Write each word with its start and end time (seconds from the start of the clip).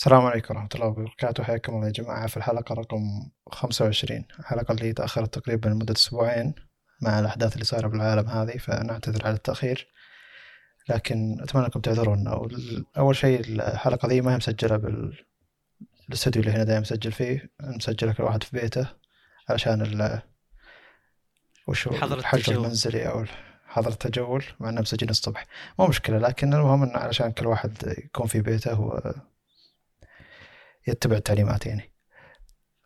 السلام 0.00 0.26
عليكم 0.26 0.54
ورحمة 0.54 0.68
الله 0.74 0.86
وبركاته. 0.86 1.44
حياكم 1.44 1.74
الله 1.74 1.86
يا 1.86 1.92
جماعة. 1.92 2.26
في 2.26 2.36
الحلقة 2.36 2.74
رقم 2.74 3.30
خمسة 3.52 3.84
وعشرين. 3.84 4.24
الحلقة 4.38 4.72
اللي 4.72 4.92
تأخرت 4.92 5.38
تقريبا 5.38 5.68
لمدة 5.68 5.94
أسبوعين 5.94 6.54
مع 7.02 7.18
الأحداث 7.18 7.52
اللي 7.52 7.64
صايرة 7.64 7.88
بالعالم 7.88 8.28
هذه 8.28 8.58
فنعتذر 8.58 9.26
على 9.26 9.34
التأخير. 9.34 9.88
لكن 10.88 11.40
أتمنى 11.40 11.64
أنكم 11.66 11.80
تعذرون. 11.80 12.28
أول 12.98 13.16
شيء 13.16 13.40
الحلقة 13.40 14.08
ذي 14.08 14.20
ما 14.20 14.32
هي 14.32 14.36
مسجلة 14.36 14.76
بالاستوديو 16.08 16.42
اللي 16.42 16.52
هنا 16.52 16.64
دايم 16.64 16.80
مسجل 16.80 17.12
فيه. 17.12 17.50
مسجلة 17.60 18.12
كل 18.12 18.22
واحد 18.22 18.42
في 18.42 18.60
بيته 18.60 18.88
علشان 19.48 19.82
ال 19.82 20.22
وشو 21.66 21.90
الحجر 21.90 22.54
المنزلي 22.54 23.08
أو 23.08 23.24
حظر 23.66 23.90
التجول 23.90 24.44
مع 24.60 24.68
إنه 24.68 24.80
مسجلين 24.80 25.10
الصبح. 25.10 25.46
مو 25.78 25.86
مشكلة 25.86 26.18
لكن 26.18 26.54
المهم 26.54 26.82
إنه 26.82 26.98
علشان 26.98 27.32
كل 27.32 27.46
واحد 27.46 27.94
يكون 28.04 28.26
في 28.26 28.40
بيته 28.40 29.02
ويتبع 30.88 31.16
التعليمات 31.16 31.66
يعني 31.66 31.90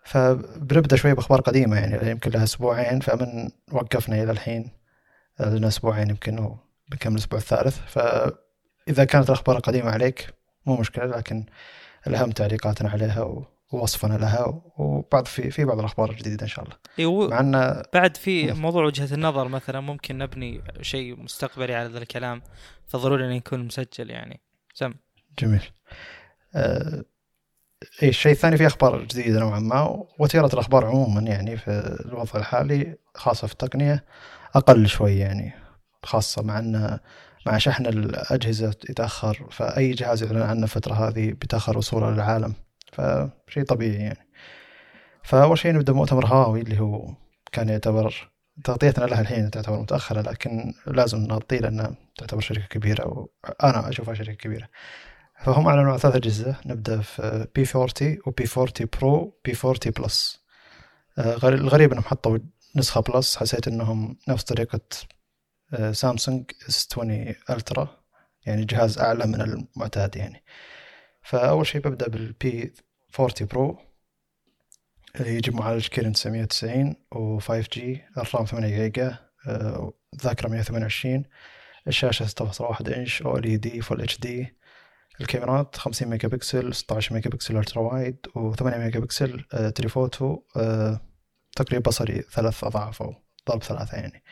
فبنبدأ 0.04 0.96
شوي 0.96 1.14
بأخبار 1.14 1.40
قديمة 1.40 1.76
يعني 1.76 2.10
يمكن 2.10 2.30
لها 2.30 2.44
أسبوعين 2.44 3.00
فمن 3.00 3.50
وقفنا 3.72 4.22
إلى 4.22 4.32
الحين 4.32 4.70
لنا 5.40 5.68
أسبوعين 5.68 6.10
يمكن 6.10 6.56
بنكمل 6.90 7.12
الأسبوع 7.12 7.38
الثالث 7.38 7.78
فإذا 7.86 9.04
كانت 9.04 9.28
الأخبار 9.28 9.58
قديمة 9.58 9.90
عليك 9.90 10.34
مو 10.66 10.76
مشكلة 10.76 11.04
لكن 11.06 11.46
الأهم 12.06 12.30
تعليقاتنا 12.30 12.90
عليها 12.90 13.44
ووصفنا 13.72 14.14
لها 14.14 14.62
وبعض 14.76 15.26
في 15.26 15.50
في 15.50 15.64
بعض 15.64 15.78
الأخبار 15.78 16.10
الجديدة 16.10 16.42
إن 16.42 16.48
شاء 16.48 16.64
الله. 16.64 16.76
أيوه 16.98 17.28
مع 17.28 17.40
أن 17.40 17.82
بعد 17.94 18.16
في 18.16 18.52
موضوع 18.52 18.84
وجهة 18.84 19.14
النظر 19.14 19.48
مثلا 19.48 19.80
ممكن 19.80 20.18
نبني 20.18 20.62
شيء 20.80 21.22
مستقبلي 21.22 21.74
على 21.74 21.88
ذا 21.88 21.98
الكلام 21.98 22.42
فضروري 22.86 23.24
إنه 23.24 23.34
يكون 23.34 23.60
مسجل 23.60 24.10
يعني 24.10 24.40
سم. 24.74 24.94
جميل. 25.38 25.62
أه 26.54 26.94
اي 26.96 27.04
الشيء 28.02 28.32
الثاني 28.32 28.56
في 28.56 28.66
أخبار 28.66 29.04
جديده 29.04 29.40
نوعا 29.40 29.60
ما 29.60 30.04
وتيره 30.18 30.50
الأخبار 30.52 30.86
عموما 30.86 31.20
يعني 31.20 31.56
في 31.56 31.98
الوضع 32.06 32.40
الحالي 32.40 32.96
خاصة 33.14 33.46
في 33.46 33.52
التقنية 33.52 34.04
أقل 34.54 34.88
شوي 34.88 35.18
يعني 35.18 35.52
خاصة 36.02 36.42
مع 36.42 36.58
أن 36.58 36.98
مع 37.46 37.58
شحن 37.58 37.86
الأجهزة 37.86 38.74
يتاخر 38.90 39.46
فأي 39.50 39.90
جهاز 39.90 40.22
يعلن 40.22 40.42
عنه 40.42 40.62
الفترة 40.62 40.94
هذه 40.94 41.32
بيتاخر 41.32 41.78
وصوله 41.78 42.10
للعالم 42.10 42.54
فشيء 42.92 43.64
طبيعي 43.64 44.02
يعني. 44.02 44.28
فأول 45.22 45.58
شيء 45.58 45.72
نبدأ 45.72 45.92
مؤتمر 45.92 46.26
هواوي 46.26 46.60
اللي 46.60 46.80
هو 46.80 47.14
كان 47.52 47.68
يعتبر 47.68 48.30
تغطيتنا 48.64 49.04
لها 49.04 49.20
الحين 49.20 49.50
تعتبر 49.50 49.80
متأخرة 49.80 50.20
لكن 50.20 50.74
لازم 50.86 51.18
نغطيه 51.18 51.58
لأنها 51.58 51.94
تعتبر 52.18 52.40
شركة 52.40 52.66
كبيرة 52.66 53.06
وأنا 53.06 53.88
أشوفها 53.88 54.14
شركة 54.14 54.32
كبيرة. 54.32 54.68
فهم 55.44 55.68
أعلنوا 55.68 55.92
عن 55.92 55.98
ثلاث 55.98 56.16
أجهزة. 56.16 56.56
نبدأ 56.66 57.00
في 57.00 57.46
P 57.54 57.64
40 57.76 58.18
و 58.26 58.35
P 58.35 58.44
40 58.56 58.88
Pro 59.00 59.40
P 59.44 59.54
40 59.64 59.78
Plus 59.96 60.44
الغريب 61.18 61.92
أنهم 61.92 62.04
حطوا 62.04 62.38
نسخة 62.76 63.00
Plus 63.00 63.36
حسيت 63.36 63.68
أنهم 63.68 64.16
نفس 64.28 64.44
طريقة 64.44 64.80
آه، 65.74 65.92
سامسونج 65.92 66.50
S 66.68 66.88
20 66.92 67.34
Ultra 67.50 67.88
يعني 68.46 68.64
جهاز 68.64 68.98
أعلى 68.98 69.26
من 69.26 69.40
المعتاد 69.40 70.16
يعني. 70.16 70.44
فأول 71.22 71.66
شيء 71.66 71.80
ببدأ 71.80 72.08
بال 72.08 72.51
P 72.51 72.72
40 73.20 73.32
Pro 73.40 73.78
يجي 75.20 75.50
معالج 75.50 75.86
Kirin 75.86 76.12
990 76.12 76.94
و 77.12 77.38
5 77.38 77.68
G 77.72 78.04
ال 78.18 78.25
RAM 78.25 78.44
8 78.46 78.76
جيجا. 78.76 79.18
ذاكرة 80.24 80.48
128 80.48 81.24
الشاشة 81.88 82.26
6.1 82.26 82.88
إنش. 82.96 83.22
OLED 83.22 83.80
Full 83.80 84.00
HD. 84.02 84.63
الكاميرات 85.20 85.76
50 85.76 86.08
ميجا 86.08 86.28
بكسل 86.28 86.74
16 86.74 87.14
ميجا 87.14 87.30
بكسل 87.30 87.56
ultra 87.56 87.82
wide 87.82 88.16
و8 88.38 88.62
ميجا 88.62 89.00
بكسل 89.00 89.40
telephoto 89.74 90.42
تقريبا 91.56 91.82
بصري 91.88 92.22
ثلاث 92.22 92.64
أضعاف 92.64 93.02
أو 93.02 93.14
ضرب 93.48 93.62
ثلاثة 93.62 93.96
يعني. 93.96 94.22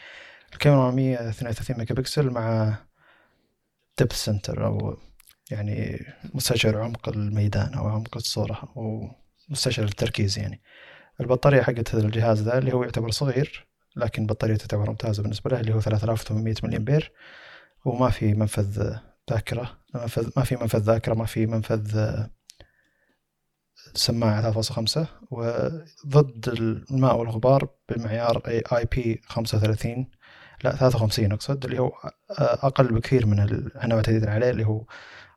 الكاميرا 0.53 0.91
132 0.91 1.79
ميجا 1.79 1.95
بكسل 1.95 2.31
مع 2.31 2.77
depth 3.99 4.13
sensor 4.13 4.67
أو 4.67 4.97
يعني 5.51 6.07
مستشعر 6.35 6.79
عمق 6.79 7.09
الميدان 7.09 7.75
أو 7.75 7.89
عمق 7.89 8.17
الصورة 8.17 8.73
ومستشعر 8.77 9.85
التركيز 9.85 10.39
يعني. 10.39 10.63
البطارية 11.21 11.63
حقت 11.63 11.95
هذا 11.95 12.07
الجهاز 12.07 12.43
ذا 12.43 12.59
اللي 12.59 12.73
هو 12.73 12.83
يعتبر 12.83 13.11
صغير 13.11 13.67
لكن 13.97 14.27
بطارية 14.27 14.57
تعتبر 14.57 14.91
ممتازة 14.91 15.23
بالنسبة 15.23 15.51
له 15.51 15.61
اللي 15.61 15.75
هو 15.75 15.81
3800 15.81 16.55
ملي 16.63 16.77
أمبير 16.77 17.13
وما 17.85 18.11
في 18.11 18.35
منفذ 18.35 18.97
ذاكرة 19.33 19.79
منفذ 19.95 20.31
ما 20.37 20.45
في 20.45 20.57
منفذ 20.57 20.79
ذاكرة 20.79 21.15
ما 21.15 21.25
في 21.25 21.47
منفذ 21.47 22.15
سماعة 23.95 24.63
3.5 24.63 25.07
وضد 25.31 26.49
الماء 26.49 27.17
والغبار 27.17 27.69
بمعيار 27.89 28.43
اي 28.47 28.85
بي 28.85 29.21
35 29.27 30.07
لا 30.65 30.77
53 30.77 31.33
أقصد 31.33 31.65
اللي 31.65 31.79
هو 31.79 31.93
أقل 32.39 32.95
بكثير 32.95 33.27
من 33.27 33.41
اللي 33.41 33.71
إحنا 33.79 33.95
معتادين 33.95 34.29
عليه 34.29 34.51
اللي 34.51 34.67
هو 34.67 34.85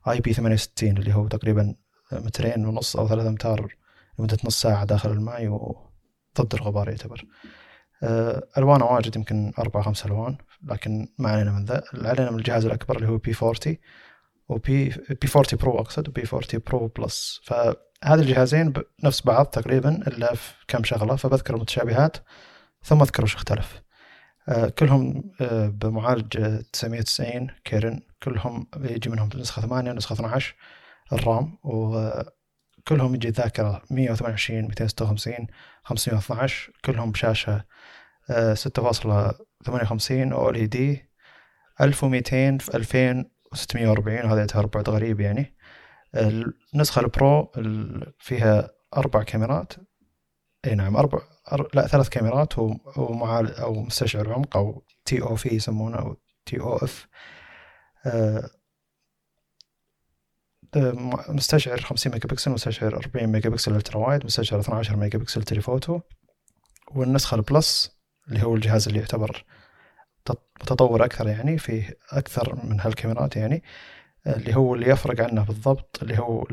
IP 0.08 0.32
68 0.32 0.98
اللي 0.98 1.14
هو 1.14 1.28
تقريبا 1.28 1.74
مترين 2.12 2.66
ونص 2.66 2.96
أو 2.96 3.08
ثلاثة 3.08 3.28
أمتار 3.28 3.76
لمدة 4.18 4.38
نص 4.44 4.60
ساعة 4.60 4.84
داخل 4.84 5.10
الماء 5.10 5.46
وضد 5.46 6.54
الغبار 6.54 6.88
يعتبر. 6.88 7.24
آه، 8.02 8.46
ألوانه 8.58 8.84
واجد 8.84 9.16
يمكن 9.16 9.52
أربع 9.58 9.82
خمس 9.82 10.06
ألوان. 10.06 10.36
لكن 10.62 11.08
ما 11.18 11.30
علينا 11.30 11.52
من 11.52 11.64
ذا. 11.64 11.82
علينا 11.94 12.30
من 12.30 12.38
الجهاز 12.38 12.66
الأكبر 12.66 12.96
اللي 12.96 13.08
هو 13.08 13.16
P 13.16 13.34
40 13.42 13.76
و 14.48 14.68
P 14.68 14.88
P 14.88 15.28
40 15.36 15.46
Pro 15.52 15.78
أقصد 15.78 16.08
و 16.08 16.15
P 16.15 16.22
40 16.32 16.62
Pro 16.66 16.86
Plus 16.86 17.40
فهذه 17.44 18.20
الجهازين 18.20 18.72
نفس 19.04 19.22
بعض 19.22 19.46
تقريبا 19.46 19.90
إلا 20.08 20.34
في 20.34 20.54
كم 20.68 20.84
شغلة 20.84 21.16
فبذكر 21.16 21.54
المتشابهات 21.54 22.16
ثم 22.82 23.00
أذكر 23.00 23.24
وش 23.24 23.34
اختلف. 23.34 23.82
آه، 24.48 24.68
كلهم 24.68 25.30
آه، 25.40 25.66
بمعالج 25.66 26.60
990 26.72 27.50
Kirin. 27.64 28.02
كلهم 28.22 28.66
يجي 28.76 29.10
منهم 29.10 29.28
نسخة 29.36 29.62
8 29.62 29.90
ونسخة 29.90 30.12
12 30.12 30.54
ال 31.12 31.24
RAM 31.24 31.58
وكلهم 31.64 33.14
يجي 33.14 33.28
ذاكرة 33.28 33.82
128 33.90 34.62
256 34.62 35.46
512 35.84 36.72
كلهم 36.84 37.10
بشاشة 37.12 37.64
6.58 39.66 40.10
OLED 40.32 41.10
1200 41.80 42.58
في 42.58 42.76
2640 42.76 44.24
وهذا 44.24 44.40
يعتبر 44.40 44.66
بعد 44.66 44.88
غريب 44.88 45.20
يعني. 45.20 45.56
النسخة 46.74 47.00
ال 47.00 47.13
Pro 47.13 47.52
فيها 48.18 48.70
أربع 48.96 49.22
كاميرات. 49.22 49.72
إي 50.66 50.74
نعم 50.74 50.96
أربع 50.96 51.18
أر... 51.52 51.68
لا 51.74 51.86
ثلاث 51.86 52.08
كاميرات 52.08 52.58
ومعاه 52.96 53.54
أو 53.54 53.82
مستشعر 53.82 54.32
عمق 54.32 54.56
أو 54.56 54.84
TOF 55.04 55.48
يسمونه 55.48 55.96
أو 55.96 56.16
TOF 56.46 57.08
مستشعر 61.28 61.80
50 61.80 62.12
ميجا 62.12 62.28
بكسل 62.28 62.50
مستشعر 62.50 62.96
40 62.96 63.26
ميجا 63.26 63.50
بكسل 63.50 63.74
ultra 63.76 63.96
wide 63.98 64.24
مستشعر 64.24 64.60
12 64.60 64.96
ميجا 64.96 65.18
بكسل 65.18 65.42
telephoto. 65.42 66.00
والنسخة 66.90 67.34
ال 67.34 67.47
Plus 67.47 67.98
اللي 68.28 68.42
هو 68.42 68.54
الجهاز 68.54 68.88
اللي 68.88 69.00
يعتبر 69.00 69.44
متطور 70.30 71.04
أكثر 71.04 71.28
يعني 71.28 71.58
فيه 71.58 71.98
أكثر 72.12 72.64
من 72.64 72.80
هالكاميرات 72.80 73.36
يعني 73.36 73.62
اللي 74.26 74.56
هو 74.56 74.74
اللي 74.74 74.88
يفرق 74.88 75.20
عنه 75.20 75.44
بالضبط 75.44 75.98
اللي 76.02 76.18
هو 76.18 76.44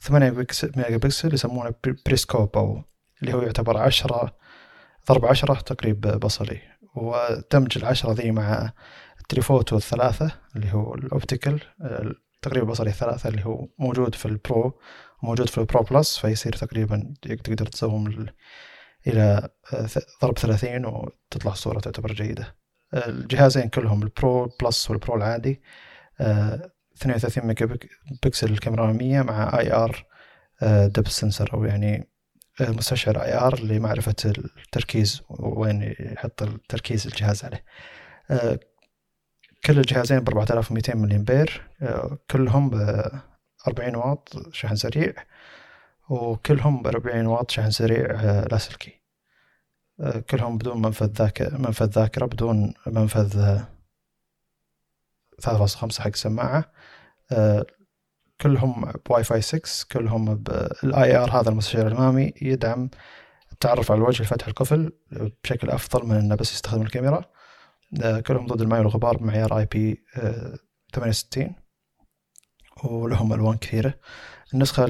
8 0.00 0.30
ميجا 0.76 0.96
بكسل 0.96 1.34
يسمونه 1.34 1.74
بريسكوب 2.06 2.56
أو 2.56 2.82
اللي 3.22 3.34
هو 3.34 3.42
يعتبر 3.42 3.76
عشرة 3.78 4.36
ضرب 5.08 5.24
عشرة 5.24 5.54
تقريب 5.54 6.00
بصري. 6.00 6.60
ودمج 6.94 7.78
العشرة 7.78 8.12
ذي 8.12 8.30
مع 8.30 8.72
ال 9.20 9.26
telephoto 9.26 9.76
الثلاثة 9.76 10.32
اللي 10.56 10.72
هو 10.72 10.94
ال 10.94 11.02
optical 11.02 11.60
تقريبا 12.42 12.66
بصري 12.66 12.90
الثلاثة 12.90 13.28
اللي 13.28 13.44
هو 13.44 13.68
موجود 13.78 14.14
في 14.14 14.26
ال 14.26 14.40
Pro 14.40 14.80
وموجود 15.22 15.48
في 15.48 15.58
ال 15.58 15.64
Pro 15.64 15.82
Plus 15.82 16.18
فيصير 16.18 16.52
تقريبا 16.52 17.14
تقدر 17.22 17.66
ت 17.66 17.78
zoom 17.78 18.26
إلى 19.06 19.48
ضرب 20.22 20.38
ثلاثين 20.38 20.86
وتطلع 20.86 21.52
الصورة 21.52 21.80
تعتبر 21.80 22.12
جيدة. 22.12 22.54
الجهازين 22.94 23.68
كلهم 23.68 24.02
ال 24.02 24.14
Pro 24.14 24.50
Plus 24.62 24.90
وال 24.90 25.00
Pro 25.00 25.16
العادي 25.16 25.62
32 26.20 27.46
ميجا 27.46 27.78
بكسل 28.22 28.52
الكاميرا 28.52 28.84
الأمامية 28.84 29.22
مع 29.22 29.58
IR 29.58 30.06
depth 30.62 31.08
sensor 31.08 31.54
أو 31.54 31.64
يعني 31.64 32.12
آه، 32.60 32.70
مستشعر 32.70 33.22
IR 33.22 33.60
لمعرفة 33.60 34.14
التركيز 34.24 35.22
وين 35.30 35.94
يحط 36.00 36.42
التركيز 36.42 37.06
الجهاز 37.06 37.44
عليه. 37.44 37.64
آه، 38.30 38.58
كل 39.64 39.78
الجهازين 39.78 40.20
ب 40.20 40.28
4200 40.28 40.96
ملي 40.96 41.16
امبير 41.16 41.62
آه، 41.82 42.18
كلهم 42.30 42.70
ب 42.70 42.74
40 43.68 43.96
واط 43.96 44.52
شحن 44.52 44.76
سريع. 44.76 45.12
وكلهم 46.08 46.82
ب 46.82 46.86
40 46.86 47.26
واط 47.26 47.50
شحن 47.50 47.70
سريع 47.70 48.12
لاسلكي 48.50 49.02
كلهم 50.30 50.58
بدون 50.58 50.82
منفذ 50.82 51.06
ذاكرة 51.06 51.58
منفذ 51.58 51.86
ذاكرة 51.86 52.26
بدون 52.26 52.74
منفذ 52.86 53.62
3.5 55.42 56.00
حق 56.00 56.14
سماعة. 56.16 56.72
كلهم 58.40 58.92
بواي 59.06 59.24
فاي 59.24 59.40
6 59.40 59.86
كلهم 59.92 60.34
بال 60.34 61.16
IR 61.16 61.40
هذا 61.40 61.48
المستشعر 61.50 61.86
الامامي 61.86 62.32
يدعم 62.42 62.90
التعرف 63.52 63.90
على 63.90 63.98
الوجه 63.98 64.22
لفتح 64.22 64.46
القفل 64.46 64.92
بشكل 65.44 65.70
افضل 65.70 66.06
من 66.06 66.16
انه 66.16 66.34
بس 66.34 66.52
يستخدم 66.52 66.82
الكاميرا. 66.82 67.24
آه، 68.02 68.20
كلهم 68.20 68.46
ضد 68.46 68.60
الماء 68.60 68.78
والغبار 68.80 69.16
بمعيار 69.16 69.58
IP 69.58 70.04
68 70.94 71.54
ولهم 72.84 73.32
ألوان 73.32 73.56
كثيرة. 73.56 73.94
النسخة 74.54 74.84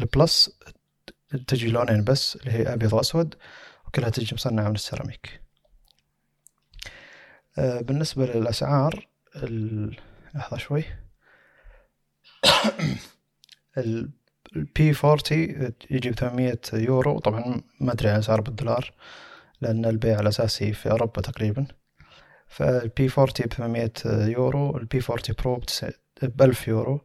ال 0.00 0.10
Plus 0.10 0.50
تجي 1.46 1.68
لونين 1.68 2.04
بس 2.04 2.36
اللي 2.36 2.52
هي 2.52 2.72
أبيض 2.74 2.92
وأسود 2.92 3.34
وكلها 3.86 4.10
تجي 4.10 4.34
مصنعة 4.34 4.68
من 4.68 4.74
السيراميك. 4.74 5.40
آه، 7.58 7.80
بالنسبة 7.80 8.26
للأسعار 8.26 9.08
لحظة 10.34 10.56
شوي. 10.56 10.84
ال 14.56 14.75
P 14.75 14.94
40 15.04 15.72
يجي 15.90 16.10
ب 16.10 16.14
800 16.14 16.58
يورو. 16.72 17.18
طبعا 17.18 17.62
ما 17.80 17.92
أدري 17.92 18.08
عن 18.08 18.18
اسعار 18.18 18.40
بالدولار 18.40 18.92
لأن 19.60 19.84
البيع 19.84 20.20
الأساسي 20.20 20.72
في 20.72 20.90
أوروبا 20.90 21.22
تقريبا. 21.22 21.66
فال 22.46 22.89
P 22.89 23.10
40 23.18 23.28
ب 23.28 23.52
800 23.52 23.92
يورو 24.06 24.76
ال 24.76 24.88
P 24.88 25.00
40 25.10 25.20
Pro 25.38 25.60
ب 26.22 26.42
1000 26.42 26.68
يورو. 26.68 27.00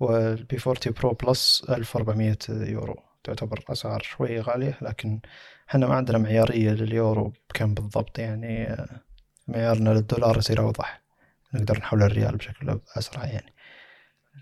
وال 0.00 0.39
P 0.39 0.58
40 0.66 0.76
Pro 0.86 1.12
Plus 1.12 1.64
1400 1.68 2.36
يورو. 2.48 2.96
تعتبر 3.24 3.64
أسعار 3.68 4.02
شوي 4.02 4.40
غالية 4.40 4.78
لكن 4.82 5.20
إحنا 5.70 5.86
ما 5.86 5.94
عندنا 5.94 6.18
معيارية 6.18 6.70
لليورو 6.70 7.32
بكم 7.50 7.74
بالضبط 7.74 8.18
يعني 8.18 8.76
معيارنا 9.48 9.90
للدولار 9.90 10.38
يصير 10.38 10.60
أوضح. 10.60 11.02
نقدر 11.54 11.78
نحول 11.78 12.02
الريال 12.02 12.36
بشكل 12.36 12.80
أسرع 12.98 13.24
يعني. 13.24 13.52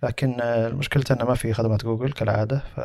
لكن 0.03 0.37
مشكلته 0.79 1.13
إنه 1.13 1.25
ما 1.25 1.35
في 1.35 1.53
خدمات 1.53 1.85
جوجل 1.85 2.13
كالعادة 2.13 2.59
ف 2.59 2.81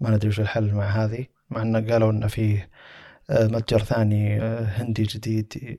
ما 0.00 0.10
ندري 0.10 0.28
وش 0.28 0.40
الحل 0.40 0.74
مع 0.74 0.84
هذه. 0.84 1.26
مع 1.50 1.62
إنه 1.62 1.92
قالوا 1.92 2.10
إنه 2.12 2.26
في 2.26 2.62
متجر 3.30 3.78
ثاني 3.78 4.40
هندي 4.40 5.02
جديد 5.02 5.78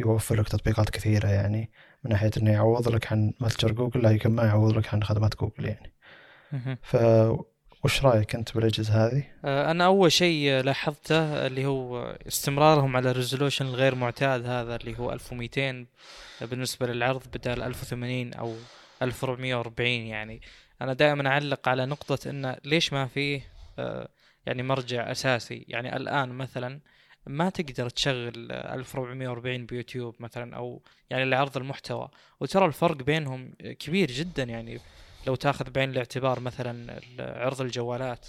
يوفر 0.00 0.40
لك 0.40 0.48
تطبيقات 0.48 0.90
كثيرة 0.90 1.28
يعني. 1.28 1.70
من 2.04 2.10
ناحية 2.10 2.30
إنه 2.36 2.50
يعوض 2.52 2.88
لك 2.88 3.12
عن 3.12 3.32
متجر 3.40 3.72
جوجل 3.72 4.02
لكن 4.02 4.30
ما 4.30 4.44
يعوض 4.44 4.78
لك 4.78 4.94
عن 4.94 5.02
خدمات 5.02 5.36
جوجل 5.36 5.64
يعني. 5.64 5.92
ف 6.82 6.96
وش 7.84 8.04
رأيك 8.04 8.34
أنت 8.34 8.54
بالأجهزة 8.54 9.06
هذه؟ 9.06 9.24
آه، 9.44 9.70
أنا 9.70 9.84
أول 9.84 10.12
شيء 10.12 10.60
لاحظته 10.60 11.46
اللي 11.46 11.66
هو 11.66 12.18
استمرارهم 12.28 12.96
على 12.96 13.10
ال 13.10 13.15
resolution 13.15 13.66
الغير 13.66 13.94
معتاد 13.94 14.46
هذا 14.46 14.76
اللي 14.76 14.98
هو 14.98 15.12
1200 15.12 15.86
بالنسبة 16.40 16.86
للعرض 16.86 17.22
بدل 17.34 17.62
1080 17.62 18.34
أو 18.34 18.54
1440 19.02 19.88
يعني. 19.88 20.40
أنا 20.82 20.92
دائما 20.92 21.28
أعلق 21.28 21.68
على 21.68 21.86
نقطة 21.86 22.30
انه 22.30 22.56
ليش 22.64 22.92
ما 22.92 23.06
فيه 23.06 23.42
آه، 23.78 24.08
يعني 24.46 24.62
مرجع 24.62 25.10
أساسي. 25.10 25.64
يعني 25.68 25.96
الآن 25.96 26.28
مثلا 26.28 26.80
ما 27.26 27.50
تقدر 27.50 27.88
تشغل 27.88 28.52
1440 28.52 29.66
بيوتيوب 29.66 30.16
مثلا 30.20 30.56
أو 30.56 30.82
يعني 31.10 31.24
لعرض 31.24 31.56
المحتوى. 31.56 32.08
وترى 32.40 32.66
الفرق 32.66 32.96
بينهم 32.96 33.52
كبير 33.60 34.10
جدا 34.10 34.42
يعني 34.42 34.80
لو 35.26 35.34
تأخذ 35.34 35.70
بعين 35.70 35.90
الاعتبار 35.90 36.40
مثلا 36.40 37.00
عرض 37.18 37.60
الجوالات. 37.60 38.28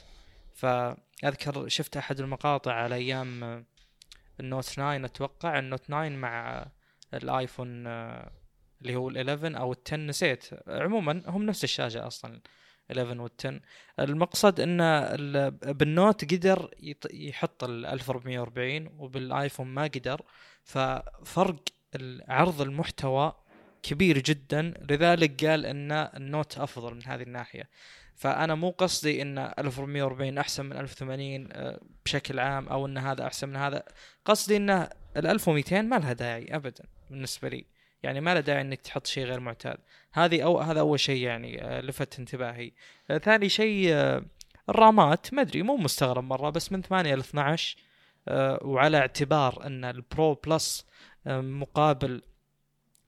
فأذكر 0.53 1.67
شفت 1.67 1.97
أحد 1.97 2.19
المقاطع 2.19 2.73
على 2.73 2.95
أيام 2.95 3.65
ال 4.39 4.44
Note 4.44 4.65
9 4.65 5.05
أتوقع 5.05 5.59
ال 5.59 5.64
Note 5.64 5.85
9 5.85 6.09
مع 6.09 6.65
الآيفون 7.13 7.87
اللي 8.81 8.95
هو 8.95 9.11
ال11 9.11 9.57
أو 9.57 9.73
ال10 9.73 9.93
نسيت. 9.93 10.49
عموما 10.67 11.23
هم 11.27 11.43
نفس 11.43 11.63
الشاشة 11.63 12.07
أصلا. 12.07 12.41
11 12.91 13.27
وال10 13.27 13.61
المقصد 13.99 14.59
إن 14.59 14.77
بالنوت 15.73 16.33
قدر 16.33 16.69
يحط 17.13 17.63
ال 17.63 17.85
1440 17.85 18.89
وبالآيفون 18.97 19.67
ما 19.67 19.83
قدر 19.83 20.21
ففرق 20.63 21.55
عرض 22.27 22.61
المحتوى 22.61 23.33
كبير 23.83 24.19
جدا. 24.19 24.73
لذلك 24.89 25.45
قال 25.45 25.65
إن 25.65 25.91
النوت 25.91 26.57
أفضل 26.57 26.95
من 26.95 27.01
هذه 27.05 27.21
الناحية. 27.21 27.69
فأنا 28.15 28.55
مو 28.55 28.69
قصدي 28.69 29.21
إن 29.21 29.37
1440 29.37 30.37
أحسن 30.37 30.65
من 30.65 30.77
1080 30.77 31.49
آه، 31.51 31.79
بشكل 32.05 32.39
عام 32.39 32.67
أو 32.67 32.85
إن 32.85 32.97
هذا 32.97 33.27
أحسن 33.27 33.49
من 33.49 33.55
هذا. 33.55 33.83
قصدي 34.25 34.57
إن 34.57 34.69
ال 35.17 35.27
1200 35.27 35.81
ما 35.81 35.95
لها 35.95 36.13
داعي 36.13 36.55
ابدا 36.55 36.83
بالنسبة 37.09 37.49
لي. 37.49 37.65
يعني 38.03 38.21
ما 38.21 38.33
له 38.33 38.39
داعي 38.39 38.61
إنك 38.61 38.81
تحط 38.81 39.07
شيء 39.07 39.25
غير 39.25 39.39
معتاد 39.39 39.77
هذه 40.13 40.41
أو 40.41 40.59
هذا 40.59 40.79
أول 40.79 40.99
شيء 40.99 41.23
يعني 41.23 41.63
آه، 41.63 41.81
لفت 41.81 42.19
انتباهي 42.19 42.71
آه، 43.11 43.17
ثاني 43.17 43.49
شيء 43.49 43.93
الرامات 44.69 45.33
ما 45.33 45.41
أدري 45.41 45.61
مو 45.61 45.77
مستغرب 45.77 46.23
مرة 46.23 46.49
بس 46.49 46.71
من 46.71 46.81
8 46.81 47.15
ل 47.15 47.19
12 47.19 47.77
وعلى 48.61 48.97
اعتبار 48.97 49.65
إن 49.65 49.85
ال 49.85 49.97
Pro 49.97 50.33
Plus 50.33 50.85
مقابل 51.25 52.21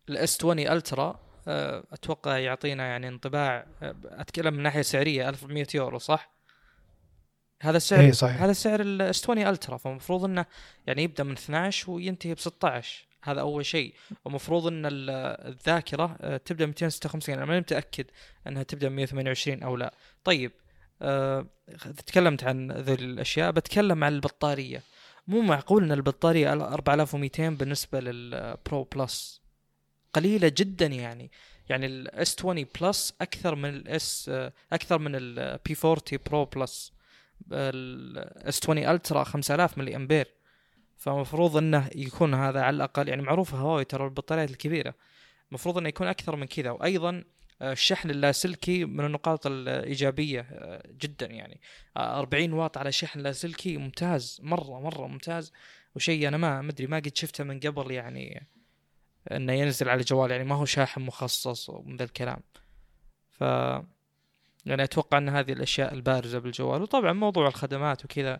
ال 0.09 0.23
S 0.23 0.37
20 0.37 0.59
Ultra 0.59 1.19
آه، 1.47 1.83
أتوقع 1.91 2.37
يعطينا 2.37 2.87
يعني 2.87 3.07
انطباع 3.07 3.65
آه، 3.83 3.95
أتكلم 4.03 4.53
من 4.53 4.63
ناحية 4.63 4.81
سعرية 4.81 5.29
1100 5.29 5.67
يورو 5.75 5.97
صح؟ 5.97 6.33
هذا 7.61 7.77
السعر 7.77 7.99
إيه 7.99 8.11
صحيح. 8.11 8.41
هذا 8.41 8.53
سعر 8.53 8.81
ال 8.81 9.02
S 9.02 9.23
20 9.23 9.37
Ultra 9.37 9.77
فالمفروض 9.77 10.25
إنه 10.25 10.45
يعني 10.87 11.03
يبدأ 11.03 11.23
من 11.23 11.31
12 11.31 11.91
وينتهي 11.91 12.33
ب 12.33 12.39
16 12.39 13.07
هذا 13.23 13.41
أول 13.41 13.65
شيء. 13.65 13.93
ومفروض 14.25 14.67
إن 14.67 14.83
الذاكرة 14.85 16.17
آه، 16.21 16.37
تبدأ 16.37 16.65
256 16.65 17.35
أنا 17.35 17.45
ماني 17.45 17.59
متاكد 17.59 18.05
إنها 18.47 18.63
تبدأ 18.63 18.89
128 18.89 19.63
أو 19.63 19.75
لا. 19.75 19.93
طيب 20.23 20.51
أه 21.01 21.45
تكلمت 22.05 22.43
عن 22.43 22.71
ذي 22.71 22.93
الأشياء. 22.93 23.51
بتكلم 23.51 24.03
عن 24.03 24.13
البطارية. 24.13 24.83
مو 25.27 25.41
معقول 25.41 25.83
إن 25.83 25.91
البطارية 25.91 26.53
4200 26.53 27.49
بالنسبة 27.49 27.99
لل 27.99 28.33
Pro 28.33 28.83
Plus 28.83 29.41
قليلة 30.13 30.51
جدا 30.57 30.85
يعني. 30.85 31.31
يعني 31.69 31.85
ال 31.85 32.10
S 32.10 32.35
20 32.39 32.65
Plus 32.81 33.13
أكثر 33.21 33.55
من 33.55 33.69
ال 33.69 34.00
S 34.00 34.31
أكثر 34.73 34.99
من 34.99 35.15
ال 35.15 35.45
P 35.45 35.75
40 35.85 36.01
Pro 36.25 36.45
Plus 36.45 36.93
ال 37.51 38.05
S 38.05 38.59
20 38.63 38.77
Ultra 38.77 39.23
5000 39.23 39.77
ملي 39.77 39.95
أمبير. 39.95 40.27
فمفروض 40.97 41.57
إنه 41.57 41.89
يكون 41.95 42.33
هذا 42.33 42.61
على 42.61 42.75
الأقل 42.75 43.09
يعني 43.09 43.21
معروف 43.21 43.53
هواوي 43.53 43.85
ترى 43.85 44.05
البطاريات 44.05 44.51
الكبيرة. 44.51 44.93
المفروض 45.49 45.77
إنه 45.77 45.89
يكون 45.89 46.07
أكثر 46.07 46.35
من 46.35 46.45
كذا 46.45 46.71
وأيضا 46.71 47.23
آه، 47.61 47.71
الشحن 47.71 48.09
اللاسلكي 48.09 48.85
من 48.85 49.05
النقاط 49.05 49.47
الإيجابية 49.47 50.39
آه، 50.51 50.83
جدا 50.87 51.25
يعني. 51.25 51.61
40 51.97 52.51
آه، 52.51 52.55
واط 52.55 52.77
على 52.77 52.91
شحن 52.91 53.19
لاسلكي 53.19 53.77
ممتاز 53.77 54.39
مرة 54.43 54.79
مرة 54.79 55.07
ممتاز. 55.07 55.53
وشيء 55.95 56.27
أنا 56.27 56.37
ما 56.37 56.61
مدري 56.61 56.87
ما 56.87 56.97
قد 56.97 57.15
شفته 57.15 57.43
من 57.43 57.59
قبل 57.59 57.91
يعني 57.91 58.47
إنه 59.31 59.53
ينزل 59.53 59.89
على 59.89 59.99
الجوال 59.99 60.31
يعني 60.31 60.43
ما 60.43 60.55
هو 60.55 60.65
شاحن 60.65 61.01
مخصص 61.01 61.69
ومن 61.69 61.97
ذا 61.97 62.03
الكلام. 62.03 62.39
ف 63.29 63.41
يعني 64.65 64.83
أتوقع 64.83 65.17
إن 65.17 65.29
هذه 65.29 65.53
الأشياء 65.53 65.93
البارزة 65.93 66.39
بالجوال. 66.39 66.81
وطبعا 66.81 67.13
موضوع 67.13 67.47
الخدمات 67.47 68.05
وكذا. 68.05 68.39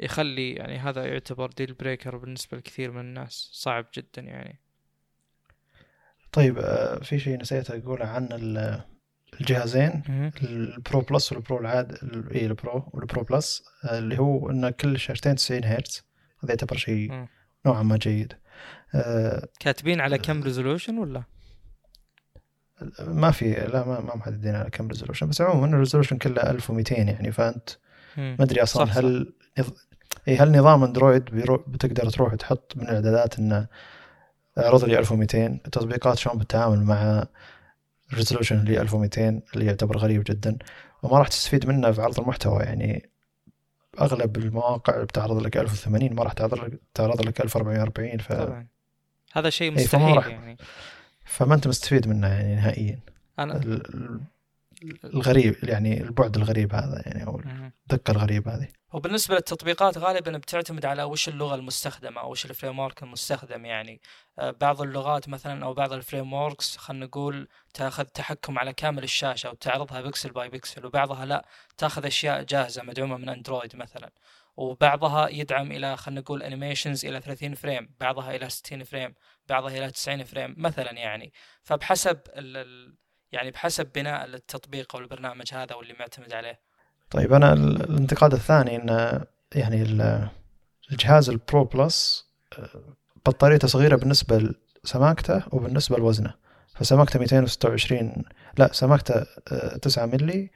يخلي 0.00 0.52
يعني 0.52 0.78
هذا 0.78 1.06
يعتبر 1.06 1.50
deal 1.50 1.72
breaker 1.72 2.16
بالنسبة 2.16 2.58
لكثير 2.58 2.90
من 2.90 3.00
الناس. 3.00 3.50
صعب 3.52 3.86
جدا 3.94 4.22
يعني. 4.22 4.60
طيب 6.32 6.58
آه، 6.58 6.98
في 6.98 7.18
شيء 7.18 7.40
نسيت 7.40 7.70
أقوله 7.70 8.06
عن 8.06 8.28
الجهازين 9.40 10.02
ال 10.42 10.57
Pro 10.57 11.00
Plus 11.00 11.32
وال 11.32 11.42
Pro 11.42 11.58
العاد 11.58 11.92
اي 12.34 12.46
ال 12.46 12.57
Pro 12.57 12.90
وال 12.92 13.04
Pro 13.04 13.22
Plus 13.22 13.62
آه، 13.84 13.98
اللي 13.98 14.18
هو 14.18 14.50
إن 14.50 14.70
كل 14.70 14.98
شاشتين 14.98 15.34
90 15.34 15.64
هرتز. 15.64 16.04
هذا 16.44 16.52
يعتبر 16.52 16.76
شيء 16.76 17.26
نوعا 17.66 17.82
ما 17.82 17.96
جيد. 17.96 18.32
آه، 18.94 19.48
كاتبين 19.60 20.00
على 20.00 20.18
كم 20.18 20.42
resolution 20.42 20.98
ولا؟ 20.98 21.22
ما 23.00 23.30
في 23.30 23.50
لا 23.50 23.84
ما 23.86 24.00
ما 24.00 24.16
محددين 24.16 24.54
على 24.54 24.70
كم 24.70 24.88
resolution 24.88 25.28
بس 25.28 25.40
عموما 25.40 25.66
ال 25.66 25.71
resolution 25.71 26.18
كله 26.18 26.42
1200 26.42 26.94
يعني 26.94 27.32
فأنت 27.32 27.70
ما 28.16 28.36
أدري 28.40 28.62
أصلا 28.62 28.84
صح 28.84 28.96
هل 28.96 29.32
صح. 29.58 29.89
اي 30.30 30.36
هل 30.36 30.58
نظام 30.58 30.84
أندرويد 30.84 31.24
بتقدر 31.66 32.10
تروح 32.10 32.34
تحط 32.34 32.72
من 32.76 32.82
الإعدادات 32.82 33.38
إنه 33.38 33.66
اعرض 34.58 34.84
لي 34.84 34.98
1200 34.98 35.46
التطبيقات 35.46 36.18
شلون 36.18 36.38
بتتعامل 36.38 36.84
مع 36.84 37.26
الريزولوشن 38.12 38.58
اللي 38.58 38.80
1200 38.80 39.40
اللي 39.54 39.66
يعتبر 39.66 39.96
غريب 39.96 40.24
جدا 40.26 40.58
وما 41.02 41.18
راح 41.18 41.28
تستفيد 41.28 41.66
منه 41.66 41.92
في 41.92 42.02
عرض 42.02 42.20
المحتوى. 42.20 42.62
يعني 42.62 43.10
أغلب 44.00 44.36
المواقع 44.36 45.02
بتعرض 45.02 45.42
لك 45.42 45.56
1080 45.56 46.14
ما 46.14 46.22
راح 46.22 46.32
تعرض 46.32 46.54
لك 46.54 46.80
تعرض 46.94 47.26
لك 47.26 47.40
1440 47.40 48.18
ف 48.18 48.32
طبعا. 48.32 48.66
هذا 49.32 49.50
شيء 49.50 49.72
مستحيل 49.72 50.16
يعني. 50.30 50.56
فما 51.24 51.54
أنت 51.54 51.68
مستفيد 51.68 52.08
منه 52.08 52.28
يعني 52.28 52.54
نهائيا. 52.54 52.98
أنا. 53.38 53.60
الغريب 55.04 55.56
يعني 55.62 56.00
البعد 56.02 56.36
الغريب 56.36 56.74
هذا 56.74 57.02
يعني 57.06 57.26
أو. 57.26 57.40
الدقة 57.92 58.10
الغريبه 58.10 58.54
هذه. 58.54 58.68
وبالنسبة 58.92 59.34
للتطبيقات 59.34 59.98
غالبا 59.98 60.38
بتعتمد 60.38 60.86
على 60.86 61.02
وش 61.02 61.28
اللغة 61.28 61.54
المستخدمة 61.54 62.20
أو 62.20 62.30
وش 62.30 62.44
ال 62.46 62.78
framework 62.78 63.02
المستخدم 63.02 63.64
يعني. 63.64 64.00
آه، 64.38 64.50
بعض 64.50 64.82
اللغات 64.82 65.28
مثلا 65.28 65.64
أو 65.64 65.74
بعض 65.74 65.92
ال 65.92 66.32
frameworks 66.32 66.76
خلينا 66.76 67.06
نقول 67.06 67.48
تأخذ 67.74 68.04
تحكم 68.04 68.58
على 68.58 68.72
كامل 68.72 69.02
الشاشة 69.02 69.50
وتعرضها 69.50 70.00
pixel 70.00 70.30
by 70.30 70.48
pixel 70.48 70.86
وبعضها 70.86 71.24
لا 71.24 71.46
تأخذ 71.78 72.06
أشياء 72.06 72.42
جاهزة 72.42 72.82
مدعومة 72.82 73.16
من 73.16 73.28
أندرويد 73.28 73.76
مثلا. 73.76 74.10
وبعضها 74.56 75.28
يدعم 75.28 75.72
إلى 75.72 75.96
خلينا 75.96 76.20
نقول 76.20 76.42
animations 76.42 77.06
إلى 77.06 77.20
30 77.20 77.54
frame 77.54 77.94
بعضها 78.00 78.36
إلى 78.36 78.48
60 78.50 78.84
frame 78.84 79.14
بعضها 79.48 79.78
إلى 79.78 79.90
90 79.90 80.24
frame 80.24 80.54
مثلا 80.58 80.92
يعني. 80.92 81.32
فبحسب 81.62 82.20
ال- 82.28 82.96
يعني 83.32 83.50
بحسب 83.50 83.88
بناء 83.94 84.24
التطبيق 84.26 84.96
أو 84.96 85.02
البرنامج 85.02 85.54
هذا 85.54 85.74
واللي 85.74 85.94
معتمد 86.00 86.32
عليه. 86.32 86.58
طيب 87.10 87.32
أنا 87.32 87.52
ال- 87.52 87.82
الانتقاد 87.90 88.32
الثاني 88.32 88.76
إن 88.76 89.20
يعني 89.54 89.82
ال- 89.82 90.28
الجهاز 90.92 91.30
ال 91.30 91.38
Pro 91.38 91.64
Plus 91.64 92.26
آه، 92.58 92.68
بطاريته 93.26 93.68
صغيرة 93.68 93.96
بالنسبة 93.96 94.52
لسماكته 94.84 95.42
وبالنسبة 95.52 95.96
لوزنه. 95.98 96.34
فسماكته 96.74 97.18
226 97.18 98.22
لا 98.58 98.72
سماكته 98.72 99.14
آه، 99.52 99.76
9 99.76 100.06
ملي 100.06 100.50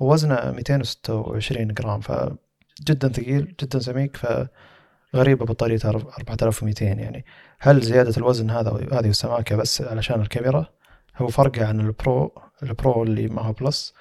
ووزنه 0.00 0.50
226 0.50 1.68
جرام. 1.74 2.00
فجدا 2.00 3.08
ثقيل 3.08 3.54
جدا 3.60 3.78
سميك 3.78 4.16
فغريبة 4.16 5.46
بطاريته 5.46 5.88
4200 5.90 6.84
يعني. 6.98 7.24
هل 7.58 7.80
زيادة 7.80 8.16
الوزن 8.16 8.50
هذا 8.50 8.70
هذه 8.92 9.06
والسماكه 9.06 9.56
بس 9.56 9.82
علشان 9.82 10.20
الكاميرا؟ 10.20 10.66
هو 11.20 11.28
فرقه 11.28 11.66
عن 11.66 11.80
ال 11.80 11.93
Pro 11.93 12.34
ال 12.62 12.72
Pro 12.72 13.02
اللي 13.02 13.28
ما 13.28 13.42
هو 13.42 13.52
Plus 13.52 13.94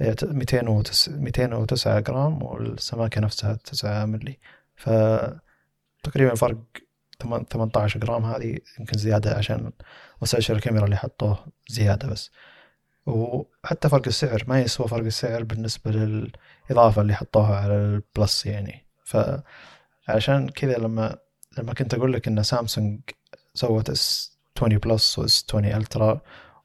209 0.00 1.12
209 1.16 2.00
جرام 2.00 2.42
والسماكة 2.42 3.20
نفسها 3.20 3.54
9 3.54 4.04
ملي 4.04 4.38
ف 4.76 4.90
تقريبا 6.02 6.34
فرق 6.34 6.58
ثمان- 7.22 7.44
18 7.44 8.00
جرام 8.00 8.24
هذه 8.24 8.58
يمكن 8.78 8.98
زيادة 8.98 9.34
عشان 9.36 9.72
وسائل 10.20 10.44
الكاميرا 10.56 10.84
اللي 10.84 10.96
حطوه 10.96 11.46
زيادة 11.68 12.08
بس. 12.08 12.30
وحتى 13.06 13.88
فرق 13.88 14.02
السعر 14.06 14.44
ما 14.46 14.60
يسوى 14.60 14.88
فرق 14.88 15.04
السعر 15.04 15.42
بالنسبة 15.44 15.90
للإضافة 15.90 17.02
اللي 17.02 17.14
حطوها 17.14 17.56
على 17.56 17.74
ال 17.74 17.88
Plus 17.88 18.46
يعني. 18.46 18.86
فعشان 19.04 20.48
كذا 20.48 20.78
لما 20.78 21.16
لما 21.58 21.74
كنت 21.74 21.94
أقول 21.94 22.12
لك 22.12 22.28
إن 22.28 22.42
سامسونج 22.42 23.00
سوت 23.54 23.90
S20 23.90 24.36
Plus 24.56 25.18
و 25.18 25.25
S20 25.25 25.44
Ultra 25.48 26.20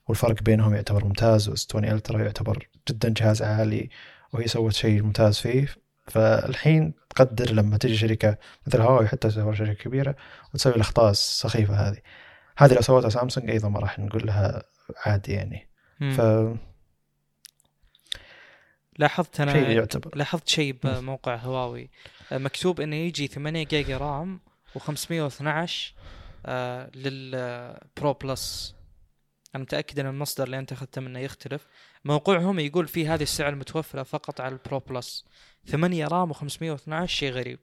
والفرق 0.08 0.44
بينهم 0.44 0.76
يعتبر 0.76 1.06
ممتاز 1.06 1.50
و 1.50 1.68
S20 1.70 1.86
Ultra 1.86 2.22
يعتبر 2.22 2.68
جدا 2.90 3.10
جهاز 3.10 3.42
عالي 3.42 3.90
وهي 4.34 4.48
سوت 4.48 4.74
شيء 4.74 5.04
ممتاز 5.04 5.38
فيه. 5.38 5.68
فالحين 6.08 6.94
تقدر 7.10 7.52
لما 7.52 7.78
تجي 7.78 7.98
شركة 7.98 8.38
مثل 8.68 8.82
هواوي 8.82 9.08
حتى 9.08 9.30
تعتبر 9.30 9.54
شركة 9.54 9.74
كبيرة 9.74 10.16
وتسوي 10.54 10.76
الأخطاء 10.76 11.12
السخيفة 11.12 11.76
هذه. 11.76 11.98
هذه 12.58 12.74
لو 12.74 12.82
سوتها 12.82 13.10
سامسونج 13.10 13.50
أيضا 13.50 13.70
ما 13.70 13.80
راح 13.80 14.00
نقول 14.00 14.28
لها 14.28 14.64
عادي 15.06 15.32
يعني. 15.32 15.68
مم. 16.00 16.12
فشيء 16.12 16.58
لاحظت 18.98 19.42
أنا 19.42 19.58
يعتبر. 19.58 20.18
لاحظت 20.18 20.48
شيء 20.48 20.76
بموقع 20.84 21.36
هواوي. 21.36 21.90
آه، 22.32 22.38
مكتوب 22.38 22.82
إنه 22.82 22.96
يجي 22.96 23.28
8 23.28 23.64
giga 23.64 23.98
RAM 23.98 24.40
و512 24.78 25.72
آه 26.46 26.90
لل 26.96 27.43
Pro 27.43 28.14
Plus. 28.14 28.77
أنا 29.58 29.64
متأكد 29.64 30.00
أن 30.00 30.06
المصدر 30.06 30.44
اللي 30.44 30.60
أنت 30.60 30.72
أخذته 30.72 31.02
منه 31.02 31.20
يختلف. 31.20 31.68
موقعهم 32.06 32.60
يقول 32.60 32.88
في 32.88 33.08
هذه 33.08 33.24
السعه 33.24 33.50
المتوفره 33.50 34.04
فقط 34.04 34.42
على 34.42 34.54
ال 34.54 34.60
Pro 34.60 34.80
Plus 34.80 35.26
8 35.68 36.08
RAM 36.08 36.34
و512 36.34 37.06
شيء 37.06 37.32
غريب. 37.32 37.60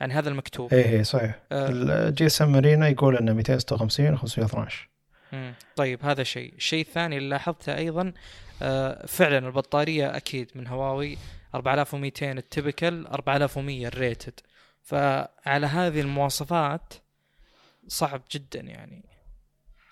يعني 0.00 0.14
هذا 0.14 0.28
المكتوب. 0.28 0.74
إيه 0.74 0.84
إيه 0.84 1.02
صحيح. 1.02 1.38
آه. 1.52 1.68
الجي 1.70 2.26
اس 2.26 2.42
ام 2.42 2.52
مارينا 2.52 2.88
يقول 2.88 3.16
إنه 3.16 3.32
256 3.32 4.12
و 4.12 4.16
512 4.16 4.88
مم. 5.32 5.54
طيب 5.76 6.04
هذا 6.04 6.22
شيء. 6.22 6.54
الشيء 6.56 6.80
الثاني 6.80 7.16
اللي 7.16 7.28
لاحظته 7.28 7.76
أيضا 7.76 8.12
آه 8.62 9.06
فعلا 9.06 9.38
البطارية 9.38 10.16
أكيد 10.16 10.50
من 10.54 10.66
هواوي 10.66 11.18
4200 11.54 12.32
التبكل 12.32 13.06
4100 13.06 13.86
الريتد. 13.86 14.40
فعلى 14.82 15.66
هذه 15.66 16.00
المواصفات 16.00 16.94
صعب 17.88 18.22
جدا 18.32 18.60
يعني. 18.60 19.15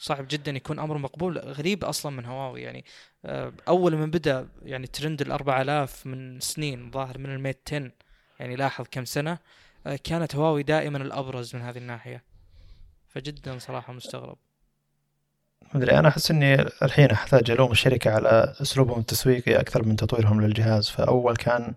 صعب 0.05 0.27
جدا 0.31 0.53
يكون 0.53 0.79
أمر 0.79 0.99
مقبول 0.99 1.39
غريب 1.39 1.85
أصلا 1.85 2.13
من 2.13 2.25
هواوي. 2.25 2.63
يعني 2.63 2.85
آه، 3.25 3.53
أول 3.69 3.97
من 3.97 4.11
بدأ 4.11 4.49
يعني 4.63 4.87
ترند 4.87 5.21
ال 5.21 5.33
4000 5.33 6.07
من 6.07 6.41
سنين 6.41 6.91
ظاهر 6.91 7.19
من 7.19 7.31
الميت 7.31 7.59
10 7.67 7.91
يعني 8.41 8.57
لاحظ 8.57 8.85
كم 8.91 9.05
سنة 9.05 9.39
آه، 9.87 9.99
كانت 10.05 10.37
هواوي 10.37 10.63
دائما 10.63 10.99
الأبرز 10.99 11.57
من 11.57 11.63
هذه 11.63 11.79
الناحية. 11.79 12.23
فجدا 13.09 13.59
صراحة 13.59 13.93
مستغرب. 13.93 14.37
مدري 15.75 15.99
أنا 15.99 16.09
أحس 16.09 16.31
إني 16.31 16.55
الحين 16.83 17.11
أحتاج 17.11 17.51
ألوم 17.51 17.71
الشركة 17.71 18.11
على 18.11 18.55
أسلوبهم 18.63 19.01
التسويقي 19.01 19.61
أكثر 19.61 19.83
من 19.83 19.97
تطويرهم 19.97 20.41
للجهاز. 20.41 20.89
فأول 20.89 21.37
كان 21.37 21.75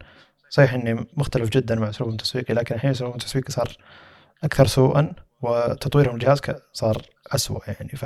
صحيح 0.49 0.73
إني 0.73 1.05
مختلف 1.17 1.49
جدا 1.49 1.75
مع 1.75 1.89
أسلوبهم 1.89 2.15
التسويقي 2.15 2.53
لكن 2.53 2.75
الحين 2.75 2.89
أسلوبهم 2.89 3.17
التسويقي 3.17 3.51
صار 3.51 3.77
أكثر 4.43 4.67
سوءا 4.67 5.13
وتطويرهم 5.41 6.15
الجهاز 6.15 6.41
صار 6.73 7.01
اسوء 7.31 7.61
يعني 7.67 7.89
ف 7.89 8.05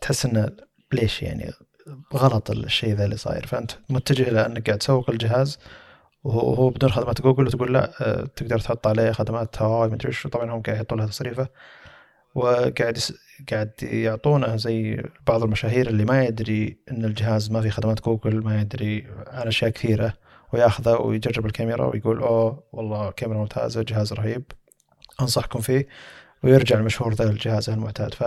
تحس 0.00 0.26
إنه 0.26 0.50
ليش 0.92 1.22
يعني 1.22 1.52
غلط 2.14 2.50
الشيء 2.50 2.94
ذا 2.94 3.04
اللي 3.04 3.16
صاير 3.16 3.46
فأنت 3.46 3.72
متجه 3.88 4.28
إلى 4.28 4.46
إنك 4.46 4.66
قاعد 4.66 4.78
تسوق 4.78 5.10
الجهاز 5.10 5.58
وهو 6.24 6.70
بدون 6.70 6.90
خدمات 6.90 7.20
جوجل 7.20 7.46
وتقول 7.46 7.74
لا 7.74 7.92
آه، 8.00 8.24
تقدر 8.36 8.58
تحط 8.58 8.86
عليه 8.86 9.12
خدمات 9.12 9.62
هواوي 9.62 9.90
مدري 9.90 10.08
إيش 10.08 10.26
طبعا 10.26 10.44
هم 10.44 10.62
قاعد 10.62 10.76
يحطوا 10.76 10.96
لها 10.96 11.06
تصريفه 11.06 11.48
وقاعد. 12.34 12.98
قاعد 13.50 13.72
يعطونه 13.82 14.56
زي 14.56 15.02
بعض 15.26 15.42
المشاهير 15.42 15.88
اللي 15.88 16.04
ما 16.04 16.24
يدري 16.24 16.78
إن 16.90 17.04
الجهاز 17.04 17.50
ما 17.50 17.60
في 17.60 17.70
خدمات 17.70 18.04
جوجل 18.04 18.44
ما 18.44 18.60
يدري 18.60 19.06
عن 19.26 19.46
أشياء 19.46 19.70
كثيرة 19.70 20.14
وياخذه 20.52 20.96
ويجرب 20.96 21.46
الكاميرا 21.46 21.86
ويقول 21.86 22.22
أوه 22.22 22.62
والله 22.72 23.10
كاميرا 23.10 23.38
ممتازة 23.38 23.82
جهاز 23.82 24.12
رهيب 24.12 24.42
أنصحكم 25.20 25.60
فيه 25.60 25.88
ويرجع 26.44 26.78
المشهور 26.78 27.14
ذا 27.14 27.30
الجهاز 27.30 27.70
المعتاد. 27.70 28.14
ف 28.14 28.24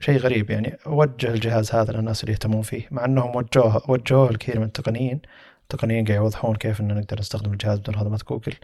شيء 0.00 0.18
غريب 0.18 0.50
يعني. 0.50 0.78
وجه 0.86 1.26
الجهاز 1.26 1.74
هذا 1.74 1.92
للناس 1.92 2.20
اللي 2.20 2.32
يهتمون 2.32 2.62
فيه. 2.62 2.88
مع 2.90 3.04
انهم 3.04 3.36
وجهوه 3.36 3.90
وجهوه 3.90 4.30
الكثير 4.30 4.58
من 4.58 4.66
التقنيين. 4.66 5.20
التقنيين 5.62 6.04
قاعد 6.04 6.16
يوضحون 6.18 6.56
كيف 6.56 6.80
إن 6.80 6.94
نقدر 6.94 7.18
نستخدم 7.18 7.52
الجهاز 7.52 7.78
بدون 7.78 7.96
خدمات 7.96 8.24
جوجل. 8.28 8.54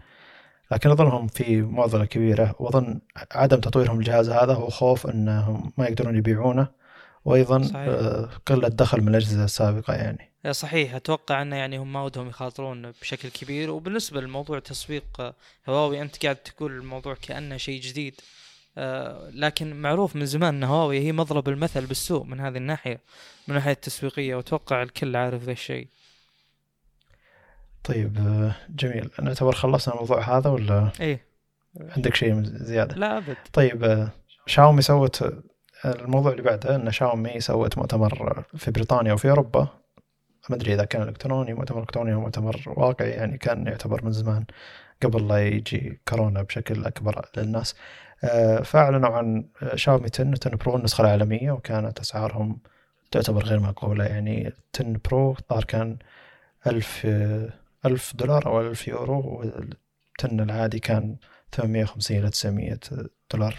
لكن 0.73 0.91
أظنهم 0.91 1.27
في 1.27 1.63
معضلة 1.63 2.05
كبيرة. 2.05 2.55
وأظن 2.59 3.01
عدم 3.33 3.61
تطويرهم 3.61 3.99
الجهاز 3.99 4.31
هذا 4.31 4.55
هو 4.55 4.69
خوف 4.69 5.07
إنهم 5.07 5.73
ما 5.79 5.87
يقدرون 5.87 6.17
يبيعونه. 6.17 6.69
وأيضا 7.25 7.63
صحيح. 7.63 7.77
آه، 7.77 8.31
قلة 8.47 8.69
دخل 8.69 9.01
من 9.01 9.09
الأجهزة 9.09 9.45
السابقة 9.45 9.95
يعني. 9.95 10.31
صحيح. 10.51 10.95
أتوقع 10.95 11.43
انه 11.43 11.57
يعني 11.57 11.79
هم 11.79 11.93
ما 11.93 12.03
ودهم 12.03 12.29
يخاطرون 12.29 12.91
بشكل 12.91 13.29
كبير. 13.29 13.71
وبالنسبة 13.71 14.21
لموضوع 14.21 14.59
تسويق 14.59 15.21
آه، 15.21 15.35
هواوي 15.69 16.03
أنت 16.03 16.23
قاعد 16.23 16.37
تقول 16.37 16.73
الموضوع 16.73 17.15
كأنه 17.15 17.57
شيء 17.57 17.81
جديد. 17.81 18.21
آه، 18.79 19.31
لكن 19.31 19.83
معروف 19.83 20.17
من 20.17 20.27
زمان 20.27 20.55
أن 20.55 20.65
هواوي 20.65 21.01
هي 21.01 21.13
مضرب 21.13 21.49
المثل 21.49 21.87
بالسوق 21.87 22.27
من 22.27 22.41
هذه 22.41 22.57
الناحية 22.57 23.01
من 23.49 23.55
الناحية 23.55 23.73
التسويقية. 23.73 24.35
وأتوقع 24.35 24.83
الكل 24.83 25.17
عارف 25.17 25.43
ذا 25.43 25.53
الشيء. 25.53 25.89
طيب 27.85 28.13
جميل. 28.69 29.11
نعتبر 29.23 29.53
خلصنا 29.53 29.95
الموضوع 29.95 30.39
هذا 30.39 30.51
ولا؟ 30.51 30.91
إيه. 31.01 31.31
عندك 31.81 32.15
شيء 32.15 32.43
زيادة؟ 32.45 32.97
لا 32.97 33.19
أبد. 33.19 33.37
طيب 33.53 34.09
شاومي 34.47 34.83
سوت 34.83 35.25
الموضوع 35.85 36.33
اللي 36.33 36.43
بعده 36.43 36.77
إن 36.77 36.91
شاومي 36.91 37.41
سوت 37.41 37.79
مؤتمر 37.79 38.45
في 38.57 38.71
بريطانيا 38.71 39.13
وفي 39.13 39.31
أوروبا. 39.31 39.69
ما 40.51 40.57
أدري 40.57 40.75
إذا 40.75 40.85
كان 40.85 41.03
إلكتروني 41.03 41.55
مؤتمر 41.55 41.81
إلكتروني 41.81 42.15
أو 42.15 42.21
مؤتمر 42.21 42.63
واقعي 42.67 43.11
يعني 43.11 43.39
كان 43.39 43.67
يعتبر 43.67 44.05
من 44.05 44.13
زمان 44.13 44.45
قبل 45.03 45.29
لا 45.29 45.49
يجي 45.49 46.01
كورونا 46.09 46.43
بشكل 46.43 46.85
أكبر 46.85 47.29
للناس. 47.37 47.75
آه، 48.25 48.63
فأعلنوا 48.63 49.11
عن 49.11 49.45
شاومي 49.75 50.09
10 50.15 50.35
10 50.41 50.57
برو 50.57 50.77
النسخة 50.77 51.03
العالمية 51.03 51.53
وكانت 51.53 52.01
أسعارهم 52.01 52.59
تعتبر 53.11 53.45
غير 53.45 53.61
معقوله 53.61 54.05
يعني 54.05 54.53
10 54.75 55.01
برو 55.05 55.37
الظاهر 55.41 55.65
كان 55.65 55.97
1000 56.67 57.03
آه، 57.07 57.49
1000 57.87 58.17
دولار 58.17 58.47
أو 58.47 58.61
1000 58.61 58.89
يورو 58.89 59.21
والتن 59.21 60.41
العادي 60.41 60.79
كان 60.79 61.17
850 61.53 62.19
إلى 62.19 62.31
900 62.31 62.79
دولار. 63.33 63.59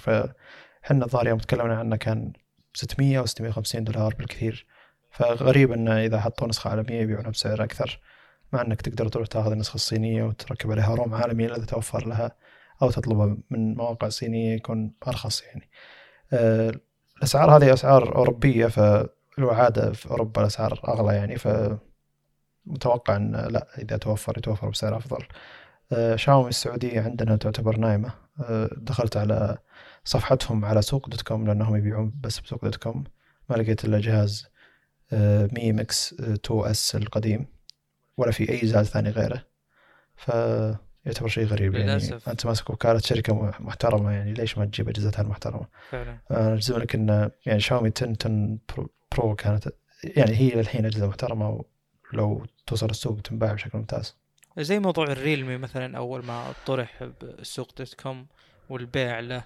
فحنا 0.81 1.05
الظاهر 1.05 1.27
يوم 1.27 1.39
تكلمنا 1.39 1.79
عنه 1.79 1.95
كان 1.95 2.33
600 2.73 3.19
أو 3.19 3.25
650 3.25 3.83
دولار 3.83 4.13
بالكثير. 4.13 4.65
فغريب 5.11 5.71
إنه 5.71 6.05
إذا 6.05 6.19
حطوا 6.19 6.47
نسخة 6.47 6.69
عالمية 6.69 7.01
يبيعونها 7.01 7.29
بسعر 7.29 7.63
أكثر. 7.63 7.99
مع 8.53 8.61
إنك 8.61 8.81
تقدر 8.81 9.07
تروح 9.07 9.27
تاخذ 9.27 9.51
النسخه 9.51 9.75
الصينيه 9.75 10.23
وتركب 10.23 10.71
عليها 10.71 10.95
روم 10.95 11.15
عالمي 11.15 11.45
إذا 11.45 11.65
توفر 11.65 12.07
لها 12.07 12.31
أو 12.81 12.91
تطلبها 12.91 13.37
من 13.49 13.75
مواقع 13.75 14.09
صينية 14.09 14.55
يكون 14.55 14.93
أرخص 15.07 15.43
يعني. 15.43 15.69
أه 16.33 16.71
الأسعار 17.17 17.57
هذه 17.57 17.73
أسعار 17.73 18.15
أوروبية 18.15 18.67
ف 18.67 18.79
العادة 19.39 19.91
في 19.91 20.11
أوروبا 20.11 20.41
الأسعار 20.41 20.79
أغلى 20.87 21.15
يعني 21.15 21.37
ف 21.37 21.47
متوقع 22.65 23.15
أن 23.15 23.35
لا 23.35 23.67
إذا 23.77 23.97
توفر 23.97 24.37
يتوفر 24.37 24.69
بسعر 24.69 24.97
أفضل. 24.97 25.25
آه، 25.91 26.15
شاومي 26.15 26.49
السعودية 26.49 27.01
عندنا 27.01 27.35
تعتبر 27.35 27.77
نايمة. 27.77 28.13
آه، 28.43 28.69
دخلت 28.77 29.17
على 29.17 29.57
صفحتهم 30.03 30.65
على 30.65 30.81
سوق 30.81 31.09
dot 31.09 31.21
com 31.21 31.47
لأنهم 31.47 31.75
يبيعون 31.75 32.13
بس 32.23 32.39
بسوق 32.39 32.65
dot 32.65 32.75
com. 32.75 33.03
ما 33.49 33.55
لقيت 33.55 33.85
إلا 33.85 33.99
جهاز 33.99 34.47
آه، 35.13 35.49
Mi 35.53 35.71
Mix 35.73 36.13
2S 36.13 36.95
القديم 36.95 37.45
ولا 38.17 38.31
في 38.31 38.49
أي 38.49 38.57
جهاز 38.59 38.85
ثاني 38.87 39.09
غيره. 39.09 39.45
فيعتبر 40.15 41.27
شيء 41.27 41.45
غريب 41.45 41.75
للأسف. 41.75 42.09
يعني 42.11 42.21
أنت 42.27 42.45
ماسك 42.45 42.69
وكالة 42.69 42.99
شركة 42.99 43.51
محترمة 43.59 44.11
يعني. 44.11 44.33
ليش 44.33 44.57
ما 44.57 44.65
تجيب 44.65 44.89
أجهزتها 44.89 45.21
المحترمة 45.21 45.67
فعلا. 45.89 46.17
أنا 46.31 46.53
أجزم 46.53 46.77
لك 46.77 46.95
أن 46.95 47.31
يعني 47.45 47.59
شاومي 47.59 47.91
10 47.97 48.15
10 48.21 48.57
Pro- 49.17 49.35
كانت 49.35 49.67
يعني 50.03 50.35
هي 50.35 50.49
للحين 50.49 50.85
أجهزة 50.85 51.07
محترمة 51.07 51.63
ولو 52.13 52.45
توصل 52.67 52.89
السوق 52.89 53.21
تنباع 53.21 53.53
بشكل 53.53 53.77
ممتاز. 53.77 54.15
زي 54.59 54.79
موضوع 54.79 55.05
ال 55.05 55.13
Realme 55.13 55.57
مثلا 55.57 55.97
أول 55.97 56.25
ما 56.25 56.53
طرح 56.65 57.03
بسوق 57.39 57.69
dot 57.77 57.93
com 57.93 58.27
والبيع 58.69 59.19
له. 59.19 59.43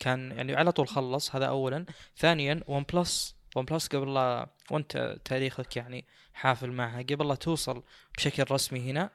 كان 0.00 0.32
يعني 0.32 0.54
على 0.54 0.72
طول 0.72 0.88
خلص 0.88 1.34
هذا 1.36 1.46
اولا. 1.46 1.86
ثانيا 2.16 2.60
OnePlus 2.68 3.36
OnePlus 3.56 3.86
قبل 3.88 4.14
لا 4.14 4.48
وأنت 4.70 5.18
تاريخك 5.24 5.76
يعني 5.76 6.04
حافل 6.34 6.70
معها. 6.70 7.02
قبل 7.02 7.28
لا 7.28 7.34
توصل 7.34 7.82
بشكل 8.16 8.44
رسمي 8.50 8.90
هنا 8.90 9.10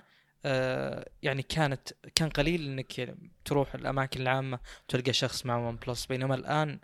آه 0.45 1.09
يعني 1.23 1.41
كانت 1.43 1.89
كان 2.15 2.29
قليل 2.29 2.65
إنك 2.65 2.99
يعني 2.99 3.31
تروح 3.45 3.75
الأماكن 3.75 4.21
العامة 4.21 4.59
تلقى 4.87 5.13
شخص 5.13 5.45
مع 5.45 5.57
OnePlus 5.57 6.05
بينما 6.05 6.35
الآن 6.35 6.79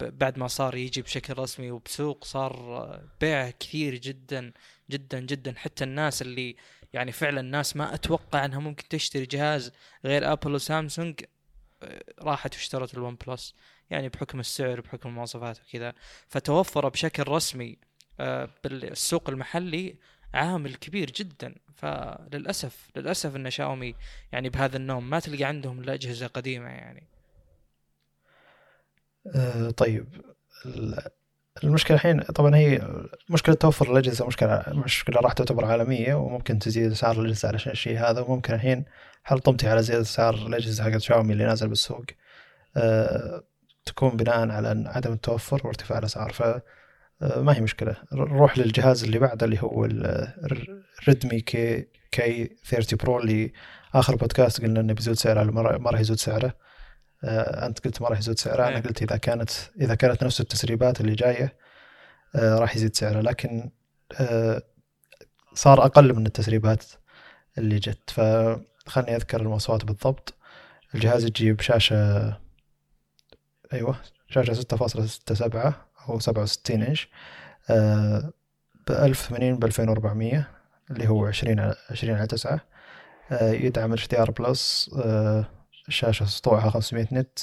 بعد 0.00 0.38
ما 0.38 0.48
صار 0.48 0.74
يجي 0.76 1.02
بشكل 1.02 1.38
رسمي 1.38 1.70
وبسوق 1.70 2.24
صار 2.24 2.52
آه، 2.76 3.08
بيع 3.20 3.50
كثير 3.50 3.94
جدا 3.94 4.52
جدا 4.90 5.20
جدا. 5.20 5.54
حتى 5.56 5.84
الناس 5.84 6.22
اللي 6.22 6.56
يعني 6.92 7.12
فعلا 7.12 7.40
الناس 7.40 7.76
ما 7.76 7.94
أتوقع 7.94 8.44
إنها 8.44 8.58
ممكن 8.58 8.88
تشتري 8.88 9.26
جهاز 9.26 9.72
غير 10.04 10.32
Apple 10.32 10.54
وسامسونج 10.54 11.20
راحت 12.22 12.54
واشترت 12.54 12.94
ال 12.94 13.16
OnePlus 13.26 13.54
يعني 13.90 14.08
بحكم 14.08 14.40
السعر 14.40 14.80
بحكم 14.80 15.08
المواصفات 15.08 15.58
وكذا. 15.68 15.92
فتوفر 16.28 16.88
بشكل 16.88 17.28
رسمي 17.28 17.78
آه، 18.20 18.48
بالسوق 18.64 19.30
المحلي 19.30 19.96
عامل 20.34 20.74
كبير 20.74 21.10
جدا. 21.10 21.54
فللأسف 21.74 22.90
للأسف 22.96 23.36
إن 23.36 23.50
شاومي 23.50 23.94
يعني 24.32 24.48
بهذا 24.48 24.76
النوم 24.76 25.10
ما 25.10 25.20
تلقى 25.20 25.44
عندهم 25.44 25.80
إلا 25.80 25.94
أجهزة 25.94 26.26
قديمة 26.26 26.68
يعني. 26.68 27.06
آه، 29.34 29.70
طيب. 29.70 30.06
ال- 30.66 31.10
المشكلة 31.64 31.96
الحين 31.96 32.20
طبعا 32.22 32.56
هي 32.56 32.82
مشكلة 33.30 33.54
توفر 33.54 33.92
الأجهزة 33.92 34.26
مشكلة 34.26 34.64
مشكلة 34.68 35.20
راح 35.20 35.32
تعتبر 35.32 35.64
عالمية 35.64 36.14
وممكن 36.14 36.58
تزيد 36.58 36.90
أسعار 36.90 37.20
الأجهزة 37.20 37.48
على 37.48 37.56
الشيء 37.56 37.98
هذا. 37.98 38.20
وممكن 38.20 38.54
الحين 38.54 38.84
هل 39.24 39.38
طمتي 39.38 39.68
على 39.68 39.82
زيادة 39.82 40.02
أسعار 40.02 40.34
الأجهزة 40.34 40.84
حقت 40.84 41.00
شاومي 41.00 41.32
اللي 41.32 41.44
نازل 41.44 41.68
بالسوق؟ 41.68 42.04
آه، 42.76 43.42
تكون 43.86 44.16
بناء 44.16 44.50
على 44.50 44.84
عدم 44.88 45.12
التوفر 45.12 45.66
وارتفاع 45.66 45.98
الأسعار. 45.98 46.32
ف 46.32 46.42
آه، 46.42 47.40
ما 47.40 47.56
هي 47.56 47.60
مشكلة. 47.60 47.96
ر- 48.14 48.32
روح 48.32 48.58
للجهاز 48.58 49.04
اللي 49.04 49.18
بعده 49.18 49.46
اللي 49.46 49.62
هو 49.62 49.84
ال 49.84 51.40
Redmi 51.40 51.86
K 52.12 52.56
K30 52.66 52.96
Pro 53.02 53.18
اللي 53.20 53.52
آخر 53.94 54.16
بودكاست 54.16 54.62
قلنا 54.62 54.80
إنه 54.80 54.92
بيزود 54.92 55.14
سعره 55.16 55.42
ما 55.44 55.90
راح- 55.90 56.00
يزود 56.00 56.18
سعره. 56.18 56.54
آه، 57.24 57.66
أنت 57.66 57.78
قلت 57.84 58.02
ما 58.02 58.08
راح 58.08 58.18
يزود 58.18 58.38
سعره 58.38 58.66
أنا 58.68 58.76
إيه. 58.76 58.82
قلت 58.82 59.02
إذا 59.02 59.16
كانت 59.16 59.50
إذا 59.80 59.94
كانت 59.94 60.24
نفس 60.24 60.40
التسريبات 60.40 61.00
اللي 61.00 61.14
جاية 61.14 61.56
آه، 62.36 62.58
راح 62.58 62.76
يزيد 62.76 62.96
سعره. 62.96 63.20
لكن 63.20 63.70
آه، 64.20 64.62
صار 65.54 65.84
أقل 65.84 66.12
من 66.14 66.26
التسريبات 66.26 66.84
اللي 67.58 67.78
جت. 67.78 68.10
فخلني 68.90 69.16
أذكر 69.16 69.40
المواصفات 69.40 69.84
بالضبط. 69.84 70.34
الجهاز 70.94 71.24
يجي 71.24 71.52
بشاشة 71.52 72.36
أيوه 73.72 73.96
شاشة 74.28 74.54
6.67 74.54 75.72
أو 76.08 76.18
67 76.18 76.82
إنش 76.82 77.08
ب 78.88 78.90
1080 78.90 79.58
ب 79.58 79.64
2400 79.64 80.46
اللي 80.90 81.08
هو 81.08 81.26
20 81.26 81.60
على 81.60 81.74
20 81.90 82.14
على 82.14 82.26
9 82.26 82.60
آه، 83.32 83.50
يدعم 83.50 83.92
HDR 83.92 84.30
Plus 84.30 84.90
الشاشة 85.88 86.24
سطوعها 86.24 86.70
500 86.70 87.08
nit 87.12 87.38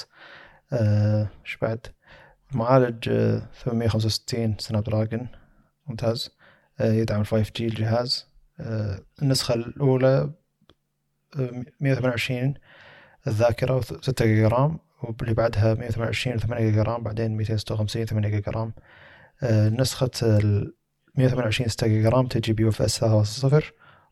آه، 0.74 1.28
إيش 1.46 1.58
بعد؟ 1.62 1.88
المعالج 2.52 3.10
آه، 3.10 3.42
865 3.54 4.56
Snapdragon 4.60 5.28
ممتاز 5.88 6.30
آه، 6.80 6.92
يدعم 6.94 7.22
ال 7.22 7.26
5G 7.26 7.68
الجهاز 7.68 8.28
آه، 8.60 9.00
النسخة 9.22 9.54
الأولى 9.54 10.08
آه، 10.08 10.34
128 11.36 12.54
الذاكرة 13.28 13.82
و6 13.82 14.24
giga 14.24 14.48
RAM 14.48 14.80
واللي 15.04 15.34
بعدها 15.34 15.74
128 15.74 16.38
8 16.38 16.70
giga 16.70 16.84
RAM 16.84 17.04
بعدين 17.04 17.38
256 17.38 18.06
8 18.06 18.30
giga 18.30 18.52
RAM. 18.52 18.74
آه، 19.44 19.70
نسخة 19.70 20.10
ال 20.24 20.74
128 21.16 21.70
6 21.70 21.88
giga 21.88 22.10
RAM 22.10 22.28
تجي 22.28 22.54
ب 22.54 22.70
UFS 22.70 23.00
3.0 23.06 23.64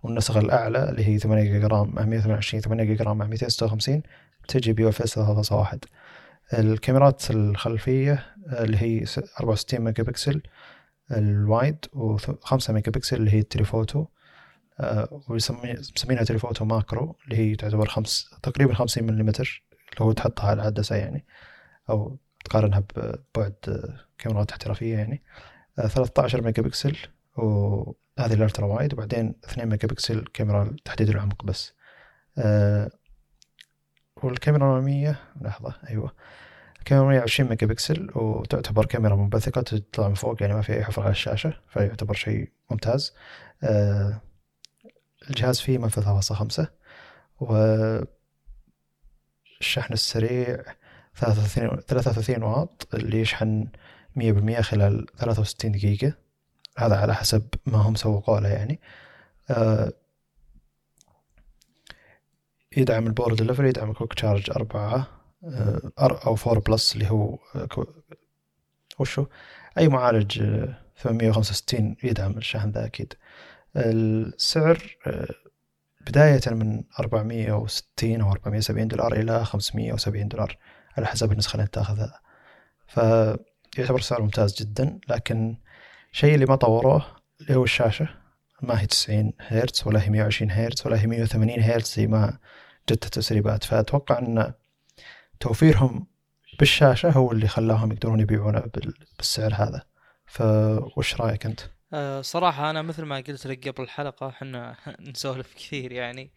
والنسخة 0.03 0.39
الأعلى 0.39 0.89
اللي 0.89 1.05
هي 1.07 1.17
8 1.19 1.43
giga 1.51 1.67
RAM 1.67 1.95
مع 1.95 2.05
128 2.05 2.61
8 2.61 2.83
giga 2.83 3.03
RAM 3.05 3.17
مع 3.17 3.25
256 3.27 4.01
تجي 4.47 4.73
ب 4.73 4.89
UFS 4.89 5.19
3.1 5.19 5.77
الكاميرات 6.53 7.31
الخلفية 7.31 8.25
آه، 8.49 8.63
اللي 8.63 8.77
هي 8.77 9.05
س- 9.05 9.19
64 9.39 9.81
megapixel 9.81 10.03
ال 10.03 10.41
wide 11.11 11.85
و5 11.95 12.69
ميجا 12.69 12.91
بكسل 12.91 13.15
اللي 13.17 13.33
هي 13.33 13.39
ال 13.39 13.45
telephoto. 13.45 14.05
آه، 14.79 15.21
ويسمي- 15.29 15.79
مسمينها 15.95 16.23
telephoto 16.23 16.65
macro 16.65 17.17
اللي 17.25 17.37
هي 17.37 17.55
تعتبر 17.55 17.87
خمس 17.87 18.29
تقريبا 18.43 18.73
50 18.73 19.03
ملم 19.03 19.31
هو 20.01 20.11
تحطها 20.11 20.45
على 20.49 20.61
العدسة 20.61 20.95
يعني 20.95 21.25
أو 21.89 22.17
تقارنها 22.45 22.83
ببعد 22.95 23.55
آه، 23.67 23.99
كاميرات 24.17 24.51
احترافية 24.51 24.97
يعني. 24.97 25.23
آه، 25.79 25.87
13 25.87 26.41
ميجا 26.41 26.61
بكسل 26.63 26.97
وهذه 27.37 28.33
ال 28.33 28.39
ultra 28.39 28.65
wide 28.65 28.93
وبعدين 28.93 29.35
2 29.43 29.69
ميجا 29.69 29.87
بكسل 29.87 30.25
كاميرا 30.33 30.75
تحديد 30.85 31.09
العمق 31.09 31.45
بس. 31.45 31.73
آه، 32.37 32.91
والكاميرا 34.23 34.65
الأمامية 34.65 35.19
لحظة 35.41 35.73
أيوة. 35.89 36.11
الكاميرا 36.79 37.05
120 37.07 37.49
ميجا 37.49 37.67
بكسل 37.67 38.09
وتعتبر 38.15 38.85
كاميرا 38.85 39.15
منبثقة 39.15 39.61
تطلع 39.61 40.07
من 40.07 40.13
فوق 40.13 40.41
يعني 40.41 40.53
ما 40.53 40.61
في 40.61 40.73
أي 40.73 40.83
حفر 40.83 41.01
على 41.01 41.11
الشاشة 41.11 41.53
فيعتبر 41.69 42.13
شيء 42.13 42.51
ممتاز. 42.71 43.13
آه، 43.63 44.21
الجهاز 45.29 45.59
فيه 45.59 45.77
منفذ 45.77 46.21
3.5 46.21 46.65
والشحن 47.39 48.07
السريع 49.93 50.63
33 51.15 51.79
33 51.79 52.43
واط 52.43 52.87
اللي 52.93 53.21
يشحن 53.21 53.67
100% 54.19 54.61
خلال 54.61 55.05
63 55.17 55.71
دقيقة. 55.71 56.13
هذا 56.77 56.95
على 56.95 57.15
حسب 57.15 57.47
ما 57.65 57.77
هم 57.77 57.95
سوقوا 57.95 58.39
له 58.39 58.49
يعني. 58.49 58.79
آه، 59.49 59.93
يدعم 62.77 63.07
ال 63.07 63.12
power 63.12 63.33
delivery 63.33 63.69
يدعم 63.69 63.89
ال 63.89 63.93
Quick 63.93 64.13
Charge 64.13 64.51
أربعة 64.51 65.07
آه، 65.43 65.91
أو 65.99 66.35
four 66.35 66.59
plus 66.59 66.93
اللي 66.93 67.11
هو 67.11 67.39
آه، 67.55 67.67
وشو؟ 68.99 69.25
أي 69.77 69.87
معالج 69.87 70.41
آه، 70.41 70.77
865 70.97 71.95
يدعم 72.03 72.37
الشحن 72.37 72.69
ذا 72.69 72.85
أكيد. 72.85 73.13
السعر 73.77 74.97
آه، 75.07 75.27
بداية 76.07 76.41
من 76.51 76.83
460 76.99 78.21
أو 78.21 78.31
470 78.31 78.87
دولار 78.87 79.13
إلى 79.13 79.45
570 79.45 80.27
دولار 80.27 80.57
على 80.97 81.07
حسب 81.07 81.31
النسخة 81.31 81.55
اللي 81.57 81.67
تاخذها. 81.67 82.19
فيعتبر 82.87 83.99
سعر 84.01 84.21
ممتاز 84.21 84.55
جدا 84.61 84.99
لكن 85.09 85.57
الشيء 86.11 86.35
اللي 86.35 86.45
ما 86.45 86.55
طوروه 86.55 87.05
اللي 87.41 87.55
هو 87.55 87.63
الشاشة. 87.63 88.07
ما 88.61 88.81
هي 88.81 88.85
90 88.87 89.33
هرتز 89.39 89.83
ولا 89.87 90.03
هي 90.03 90.09
120 90.09 90.51
هرتز 90.51 90.87
ولا 90.87 91.01
هي 91.01 91.07
180 91.07 91.59
هرتز 91.59 91.93
زي 91.95 92.07
ما 92.07 92.37
جت 92.89 93.05
التسريبات. 93.05 93.63
فأتوقع 93.63 94.19
أن 94.19 94.53
توفيرهم 95.39 96.07
بالشاشة 96.59 97.09
هو 97.11 97.31
اللي 97.31 97.47
خلاهم 97.47 97.91
يقدرون 97.91 98.19
يبيعونه 98.19 98.59
بال- 98.59 98.93
بالسعر 99.17 99.53
هذا. 99.53 99.83
فوش 100.25 101.15
رأيك 101.21 101.45
أنت؟ 101.45 101.59
أه 101.95 102.21
صراحة 102.21 102.69
أنا 102.69 102.81
مثل 102.81 103.03
ما 103.03 103.15
قلت 103.15 103.47
لك 103.47 103.67
قبل 103.67 103.83
الحلقة 103.83 104.29
إحنا 104.29 104.75
نسولف 104.99 105.53
كثير 105.53 105.91
يعني. 105.91 106.31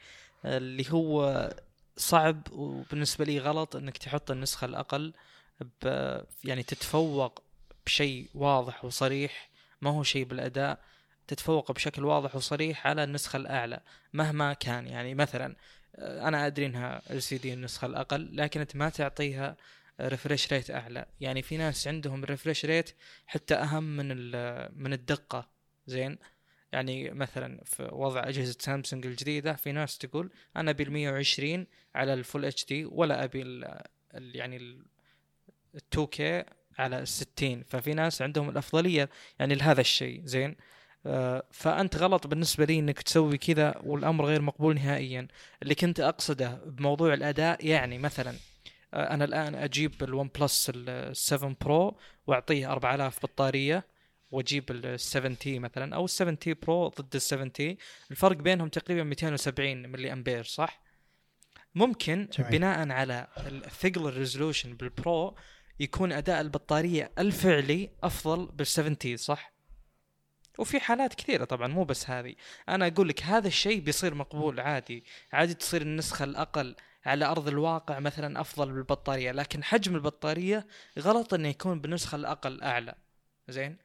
آه، 0.45 0.59
اللي 0.59 0.93
هو 0.93 1.51
صعب 1.97 2.43
وبالنسبة 2.53 3.25
لي 3.25 3.39
غلط 3.39 3.77
إنك 3.77 3.99
تحط 3.99 4.31
النسخة 4.31 4.65
الأقل 4.65 5.15
يعني 6.45 6.63
تتفوق 6.63 7.43
بشيء 7.87 8.29
واضح 8.35 8.85
وصريح. 8.85 9.51
ما 9.83 9.91
هو 9.91 10.03
شيء 10.03 10.25
بالأداء 10.25 10.79
تتفوق 11.29 11.73
بشكل 11.73 12.05
واضح 12.05 12.37
وصريح 12.37 12.87
على 12.87 13.05
النسخة 13.05 13.37
الأعلى 13.37 13.81
مهما 14.13 14.53
كان. 14.53 14.87
يعني 14.87 15.15
مثلا 15.15 15.57
آه، 15.97 16.29
أنا 16.29 16.47
أدري 16.47 16.67
إنها 16.67 17.03
LCD 17.09 17.45
النسخة 17.47 17.87
الأقل 17.87 18.37
لكن 18.37 18.61
أنت 18.61 18.77
ما 18.77 18.89
تعطيها 18.89 19.57
refresh 20.01 20.53
rate 20.53 20.71
أعلى. 20.71 21.07
يعني 21.21 21.43
في 21.43 21.57
ناس 21.57 21.89
عندهم 21.89 22.25
ال 22.25 22.30
refresh 22.30 22.65
rate 22.65 22.91
حتى 23.27 23.55
أهم 23.55 23.97
من 23.97 24.09
من 24.83 24.93
الدقة. 24.93 25.49
زين؟ 25.87 26.19
يعني 26.73 27.11
مثلا 27.11 27.65
في 27.65 27.89
وضع 27.93 28.29
أجهزة 28.29 28.57
سامسونج 28.61 29.07
الجديدة 29.07 29.53
في 29.53 29.73
ناس 29.73 29.99
تقول 29.99 30.31
أنا 30.57 30.71
أبي 30.71 30.83
ال 30.83 30.93
120 30.93 31.67
على 31.95 32.15
ال 32.15 32.45
full 32.45 32.67
HD 32.67 32.85
ولا 32.85 33.25
أبي 33.25 33.43
ال 33.43 33.83
يعني 34.15 34.57
ال 34.57 34.85
2K 35.77 36.45
على 36.79 36.99
ال 36.99 37.09
60 37.09 37.63
ففي 37.63 37.95
ناس 37.95 38.23
عندهم 38.23 38.51
الأفضلية 38.51 39.11
يعني 39.39 39.55
لهذا 39.55 39.81
الشيء. 39.81 40.23
زين؟ 40.25 40.57
آه، 41.07 41.43
فأنت 41.51 41.97
غلط 41.97 42.27
بالنسبة 42.27 42.65
لي 42.65 42.79
إنك 42.79 43.03
تسوي 43.03 43.39
كذا 43.39 43.75
والأمر 43.85 44.25
غير 44.25 44.43
مقبول 44.43 44.75
نهائيا. 44.75 45.29
اللي 45.63 45.75
كنت 45.75 46.01
أقصده 46.01 46.55
بموضوع 46.67 47.15
الأداء 47.15 47.67
يعني 47.67 47.99
مثلا 47.99 48.35
أنا 48.95 49.25
الآن 49.25 49.55
أجيب 49.55 50.03
ال 50.03 50.31
OnePlus 50.41 50.73
ال 50.75 51.17
7 51.17 51.57
Pro 51.61 51.99
وأعطيه 52.27 52.73
4000 52.73 53.23
بطارية 53.23 53.87
وأجيب 54.31 54.71
ال 54.71 55.01
7T 55.01 55.59
مثلا 55.59 55.95
أو 55.95 56.05
ال 56.05 56.11
7T 56.11 56.55
Pro 56.55 56.89
ضد 56.89 57.15
ال 57.15 57.23
7T 57.23 57.79
الفرق 58.11 58.37
بينهم 58.37 58.69
تقريبا 58.69 59.03
270 59.03 59.77
ملي 59.89 60.13
امبير 60.13 60.45
صح؟ 60.45 60.81
ممكن 61.75 62.29
جميل. 62.39 62.51
بناء 62.51 62.91
على 62.91 63.27
الثقل 63.37 64.09
ال 64.09 64.15
resolution 64.15 64.75
بال 64.75 65.00
Pro 65.00 65.37
يكون 65.81 66.13
أداء 66.13 66.41
البطارية 66.41 67.13
الفعلي 67.19 67.91
أفضل 68.03 68.47
بال 68.47 68.67
7T 68.67 69.17
صح؟ 69.17 69.53
وفي 70.59 70.81
حالات 70.81 71.15
كثيرة 71.15 71.45
طبعا 71.45 71.69
مو 71.69 71.85
بس 71.85 72.11
هذه 72.11 72.35
أنا 72.69 72.87
أقول 72.87 73.09
لك 73.09 73.23
هذا 73.23 73.49
الشيء 73.49 73.81
بيصير 73.81 74.15
مقبول 74.15 74.61
عادي 74.61 75.05
عادي 75.33 75.55
تصير 75.55 75.83
النسخة 75.83 76.25
الأقل 76.25 76.77
على 77.07 77.25
أرض 77.25 77.49
الواقع 77.49 77.99
مثلا 77.99 78.41
أفضل 78.41 78.73
بالبطارية 78.73 79.33
لكن 79.33 79.65
حجم 79.65 79.95
البطارية 79.95 80.67
غلط 80.99 81.35
إنه 81.35 81.49
يكون 81.49 81.81
بالنسخه 81.81 82.17
الأقل 82.17 82.63
أعلى. 82.63 82.95
زين؟ 83.49 83.77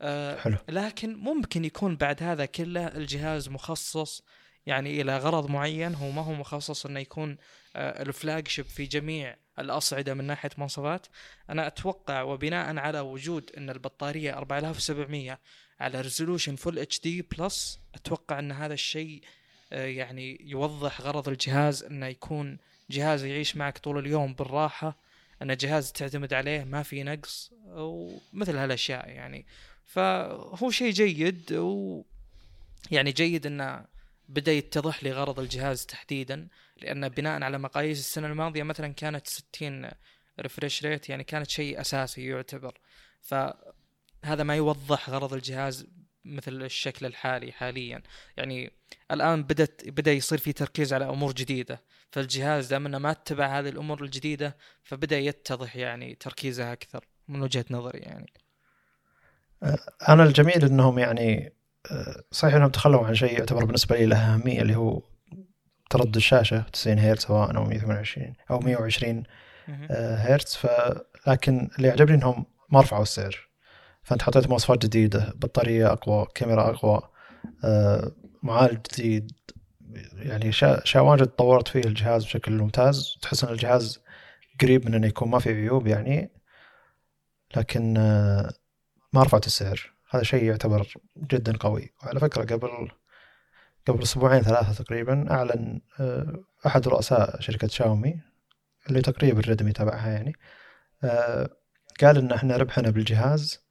آه 0.00 0.36
حلو. 0.36 0.56
لكن 0.68 1.16
ممكن 1.16 1.64
يكون 1.64 1.96
بعد 1.96 2.22
هذا 2.22 2.46
كله 2.46 2.86
الجهاز 2.86 3.48
مخصص 3.48 4.22
يعني 4.66 5.00
إلى 5.00 5.18
غرض 5.18 5.50
معين 5.50 5.94
هو 5.94 6.10
ما 6.10 6.22
هو 6.22 6.32
مخصص 6.32 6.86
إنه 6.86 7.00
يكون 7.00 7.36
آه 7.76 8.02
ال 8.02 8.48
flagship 8.48 8.66
في 8.66 8.84
جميع 8.84 9.36
الأصعدة 9.58 10.14
من 10.14 10.24
ناحية 10.24 10.50
مواصفات. 10.58 11.06
أنا 11.50 11.66
أتوقع 11.66 12.22
وبناء 12.22 12.76
على 12.76 13.00
وجود 13.00 13.50
إن 13.56 13.70
البطارية 13.70 14.38
4700 14.38 15.38
على 15.80 16.00
resolution 16.00 16.56
full 16.56 16.78
HD 16.78 17.00
plus 17.00 17.80
أتوقع 17.94 18.38
إن 18.38 18.52
هذا 18.52 18.74
الشيء 18.74 19.22
آه، 19.22 19.26
يعني 19.70 20.38
يوضح 20.40 21.00
غرض 21.00 21.28
الجهاز 21.28 21.82
إنه 21.82 22.06
يكون 22.06 22.58
جهاز 22.90 23.24
يعيش 23.24 23.56
معك 23.56 23.78
طول 23.78 23.98
اليوم 23.98 24.34
بالراحة 24.34 24.98
انه 25.42 25.54
جهاز 25.54 25.92
تعتمد 25.92 26.34
عليه 26.34 26.64
ما 26.64 26.82
في 26.82 27.02
نقص 27.02 27.50
ومثل 27.66 28.56
هالأشياء 28.56 29.08
يعني. 29.08 29.46
فهو 29.84 30.70
شيء 30.70 30.90
جيد 30.90 31.52
و 31.52 32.02
يعني 32.90 33.12
جيد 33.12 33.46
إنه 33.46 33.84
بدأ 34.28 34.52
يتضح 34.52 35.04
لي 35.04 35.12
غرض 35.12 35.40
الجهاز 35.40 35.86
تحديدا 35.86 36.48
لأن 36.76 37.08
بناء 37.08 37.42
على 37.42 37.58
مقاييس 37.58 37.98
السنة 37.98 38.26
الماضية 38.26 38.62
مثلا 38.62 38.88
كانت 38.88 39.26
60 39.26 39.90
ريفريش 40.40 40.84
ريت 40.84 41.08
يعني 41.08 41.24
كانت 41.24 41.50
شيء 41.50 41.80
أساسي 41.80 42.26
يعتبر. 42.26 42.78
فهذا 43.20 44.42
ما 44.42 44.56
يوضح 44.56 45.10
غرض 45.10 45.34
الجهاز 45.34 45.86
مثل 46.26 46.62
الشكل 46.62 47.06
الحالي 47.06 47.52
حاليا. 47.52 48.02
يعني 48.36 48.72
الآن 49.10 49.42
بدت 49.42 49.88
بدأ 49.88 50.12
يصير 50.12 50.38
في 50.38 50.52
تركيز 50.52 50.92
على 50.92 51.08
أمور 51.08 51.32
جديدة. 51.32 51.82
فالجهاز 52.12 52.66
دام 52.66 52.86
إنه 52.86 52.98
ما 52.98 53.10
اتبع 53.10 53.58
هذه 53.58 53.68
الأمور 53.68 54.04
الجديدة 54.04 54.56
فبدأ 54.82 55.18
يتضح 55.18 55.76
يعني 55.76 56.14
تركيزه 56.14 56.72
أكثر 56.72 57.04
من 57.28 57.42
وجهة 57.42 57.64
نظري 57.70 57.98
يعني. 57.98 58.32
أنا 60.08 60.22
الجميل 60.22 60.64
إنهم 60.64 60.98
يعني 60.98 61.52
صحيح 62.30 62.54
إنهم 62.54 62.70
تخلوا 62.70 63.06
عن 63.06 63.14
شيء 63.14 63.38
يعتبر 63.38 63.64
بالنسبة 63.64 63.96
لي 63.96 64.06
له 64.06 64.34
أهمية 64.34 64.62
اللي 64.62 64.76
هو 64.76 65.02
تردد 65.90 66.16
الشاشة 66.16 66.60
90 66.72 66.98
هرتز 66.98 67.22
سواء 67.22 67.56
أو 67.56 67.64
128 67.64 68.34
أو 68.50 68.58
120 68.58 69.22
هرتز. 69.90 70.54
ف 70.54 70.66
لكن 71.26 71.70
اللي 71.76 71.88
يعجبني 71.88 72.14
إنهم 72.16 72.46
ما 72.70 72.80
رفعوا 72.80 73.02
السعر. 73.02 73.45
فانت 74.06 74.22
حطيت 74.22 74.48
مواصفات 74.48 74.86
جديدة 74.86 75.32
بطارية 75.36 75.92
أقوى 75.92 76.26
كاميرا 76.34 76.70
أقوى 76.70 77.02
آه، 77.64 78.12
معالج 78.42 78.78
جديد 78.92 79.32
يعني 80.12 80.48
اشياء 80.48 81.04
واجد 81.04 81.26
طورت 81.26 81.68
فيه 81.68 81.80
الجهاز 81.80 82.24
بشكل 82.24 82.52
ممتاز. 82.52 83.18
تحس 83.22 83.44
إن 83.44 83.52
الجهاز 83.52 84.00
قريب 84.62 84.86
من 84.86 84.94
إنه 84.94 85.06
يكون 85.06 85.30
ما 85.30 85.38
في 85.38 85.50
عيوب 85.50 85.86
يعني 85.86 86.30
لكن 87.56 87.96
آه، 87.96 88.52
ما 89.12 89.22
رفعت 89.22 89.46
السعر. 89.46 89.92
هذا 90.10 90.22
شيء 90.22 90.44
يعتبر 90.44 90.94
جدا 91.16 91.56
قوي. 91.56 91.90
وعلى 92.02 92.20
فكرة 92.20 92.54
قبل 92.54 92.90
قبل 93.88 94.02
أسبوعين 94.02 94.42
ثلاثة 94.42 94.84
تقريبا 94.84 95.30
أعلن 95.30 95.80
آه، 96.00 96.44
أحد 96.66 96.88
رؤساء 96.88 97.40
شركة 97.40 97.68
شاومي 97.68 98.20
اللي 98.88 99.02
تقريبا 99.02 99.40
ريدمي 99.40 99.72
تبعها 99.72 100.08
يعني 100.10 100.32
قال 102.00 102.18
إن 102.18 102.32
إحنا 102.32 102.56
ربحنا 102.56 102.90
بالجهاز 102.90 103.65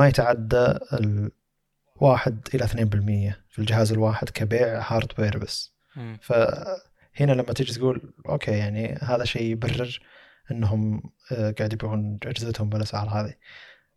ما 0.00 0.08
يتعدى 0.08 0.74
الواحد 0.92 2.48
إلى 2.54 2.64
اثنين 2.64 2.84
بالمية 2.84 3.44
في 3.48 3.58
الجهاز 3.58 3.92
الواحد 3.92 4.30
كبيع 4.30 4.82
hardware 4.92 5.38
بس. 5.38 5.74
فهنا 6.20 7.32
لما 7.32 7.52
تيجي 7.52 7.72
تقول 7.72 8.14
okay 8.28 8.50
يعني 8.50 8.98
هذا 9.02 9.24
شيء 9.24 9.42
يبرر 9.42 10.00
إنهم 10.50 11.02
آه، 11.32 11.50
قاعد 11.58 11.72
يبيعون 11.72 12.18
أجهزتهم 12.24 12.68
بالاسعار 12.68 13.08
هذه. 13.08 13.34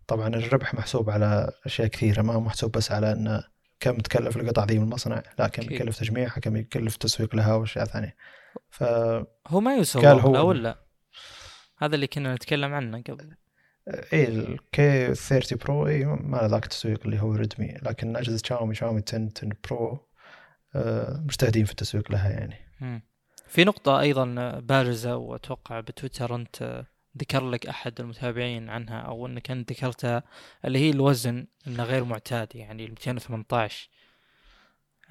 طبعا 0.07 0.27
الربح 0.27 0.73
محسوب 0.73 1.09
على 1.09 1.51
أشياء 1.65 1.87
كثيرة 1.87 2.21
ما 2.21 2.33
هو 2.33 2.39
محسوب 2.39 2.71
بس 2.71 2.91
على 2.91 3.11
انه 3.11 3.43
كم 3.79 3.97
تكلف 3.97 4.37
القطع 4.37 4.63
ذي 4.63 4.79
من 4.79 4.83
المصنع 4.83 5.23
لا 5.39 5.47
كم 5.47 5.63
يكلف 5.63 5.99
تجميعها 5.99 6.39
كم 6.39 6.55
يكلف 6.55 6.97
تسويق 6.97 7.35
لها 7.35 7.53
وأشياء 7.55 7.85
ثانية. 7.85 8.15
ف 8.69 8.83
هو 9.47 9.59
ما 9.59 9.75
يسوق 9.75 10.39
ولا 10.39 10.77
هذا 11.77 11.95
اللي 11.95 12.07
كنا 12.07 12.35
نتكلم 12.35 12.73
عنه 12.73 13.01
قبل. 13.09 13.35
اي 13.87 14.27
ال 14.27 15.15
K30 15.15 15.57
Pro 15.57 15.87
اي 15.87 16.05
ما 16.05 16.37
له 16.37 16.45
ذاك 16.45 16.63
التسويق 16.63 16.99
اللي 17.05 17.21
هو 17.21 17.33
Redmi 17.33 17.77
لكن 17.83 18.15
أجهزة 18.15 18.41
شاومي 18.45 18.75
شاومي 18.75 19.01
10 19.07 19.29
10 19.37 19.49
Pro 19.69 20.07
مجتهدين 21.25 21.65
في 21.65 21.71
التسويق 21.71 22.11
لها 22.11 22.29
يعني. 22.29 22.55
في 23.47 23.63
نقطة 23.63 23.99
أيضا 23.99 24.59
بارزة 24.59 25.15
وأتوقع 25.15 25.79
بتويتر 25.79 26.35
أنت 26.35 26.85
ذكر 27.17 27.49
لك 27.49 27.67
أحد 27.67 27.99
المتابعين 27.99 28.69
عنها 28.69 28.99
أو 28.99 29.27
أنك 29.27 29.51
أنت 29.51 29.71
ذكرتها 29.71 30.23
اللي 30.65 30.79
هي 30.79 30.89
الوزن 30.89 31.47
أنه 31.67 31.83
غير 31.83 32.03
معتاد 32.03 32.55
يعني 32.55 32.87
218 32.87 33.89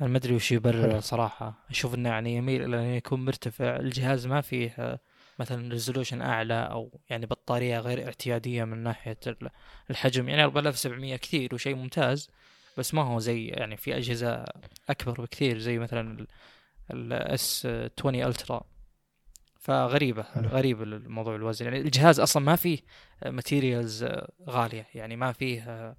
أنا 0.01 0.09
ما 0.09 0.19
أدري 0.19 0.35
وش 0.35 0.53
يبرر 0.53 1.01
صراحة. 1.01 1.67
أشوف 1.71 1.95
أنه 1.95 2.09
يعني 2.09 2.37
يميل 2.37 2.65
إلى 2.65 2.79
أن 2.79 2.85
يكون 2.85 3.25
مرتفع. 3.25 3.77
الجهاز 3.77 4.27
ما 4.27 4.41
فيه 4.41 5.01
مثلا 5.39 5.71
resolution 5.73 6.23
أعلى 6.23 6.55
أو 6.55 7.01
يعني 7.11 7.27
بطارية 7.27 7.79
غير 7.79 8.07
اعتيادية 8.07 8.65
من 8.65 8.79
ناحية 8.79 9.19
الحجم. 9.91 10.29
يعني 10.29 10.45
4700 10.45 11.17
كثير 11.17 11.55
وشيء 11.55 11.75
ممتاز 11.75 12.31
بس 12.79 12.95
ما 12.95 13.03
هو 13.03 13.19
زي 13.19 13.47
يعني 13.47 13.77
في 13.77 13.97
أجهزة 13.97 14.45
أكبر 14.91 15.23
بكثير 15.23 15.59
زي 15.59 15.79
مثلا 15.79 16.27
ال 16.91 17.69
S20 17.99 18.15
Ultra 18.15 18.65
فغريبة 19.61 20.23
حلو. 20.23 20.49
غريب 20.49 20.83
الموضوع 20.83 21.37
الوزن. 21.37 21.65
يعني 21.65 21.81
الجهاز 21.81 22.21
أصلا 22.21 22.43
ما 22.43 22.57
فيه 22.57 22.79
materials 23.27 24.07
غالية. 24.49 24.87
يعني 24.95 25.17
ما 25.17 25.33
فيه 25.33 25.95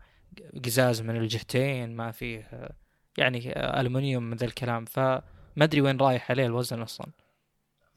قزاز 0.66 1.02
من 1.02 1.18
الجهتين 1.18 1.96
ما 1.96 2.12
فيه 2.12 2.70
يعني 3.18 3.54
المونيوم 3.56 4.24
من 4.24 4.38
ذا 4.38 4.46
الكلام. 4.46 4.86
فما 4.86 5.22
أدري 5.58 5.82
وين 5.82 5.98
رايح 5.98 6.32
عليه 6.32 6.46
الوزن 6.46 6.82
أصلا. 6.82 7.08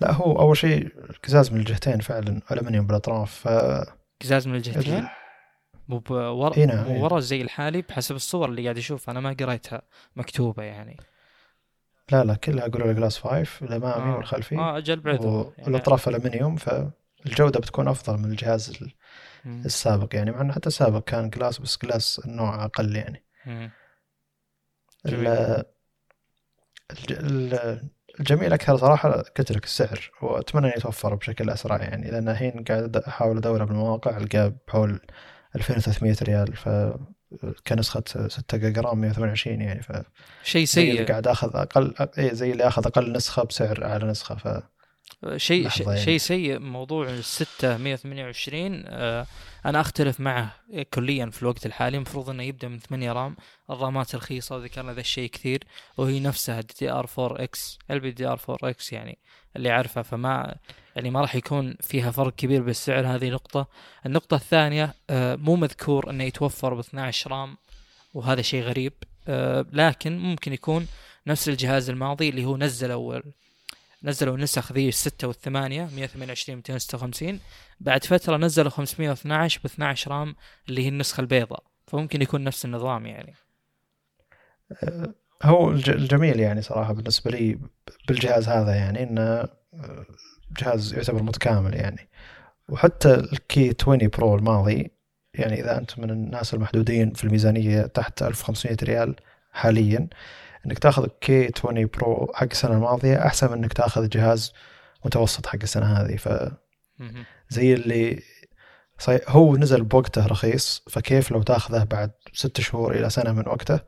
لا 0.01 0.13
هو 0.13 0.39
أول 0.39 0.57
شيء 0.57 0.89
قزاز 1.25 1.53
من 1.53 1.61
الجهتين 1.61 2.01
فعلا 2.01 2.41
ألمنيوم 2.53 2.87
بالأطراف 2.87 3.49
ف 3.49 3.49
قزاز 4.23 4.49
من 4.49 4.55
الجهتين؟ 4.55 5.09
مو 5.89 6.03
ورا 6.11 6.57
إيه 6.57 6.65
نعم 6.67 6.91
ورا 6.91 7.21
زي 7.21 7.43
الحالي 7.43 7.83
بحسب 7.83 8.15
الصور 8.15 8.49
اللي 8.49 8.63
قاعد 8.63 8.79
اشوفها 8.79 9.13
أنا 9.13 9.21
ما 9.21 9.37
قريتها 9.41 9.83
مكتوبة 10.17 10.63
يعني. 10.63 10.97
لا 12.13 12.25
لا 12.25 12.35
كلها 12.35 12.67
يقولوا 12.67 12.93
Glass 12.93 13.19
5 13.19 13.67
الأمامي 13.67 14.13
آه. 14.13 14.17
والخلفي. 14.17 14.57
آه 14.57 14.79
أجل 14.79 15.01
بعد. 15.01 15.25
والأطراف 15.25 16.07
يعني 16.07 16.19
الومنيوم 16.19 16.57
فالجوده 16.57 17.61
بتكون 17.61 17.89
أفضل 17.89 18.19
من 18.19 18.25
الجهاز 18.25 18.79
السابق 19.47 20.15
يعني. 20.17 20.31
مع 20.31 20.41
إنه 20.41 20.53
حتى 20.53 20.67
السابق 20.67 21.05
كان 21.05 21.31
glass 21.31 21.59
بس 21.59 21.79
glass 21.83 22.21
النوع 22.25 22.65
أقل 22.65 22.97
يعني. 22.97 23.23
الجميل 28.21 28.53
أكثر 28.53 28.77
صراحة 28.77 29.11
قلت 29.39 29.53
لك 29.53 29.65
السعر 29.65 30.11
وأتمنى 30.23 30.69
يتوفر 30.69 31.15
بشكل 31.15 31.51
أسرع 31.51 31.77
يعني 31.77 32.11
لأن 32.11 32.29
الحين 32.29 32.65
قاعد 32.69 32.97
أحاول 32.97 33.37
أدور 33.37 33.65
بالمواقع 33.65 34.17
القاه 34.17 34.53
بحول 34.69 35.01
2300 35.57 36.17
ريال 36.23 36.57
ف 36.57 36.69
كنسخة 37.67 38.03
6 38.29 38.59
جيجا 38.59 38.81
RAM 38.81 38.99
128 39.01 39.61
يعني 39.61 39.83
ف 39.83 39.93
شيء 40.43 40.65
سيء. 40.65 41.09
قاعد 41.09 41.29
آخذ 41.29 41.57
أقل 41.57 41.95
اي 42.19 42.35
زي 42.35 42.53
اللي 42.53 42.67
آخذ 42.67 42.87
أقل 42.87 43.13
نسخة 43.13 43.43
بسعر 43.45 43.85
أعلى 43.85 44.07
نسخة 44.07 44.35
ف 44.35 44.49
شيء 45.37 45.69
يعني. 45.87 46.01
شيء 46.01 46.19
سيء 46.19 46.59
موضوع 46.59 47.09
الستة 47.09 47.77
128 47.77 48.85
آه، 48.87 49.27
أنا 49.67 49.81
أختلف 49.81 50.21
معه 50.21 50.55
كليا 50.95 51.27
في 51.27 51.43
الوقت 51.43 51.67
الحالي. 51.67 51.97
المفروض 51.97 52.31
إنه 52.31 52.43
يبدأ 52.43 52.69
من 52.69 52.79
8 52.79 53.13
RAM 53.13 53.37
الرامات 53.71 54.15
رخيصه 54.15 54.57
وذكرنا 54.57 54.93
ذا 54.93 55.01
الشيء 55.01 55.31
كثير 55.31 55.65
وهي 55.97 56.21
نفسها 56.21 56.61
دي 56.61 56.75
دي 56.81 56.91
ار 56.91 57.09
4 57.19 57.45
إكس 57.45 57.79
البي 57.91 58.11
دي 58.11 58.27
ار 58.27 58.41
4 58.49 58.71
إكس 58.71 58.93
يعني 58.93 59.19
اللي 59.57 59.71
عارفه 59.71 60.03
فما 60.03 60.57
يعني 60.97 61.11
ما 61.11 61.21
راح 61.21 61.35
يكون 61.35 61.77
فيها 61.81 62.11
فرق 62.11 62.35
كبير 62.35 62.63
بالسعر. 62.63 63.07
هذه 63.07 63.31
نقطة. 63.31 63.69
النقطة 64.07 64.35
الثانية 64.35 64.95
آه، 65.11 65.37
مو 65.37 65.57
مذكور 65.57 66.11
إنه 66.11 66.25
يتوفر 66.25 66.75
ب 66.75 66.79
12 66.79 67.31
RAM 67.31 67.57
وهذا 68.15 68.43
شيء 68.43 68.63
غريب 68.63 68.93
آه، 69.29 69.67
لكن 69.73 70.19
ممكن 70.19 70.53
يكون 70.53 70.87
نفس 71.27 71.49
الجهاز 71.49 71.91
الماضي 71.91 72.29
اللي 72.29 72.45
هو 72.45 72.57
نزلوا 72.57 73.21
نزلوا 74.05 74.37
نسخ 74.37 74.73
ذي 74.73 74.89
الستة 74.89 75.29
والثمانية 75.29 75.89
128 75.97 76.57
256 76.57 77.41
بعد 77.81 78.05
فترة 78.05 78.37
نزلوا 78.37 78.71
512 78.71 79.61
ب 79.65 79.67
12 79.67 80.11
RAM 80.11 80.37
اللي 80.69 80.85
هي 80.85 80.89
النسخة 80.89 81.21
البيضاء. 81.21 81.63
فممكن 81.87 82.23
يكون 82.23 82.45
نفس 82.45 82.65
النظام 82.65 83.07
يعني. 83.07 83.35
هو 85.43 85.71
الج- 85.71 85.91
الجميل 85.91 86.41
يعني 86.41 86.63
صراحة 86.63 86.93
بالنسبة 86.93 87.31
لي 87.31 87.59
بالجهاز 88.09 88.49
هذا 88.49 88.75
يعني 88.75 89.03
إنه 89.03 89.23
آه، 89.23 90.07
جهاز 90.61 90.95
يعتبر 90.95 91.23
متكامل 91.23 91.75
يعني. 91.75 92.09
وحتى 92.69 93.15
ال 93.15 93.75
K20 93.83 93.99
Pro 94.09 94.37
الماضي 94.37 94.91
يعني 95.35 95.61
إذا 95.61 95.79
انت 95.79 95.99
من 95.99 96.11
الناس 96.11 96.55
المحدودين 96.55 97.13
في 97.13 97.25
الميزانية 97.25 97.83
تحت 97.83 98.23
1500 98.23 98.77
ريال 98.83 99.17
حاليا 99.53 100.09
إنك 100.67 100.79
تاخذ 100.79 101.07
K20 101.21 101.53
Pro 101.59 102.33
حق 102.35 102.47
السنة 102.53 102.75
الماضية 102.75 103.27
أحسن 103.27 103.47
من 103.53 103.59
إنك 103.59 103.73
تاخذ 103.73 104.09
جهاز 104.09 104.53
متوسط 105.05 105.47
حق 105.47 105.59
السنة 105.63 105.87
هذه 105.87 106.17
ف. 106.17 106.29
زي 107.49 107.75
اللي 107.75 108.23
صحيح 108.99 109.21
هو 109.29 109.57
نزل 109.57 109.83
بوقته 109.83 110.27
رخيص 110.27 110.83
فكيف 110.91 111.31
لو 111.31 111.43
تاخذه 111.43 111.85
بعد 111.85 112.11
ست 112.33 112.61
شهور 112.61 112.95
إلى 112.95 113.11
سنة 113.11 113.33
من 113.33 113.49
وقته 113.49 113.81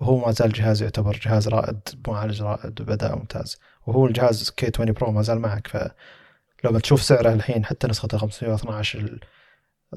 وهو 0.00 0.26
ما 0.26 0.32
زال 0.32 0.52
جهاز 0.52 0.82
يعتبر 0.82 1.16
جهاز 1.22 1.48
رائد 1.48 1.80
معالج 2.08 2.42
رائد 2.42 2.80
وأداء 2.80 3.16
ممتاز 3.18 3.58
وهو 3.86 4.06
الجهاز 4.06 4.50
K20 4.50 4.70
Pro 4.74 5.12
ما 5.12 5.22
زال 5.22 5.38
معك 5.38 5.66
فلو 5.66 6.72
بتشوف 6.72 7.02
سعره 7.02 7.32
الحين 7.32 7.64
حتى 7.64 7.86
نسخته 7.88 8.18
512 8.18 8.98
ال 8.98 9.20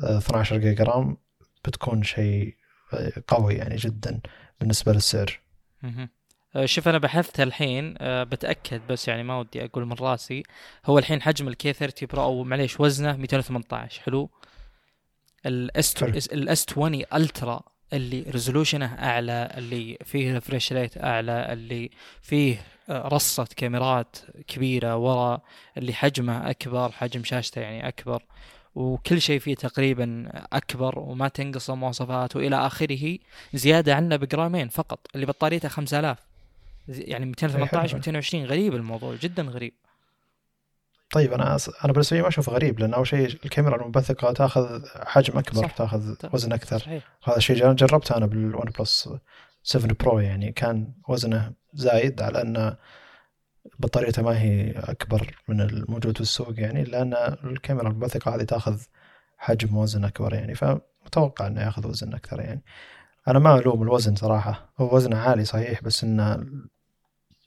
12 0.04 0.58
جيجا 0.58 0.84
RAM 0.84 1.18
بتكون 1.66 2.04
شيء 2.04 2.56
قوي 3.28 3.54
يعني 3.54 3.76
جدا 3.76 4.20
بالنسبة 4.60 4.94
للسعر. 4.94 5.40
آه، 5.40 5.43
شوف 6.66 6.88
أنا 6.88 6.98
بحثت 6.98 7.40
الحين 7.40 7.96
آه، 7.98 8.24
بتأكد 8.24 8.82
بس 8.90 9.08
يعني 9.08 9.24
ما 9.24 9.40
ودي 9.40 9.66
أقول 9.66 9.86
من 9.86 9.94
راسي. 9.94 10.44
هو 10.86 11.00
الحين 11.00 11.22
حجم 11.22 11.48
ال 11.48 11.74
K30 11.74 12.08
Pro 12.12 12.24
أو 12.24 12.44
معليش 12.44 12.80
وزنه 12.80 13.16
218 13.16 14.02
حلو؟ 14.02 14.30
ال 15.46 15.65
S. 15.65 16.04
ال 16.04 16.19
S20 16.19 16.66
Ultra 16.72 17.62
اللي 17.94 18.22
resolution 18.22 18.80
ه 18.80 18.86
أعلى 18.86 19.54
اللي 19.58 19.98
فيه 20.06 20.34
refresh 20.34 20.74
rate 20.74 20.98
أعلى 20.98 21.54
اللي 21.54 21.90
فيه 22.22 22.66
آه، 22.90 23.08
رصة 23.08 23.48
كاميرات 23.56 24.18
كبيرة 24.48 24.96
ورا 24.98 25.42
اللي 25.78 25.94
حجمه 25.94 26.50
أكبر 26.50 26.92
حجم 26.92 27.24
شاشته 27.24 27.62
يعني 27.62 27.88
أكبر. 27.88 28.24
وكل 28.76 29.22
شيء 29.22 29.40
فيه 29.40 29.56
تقريبا 29.56 30.26
أكبر 30.54 31.00
وما 31.00 31.28
تنقص 31.28 31.70
المواصفات 31.70 32.36
وإلى 32.36 32.56
آخره 32.68 33.18
زيادة 33.54 33.96
عنه 33.96 34.16
بجرامين 34.16 34.68
فقط 34.70 35.00
اللي 35.16 35.26
بطاريته 35.26 35.70
5000 35.70 36.18
زي- 36.88 37.02
يعني 37.04 37.26
218 37.26 37.90
حلو. 37.90 37.98
220 37.98 38.46
غريب 38.46 38.76
الموضوع 38.76 39.16
جدا 39.16 39.44
غريب. 39.44 39.74
طيب 41.12 41.34
أنا 41.34 41.58
أنا 41.86 41.94
بالنسبة 41.94 42.18
لي 42.18 42.22
ما 42.24 42.28
أشوفه 42.28 42.52
غريب 42.52 42.80
لأن 42.80 42.94
أول 42.94 43.08
شيء 43.08 43.26
الكاميرا 43.46 43.76
المنبثقه 43.76 44.32
تأخذ 44.34 44.82
حجم 44.96 45.38
أكبر 45.38 45.62
صح. 45.62 45.72
تأخذ 45.72 46.16
وزن 46.34 46.54
أكثر. 46.54 46.78
صحيح. 46.78 47.04
هذا 47.24 47.38
الشيء 47.38 47.56
جر- 47.56 47.74
جربته 47.74 48.18
أنا 48.18 48.26
بال 48.26 48.72
OnePlus 48.80 49.10
7 49.64 49.96
Pro 50.00 50.20
يعني 50.20 50.52
كان 50.52 50.92
وزنه 51.08 51.52
زايد 51.74 52.22
على 52.22 52.42
أن 52.42 52.76
بطاريته 53.80 54.22
ما 54.22 54.42
هي 54.42 54.72
أكبر 54.72 55.36
من 55.48 55.62
الموجود 55.62 56.16
في 56.16 56.22
السوق 56.22 56.60
يعني 56.60 56.84
لأن 56.84 57.14
الكاميرا 57.44 57.88
المنبثقه 57.88 58.36
هذه 58.36 58.44
تأخذ 58.44 58.82
حجم 59.38 59.78
وزن 59.78 60.06
أكبر 60.06 60.34
يعني 60.34 60.56
فمتوقع 60.56 61.48
إنه 61.48 61.62
يأخذ 61.62 61.88
وزن 61.88 62.14
أكثر 62.14 62.40
يعني. 62.40 62.64
أنا 63.28 63.40
ما 63.40 63.60
ألوم 63.60 63.84
الوزن 63.84 64.16
صراحة 64.16 64.74
هو 64.78 64.96
وزنه 64.96 65.18
عالي 65.18 65.46
صحيح 65.46 65.84
بس 65.84 66.04
إنه 66.04 66.46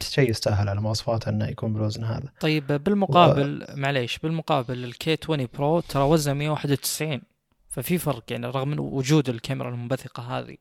شيء 0.00 0.31
يستاهل 0.31 0.68
على 0.68 0.81
مواصفاته 0.81 1.29
إنه 1.29 1.48
يكون 1.48 1.72
بالوزن 1.72 2.05
هذا. 2.05 2.33
طيب 2.40 2.66
بالمقابل 2.66 3.66
معليش 3.74 4.18
بالمقابل 4.18 4.85
الكي 4.85 5.16
20 5.22 5.48
برو 5.55 5.81
ترى 5.81 6.02
وزنه 6.02 6.35
191 6.35 7.22
ففي 7.68 7.98
فرق 7.98 8.24
يعني 8.31 8.46
رغم 8.46 8.81
وجود 8.81 9.29
الكاميرا 9.29 9.68
المنبثقة 9.68 10.38
هذه. 10.38 10.57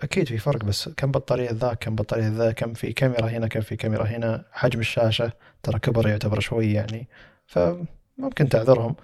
أكيد 0.00 0.28
في 0.28 0.38
فرق 0.38 0.64
بس 0.64 0.88
كم 0.88 1.10
بطارية 1.10 1.50
ذا 1.52 1.74
كم 1.74 1.94
بطارية 1.94 2.28
ذا 2.28 2.52
كم 2.52 2.74
في 2.74 2.92
كاميرا 2.92 3.26
هنا 3.28 3.48
كم 3.48 3.60
في 3.60 3.76
كاميرا 3.76 4.04
هنا 4.04 4.44
حجم 4.52 4.80
الشاشة 4.80 5.32
ترى 5.62 5.78
كبر 5.78 6.08
يعتبر 6.08 6.40
شوي 6.40 6.72
يعني. 6.72 7.08
فممكن 7.46 8.48
تعذرهم. 8.48 8.96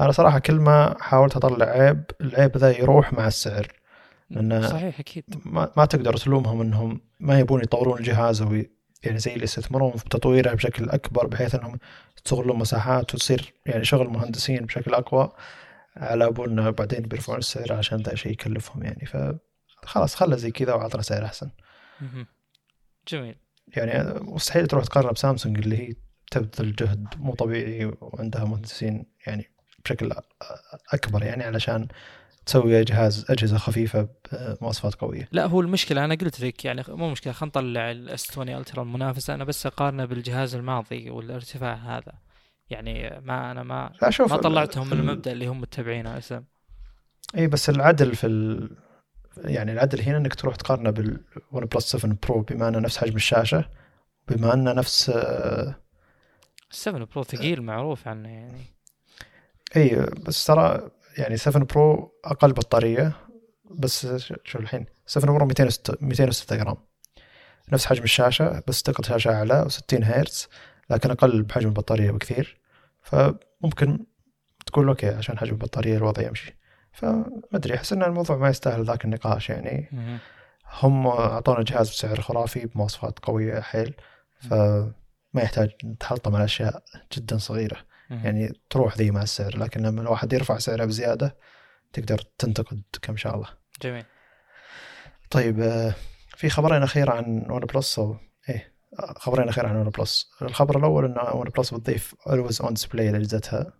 أنا 0.00 0.12
صراحة 0.12 0.38
كل 0.38 0.54
ما 0.54 0.96
حاولت 1.00 1.36
أطلع 1.36 1.66
عيب 1.66 2.04
العيب 2.20 2.56
ذا 2.56 2.78
يروح 2.78 3.12
مع 3.12 3.26
السعر. 3.26 3.66
لأن- 4.34 4.66
صحيح 4.70 5.00
أكيد. 5.00 5.24
ما, 5.44 5.70
ما 5.76 5.84
تقدر 5.84 6.16
تلومهم 6.16 6.60
إنهم 6.60 7.00
ما 7.20 7.38
يبون 7.38 7.60
يطورون 7.62 7.98
الجهاز 7.98 8.42
أو 8.42 8.62
يعني 9.04 9.18
زي 9.18 9.32
اللي 9.32 9.44
يستثمرون 9.44 9.92
في 9.92 10.04
تطويره 10.08 10.54
بشكل 10.54 10.90
أكبر 10.90 11.26
بحيث 11.26 11.54
إنهم 11.54 11.78
يستغلون 12.16 12.58
مساحات 12.58 13.14
وتصير 13.14 13.54
يعني 13.66 13.84
شغل 13.84 14.08
مهندسين 14.08 14.64
بشكل 14.66 14.94
أقوى 14.94 15.32
على 15.96 16.26
ابون 16.26 16.70
بعدين 16.70 17.00
بيرفعون 17.00 17.38
السعر 17.38 17.72
عشان 17.72 17.98
ذا 17.98 18.14
شيء 18.14 18.32
يكلفهم 18.32 18.82
يعني. 18.82 19.06
فخلاص 19.84 20.14
خله 20.14 20.36
زي 20.36 20.50
كذا 20.50 20.74
وعطنا 20.74 21.02
سعر 21.02 21.24
أحسن. 21.24 21.50
جميل. 23.08 23.36
يعني 23.76 24.20
مستحيل 24.20 24.66
تروح 24.66 24.84
تقارن 24.84 25.12
بسامسونج 25.12 25.58
اللي 25.58 25.78
هي 25.78 25.94
تبذل 26.30 26.76
جهد 26.76 27.06
مو 27.16 27.34
طبيعي 27.34 27.92
وعندها 28.00 28.44
مهندسين 28.44 29.06
يعني 29.26 29.50
بشكل 29.84 30.12
أكبر 30.92 31.22
يعني 31.22 31.44
علشان 31.44 31.88
تسوي 32.46 32.84
جهاز 32.84 33.26
أجهزة 33.30 33.58
خفيفة 33.58 34.08
بمواصفات 34.32 34.94
قوية. 34.94 35.28
لا 35.32 35.46
هو 35.46 35.60
المشكلة 35.60 36.04
أنا 36.04 36.14
قلت 36.14 36.40
لك 36.40 36.64
يعني 36.64 36.84
مو 36.88 37.10
مشكلة 37.10 37.32
خلينا 37.32 37.48
نطلع 37.48 37.90
ال 37.90 38.30
S20 38.30 38.48
Ultra 38.48 38.82
المنافسة. 38.82 39.34
أنا 39.34 39.44
بس 39.44 39.66
أقارنه 39.66 40.04
بالجهاز 40.04 40.54
الماضي 40.54 41.10
والارتفاع 41.10 41.74
هذا. 41.74 42.12
يعني 42.70 43.20
ما 43.20 43.50
أنا 43.50 43.62
ما 43.62 43.92
لا 44.02 44.10
شوف 44.10 44.32
ما 44.32 44.36
طلعتهم 44.36 44.86
من 44.86 44.92
المبدأ 44.92 45.32
اللي 45.32 45.46
هم 45.46 45.60
متبعينه 45.60 46.18
أسم. 46.18 46.44
إي 47.36 47.46
بس 47.46 47.70
العدل 47.70 48.14
في 48.14 48.26
ال... 48.26 48.76
يعني 49.36 49.72
العدل 49.72 50.00
هنا 50.00 50.16
إنك 50.16 50.34
تروح 50.34 50.56
تقارنه 50.56 50.90
بال 50.90 51.24
OnePlus 51.74 51.96
7 51.96 52.16
Pro 52.28 52.40
بما 52.42 52.68
إنه 52.68 52.78
نفس 52.78 52.98
حجم 52.98 53.16
الشاشة 53.16 53.70
بما 54.28 54.54
إنه 54.54 54.72
نفس 54.72 55.10
آه، 55.10 55.74
7 56.70 57.04
Pro 57.04 57.22
ثقيل 57.24 57.62
معروف 57.62 58.08
عنه 58.08 58.28
يعني. 58.28 58.60
إي 59.76 60.06
بس 60.26 60.46
ترى 60.46 60.90
يعني 61.18 61.36
7 61.36 61.64
Pro 61.64 62.12
أقل 62.24 62.52
بطارية 62.52 63.12
بس 63.70 64.06
ش- 64.06 64.32
شو 64.44 64.58
الحين؟ 64.58 64.86
7 65.06 65.32
Pro 65.34 65.46
206 65.46 65.94
206 66.00 66.56
جرام. 66.56 66.76
نفس 67.72 67.86
حجم 67.86 68.02
الشاشة 68.02 68.62
بس 68.68 68.82
دقه 68.82 69.02
شاشة 69.02 69.32
أعلى 69.34 69.66
و60 69.68 70.02
هرتز 70.04 70.48
لكن 70.90 71.10
أقل 71.10 71.42
بحجم 71.42 71.68
البطارية 71.68 72.10
بكثير. 72.10 72.60
فممكن 73.02 74.06
تقول 74.66 74.88
أوكي 74.88 75.08
عشان 75.08 75.38
حجم 75.38 75.52
البطارية 75.52 75.96
الوضع 75.96 76.22
يمشي. 76.22 76.56
فما 76.94 77.40
ادري 77.54 77.74
أحس 77.74 77.92
إن 77.92 78.02
الموضوع 78.02 78.36
ما 78.36 78.48
يستاهل 78.48 78.84
ذاك 78.84 79.04
النقاش 79.04 79.50
يعني. 79.50 79.88
هم 80.82 81.06
أعطونا 81.06 81.62
جهاز 81.62 81.90
بسعر 81.90 82.20
خرافي 82.20 82.66
بمواصفات 82.66 83.18
قوية 83.18 83.60
حيل. 83.60 83.94
فما 84.38 84.92
يحتاج 85.34 85.70
نتحلطم 85.84 86.36
على 86.36 86.44
أشياء 86.44 86.82
جدا 87.12 87.38
صغيرة. 87.38 87.76
يعني 88.10 88.52
تروح 88.70 88.96
ذي 88.96 89.10
مع 89.10 89.22
السعر 89.22 89.58
لكن 89.58 89.82
لما 89.82 90.02
الواحد 90.02 90.32
يرفع 90.32 90.58
سعره 90.58 90.84
بزيادة 90.84 91.36
تقدر 91.92 92.18
تنتقد 92.38 92.82
كم 93.02 93.16
شاء 93.16 93.34
الله. 93.34 93.48
جميل. 93.82 94.04
طيب 95.30 95.60
آه، 95.60 95.94
في 96.36 96.48
خبرين 96.48 96.82
أخير 96.82 97.10
عن 97.10 97.46
OnePlus 97.50 97.98
أو 97.98 98.16
إيه 98.48 98.72
آه، 98.98 99.14
خبرين 99.18 99.48
أخير 99.48 99.66
عن 99.66 99.76
OnePlus 99.76 100.30
الخبر 100.42 100.78
الأول 100.78 101.04
إن 101.04 101.36
OnePlus 101.38 101.74
بتضيف 101.74 102.14
always 102.26 102.62
on 102.62 102.74
display 102.74 103.12
لأجهزتها. 103.12 103.72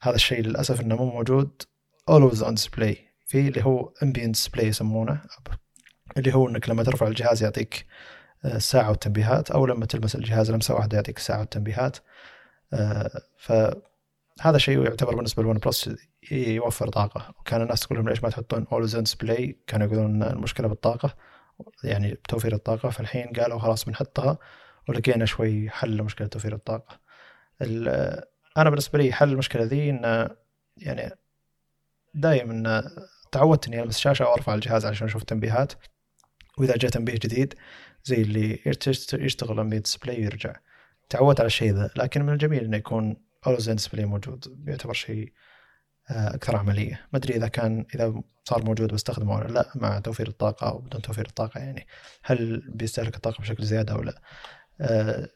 هذا 0.00 0.14
الشيء 0.14 0.40
للأسف 0.40 0.80
إنه 0.80 0.96
مو 0.96 1.04
موجود. 1.04 1.62
always 2.08 2.42
on 2.42 2.54
display 2.54 3.08
في 3.26 3.48
اللي 3.48 3.64
هو 3.64 3.92
ambient 4.02 4.32
display 4.32 4.66
يسمونه. 4.66 5.20
اللي 6.16 6.34
هو 6.34 6.48
إنك 6.48 6.68
لما 6.68 6.82
ترفع 6.82 7.06
الجهاز 7.06 7.42
يعطيك 7.42 7.86
آه، 8.44 8.58
ساعة 8.58 8.90
والتنبيهات 8.90 9.50
أو 9.50 9.66
لما 9.66 9.86
تلمس 9.86 10.14
الجهاز 10.16 10.50
لمسة 10.50 10.74
واحدة 10.74 10.96
يعطيك 10.96 11.18
ساعة 11.18 11.40
والتنبيهات 11.40 11.96
آه، 12.72 13.10
فهذا 13.38 14.58
شيء 14.58 14.84
يعتبر 14.84 15.14
بالنسبة 15.16 15.42
لل 15.42 15.58
OnePlus 15.58 15.90
يوفر 16.32 16.88
طاقة. 16.88 17.34
وكان 17.40 17.62
الناس 17.62 17.80
تقول 17.80 17.98
لهم 17.98 18.08
ليش 18.08 18.22
ما 18.22 18.30
تحطون 18.30 18.66
always 18.72 18.94
on 18.94 19.04
display 19.04 19.58
كانوا 19.66 19.86
يقولون 19.86 20.22
المشكلة 20.22 20.68
بالطاقة 20.68 21.16
يعني 21.84 22.14
بتوفير 22.14 22.54
الطاقة. 22.54 22.90
فالحين 22.90 23.26
قالوا 23.26 23.58
خلاص 23.58 23.84
بنحطها 23.84 24.38
ولقينا 24.88 25.24
شوي 25.24 25.70
حل 25.70 25.96
لمشكلة 25.96 26.26
توفير 26.28 26.54
الطاقة. 26.54 27.00
ال- 27.62 28.24
أنا 28.56 28.70
بالنسبة 28.70 28.98
لي 28.98 29.12
حل 29.12 29.32
المشكلة 29.32 29.62
ذي 29.64 29.90
انه 29.90 30.30
يعني 30.76 31.10
دايم 32.14 32.82
تعودت 33.32 33.66
اني 33.66 33.82
ألمس 33.82 33.98
شاشة 33.98 34.28
وارفع 34.28 34.54
الجهاز 34.54 34.86
عشان 34.86 35.06
أشوف 35.06 35.22
تنبيهات. 35.22 35.72
وإذا 36.58 36.76
جاء 36.76 36.90
تنبيه 36.90 37.14
جديد 37.14 37.54
زي 38.04 38.22
اللي 38.22 38.60
يشتغل 39.12 39.56
ال 39.56 39.59
ambient 39.59 39.78
display 39.78 40.20
ويرجع. 40.20 40.56
تعودت 41.08 41.40
على 41.40 41.46
الشيء 41.46 41.74
ذا 41.74 41.90
لكن 41.96 42.22
من 42.22 42.32
الجميل 42.32 42.64
إنه 42.64 42.76
يكون 42.76 43.16
always 43.46 43.70
display 43.70 44.04
موجود 44.06 44.64
يعتبر 44.66 44.92
شيء 44.92 45.32
آه، 46.10 46.34
أكثر 46.34 46.56
عملية. 46.56 47.08
ما 47.12 47.18
أدري 47.18 47.36
إذا 47.36 47.48
كان 47.48 47.86
إذا 47.94 48.22
صار 48.44 48.64
موجود 48.64 48.94
بستخدمه 48.94 49.36
ولا 49.36 49.48
لا 49.48 49.72
مع 49.74 49.98
توفير 49.98 50.28
الطاقة 50.28 50.68
أو 50.68 50.78
بدون 50.78 51.02
توفير 51.02 51.26
الطاقة 51.26 51.60
يعني. 51.60 51.86
هل 52.22 52.62
بيستهلك 52.74 53.16
الطاقة 53.16 53.40
بشكل 53.40 53.64
زيادة 53.64 53.94
أو 53.94 54.02
لا؟ 54.02 54.20
آه، 54.80 55.28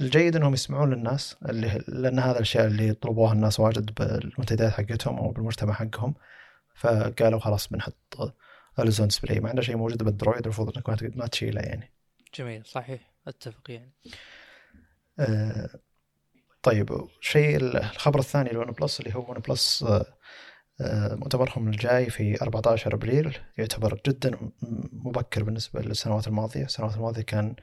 الجيد 0.00 0.36
إنهم 0.36 0.54
يسمعون 0.54 0.94
للناس 0.94 1.36
اللي 1.48 1.84
لأن 1.88 2.18
هذا 2.18 2.32
الأشياء 2.32 2.66
اللي 2.66 2.88
يطلبوها 2.88 3.32
الناس 3.32 3.60
واجد 3.60 3.94
بالمنتديات 3.94 4.72
حقتهم 4.72 5.18
أو 5.18 5.30
بالمجتمع 5.30 5.72
حقهم. 5.72 6.14
فقالوا 6.74 7.40
خلاص 7.40 7.68
بنحط 7.68 8.34
always 8.78 8.99
on 8.99 9.06
display 9.06 9.40
ما 9.40 9.48
عنده 9.48 9.62
شيء 9.62 9.76
موجود 9.76 9.98
بالاندرويد 9.98 10.42
المفروض 10.42 10.76
إنك 10.76 11.16
ما 11.16 11.26
تشيله 11.26 11.60
يعني. 11.60 11.92
جميل 12.34 12.66
صحيح. 12.66 13.12
أتفق 13.26 13.70
يعني. 13.70 13.92
آه، 15.18 15.68
طيب 16.62 17.08
شيء 17.20 17.56
الخبر 17.56 18.18
الثاني 18.18 18.50
ل 18.50 18.70
OnePlus 18.70 19.00
اللي 19.00 19.14
هو 19.14 19.30
OnePlus 19.30 19.82
آه، 19.82 20.06
آه، 20.80 21.14
مؤتمرهم 21.14 21.68
الجاي 21.68 22.10
في 22.10 22.42
14 22.42 22.94
أبريل 22.94 23.38
يعتبر 23.58 24.00
جدا 24.06 24.52
مبكر 24.92 25.42
بالنسبة 25.42 25.80
للسنوات 25.80 26.26
الماضية، 26.28 26.64
السنوات 26.64 26.96
الماضية 26.96 27.22
كان 27.22 27.56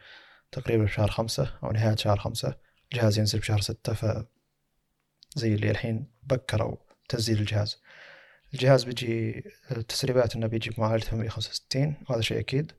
تقريبا 0.51 0.83
بشهر 0.83 1.11
خمسة 1.11 1.57
أو 1.63 1.71
نهاية 1.71 1.95
شهر 1.95 2.19
خمسة 2.19 2.55
الجهاز 2.93 3.19
ينزل 3.19 3.39
بشهر 3.39 3.61
ستة 3.61 3.93
ف 3.93 4.25
زي 5.35 5.53
اللي 5.53 5.71
الحين 5.71 6.11
بكروا 6.23 6.75
تنزيل 7.09 7.39
الجهاز. 7.39 7.81
الجهاز 8.53 8.83
بيجي 8.83 9.43
التسريبات 9.71 10.35
إنه 10.35 10.47
بيجي 10.47 10.69
بمعالج 10.69 11.03
865 11.03 11.95
وهذا 12.09 12.21
شيء 12.21 12.39
أكيد 12.39 12.71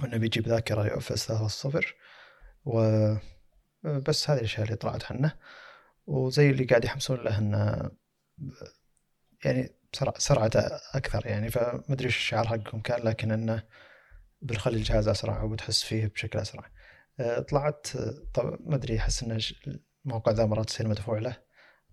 وانه 0.00 0.16
بيجي 0.16 0.40
بذاكره 0.40 0.86
UFS 0.86 1.32
3.0 1.76 1.84
و 2.64 2.80
بس 3.84 4.30
هذه 4.30 4.38
الأشياء 4.38 4.64
اللي 4.66 4.76
طلعت 4.76 5.12
عنه 5.12 5.32
وزي 6.06 6.50
اللي 6.50 6.64
قاعد 6.64 6.84
يحمسون 6.84 7.18
له 7.24 7.38
إنه 7.38 7.90
يعني 9.44 9.70
سرعته 10.18 10.60
أكثر 10.94 11.26
يعني 11.26 11.50
فما 11.50 11.84
ادري 11.90 12.06
إيش 12.06 12.16
الشعار 12.16 12.46
حقهم 12.48 12.80
كان 12.80 13.02
لكن 13.02 13.30
إنه 13.30 13.62
بنخلي 14.42 14.76
الجهاز 14.76 15.08
أسرع 15.08 15.42
وبتحس 15.42 15.82
فيه 15.82 16.06
بشكل 16.06 16.38
أسرع. 16.38 16.70
آه، 17.20 17.38
طلعت 17.40 17.86
طب 18.34 18.58
ما 18.60 18.74
أدري 18.76 18.98
أحس 18.98 19.22
إن 19.22 19.38
الموقع 20.06 20.32
ذا 20.32 20.46
مرات 20.46 20.66
تصير 20.66 20.88
مدفوع 20.88 21.18
له. 21.18 21.36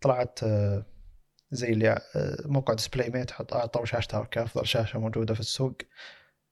طلعت 0.01 0.43
آه، 0.43 0.85
زي 1.51 1.69
اللي 1.69 1.89
آه، 1.89 2.37
موقع 2.45 2.73
DisplayMate 2.73 3.31
حط 3.31 3.53
أعطوا 3.53 3.85
شاشته 3.85 4.23
كافضل 4.25 4.67
شاشة 4.67 4.99
موجودة 4.99 5.33
في 5.33 5.39
السوق. 5.39 5.77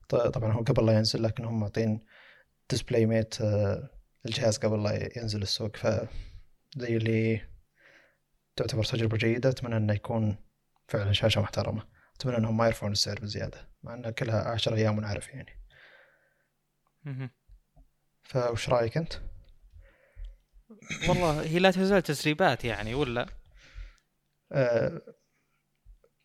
طبعا 0.08 0.52
هو 0.52 0.62
قبل 0.62 0.86
لا 0.86 0.92
ينزل 0.92 1.22
لكن 1.22 1.44
هم 1.44 1.60
معطين 1.60 2.04
DisplayMate 2.70 3.34
الجهاز 4.26 4.58
قبل 4.58 4.82
لا 4.82 5.18
ينزل 5.18 5.42
السوق. 5.42 5.76
ف 5.76 5.86
زي 6.76 6.96
اللي 6.96 7.40
تعتبر 8.56 8.84
تجربة 8.84 9.16
جيدة 9.16 9.48
أتمنى 9.48 9.76
إنه 9.76 9.94
يكون 9.94 10.36
فعلا 10.88 11.12
شاشة 11.12 11.40
محترمة. 11.40 11.82
أتمنى 12.16 12.36
إنهم 12.36 12.56
ما 12.56 12.66
يرفعون 12.66 12.92
السعر 12.92 13.18
بزيادة 13.20 13.68
مع 13.82 13.94
إنها 13.94 14.10
كلها 14.10 14.48
عشر 14.48 14.74
أيام 14.74 14.98
ونعرف 14.98 15.28
يعني. 15.28 15.61
فوش 18.22 18.68
رأيك 18.68 18.96
أنت؟ 18.96 19.12
والله 21.08 21.42
هي 21.42 21.58
لا 21.58 21.70
تزال 21.70 22.02
تسريبات 22.02 22.64
يعني 22.64 22.94
ولا؟ 22.94 23.26
آه 24.52 25.02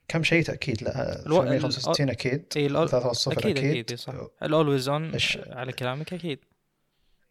كم 0.07 0.23
شيء 0.23 0.43
تأكيد؟ 0.43 0.83
لا 0.83 1.25
الو- 1.25 1.41
365 1.41 2.09
أكيد 2.09 2.45
إي 2.57 2.65
الأول 2.65 2.89
3.0 2.89 3.27
أكيد 3.37 3.57
أكيد 3.57 3.95
صح. 3.95 4.13
الاولويز 4.43 4.89
اون 4.89 5.15
الش- 5.15 5.37
على 5.47 5.71
كلامك 5.73 6.13
أكيد. 6.13 6.39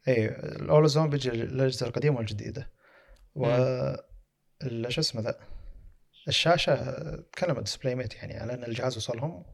إي 0.09 0.27
الاولوزون 0.29 1.11
بيجي 1.11 1.31
الأجهزة 1.31 1.87
القديمة 1.87 2.17
والجديدة. 2.17 2.71
و 3.35 3.45
شو 4.89 5.01
اسمه 5.01 5.21
ذا؟ 5.23 5.39
الشاشة 6.29 6.75
تكلم 7.33 7.61
ديسبلاي 7.61 7.95
ميت 7.95 8.15
يعني 8.15 8.37
على 8.37 8.55
أن 8.55 8.65
الجهاز 8.65 8.97
وصلهم. 8.97 9.45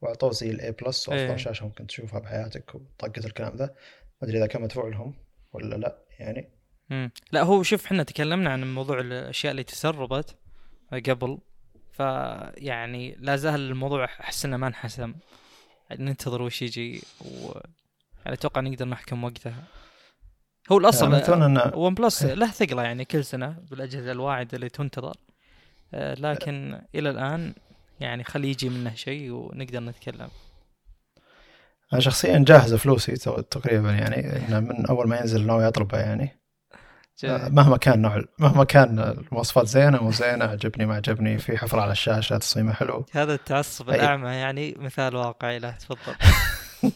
وأعطوه 0.00 0.30
زي 0.30 0.50
الاي 0.50 0.72
بلس. 0.72 1.08
وافضل 1.08 1.38
شاشه 1.38 1.64
ممكن 1.66 1.86
تشوفها 1.86 2.20
بحياتك 2.20 2.74
وطقت 2.74 3.24
الكلام 3.24 3.56
ذا 3.56 3.66
ما 4.22 4.28
أدري 4.28 4.38
إذا 4.38 4.46
كان 4.46 4.62
مدفوع 4.62 4.88
لهم 4.88 5.14
ولا 5.52 5.76
لأ 5.76 5.98
يعني 6.18 6.50
مم. 6.90 7.10
لا 7.32 7.42
هو 7.42 7.62
شوف 7.62 7.86
إحنا 7.86 8.02
تكلمنا 8.02 8.50
عن 8.50 8.74
موضوع 8.74 9.00
الأشياء 9.00 9.50
اللي 9.50 9.62
تسربت 9.62 10.36
قبل 10.92 11.38
فيعني 11.92 13.16
لا 13.18 13.36
زال 13.36 13.60
الموضوع 13.60 14.04
أحس 14.04 14.44
إنه 14.44 14.56
ما 14.56 14.66
انحسم 14.66 15.14
ننتظر 15.92 16.42
وش 16.42 16.62
يجي 16.62 17.02
و 17.20 17.52
يعني 18.24 18.36
أتوقع 18.36 18.60
نقدر 18.60 18.84
نحكم 18.88 19.24
وقتها 19.24 19.64
هو 20.72 20.78
الأصل 20.78 21.12
يعني 21.12 21.76
ون 21.76 21.94
بلس 21.94 22.22
إيه. 22.22 22.34
له 22.34 22.50
ثقلة 22.50 22.82
يعني 22.82 23.04
كل 23.04 23.24
سنة 23.24 23.56
بالأجهزة 23.70 24.12
الواعدة 24.12 24.56
اللي 24.56 24.68
تنتظر 24.68 25.16
آه، 25.94 26.14
لكن 26.14 26.82
إلى 26.94 27.10
الآن 27.10 27.54
يعني 28.00 28.24
خلي 28.24 28.50
يجي 28.50 28.68
منه 28.68 28.94
شيء 28.94 29.30
ونقدر 29.32 29.80
نتكلم. 29.80 30.28
أنا 31.92 32.00
شخصيا 32.00 32.44
جاهز 32.48 32.74
فلوسي 32.74 33.16
تقريبا 33.50 33.92
يعني. 33.92 34.40
من 34.60 34.86
أول 34.86 35.08
ما 35.08 35.20
ينزل 35.20 35.46
ناوي 35.46 35.68
أطلبه 35.68 35.98
يعني. 35.98 36.40
جميل. 37.22 37.54
مهما 37.54 37.76
كان 37.76 38.02
نوع 38.02 38.22
مهما 38.38 38.64
كان 38.64 38.98
المواصفات 38.98 39.66
زينة 39.66 40.02
مو 40.02 40.10
زينة 40.10 40.44
عجبني 40.44 40.86
ما 40.86 40.94
عجبني 40.94 41.38
في 41.38 41.58
حفرة 41.58 41.80
على 41.80 41.92
الشاشة 41.92 42.38
تصميمه 42.38 42.72
حلو. 42.72 43.06
هذا 43.12 43.34
التعصب 43.34 43.90
أي. 43.90 43.96
الأعمى 43.96 44.28
يعني 44.28 44.74
مثال 44.78 45.16
واقعي. 45.16 45.58
له 45.58 45.70
تفضل. 45.70 46.14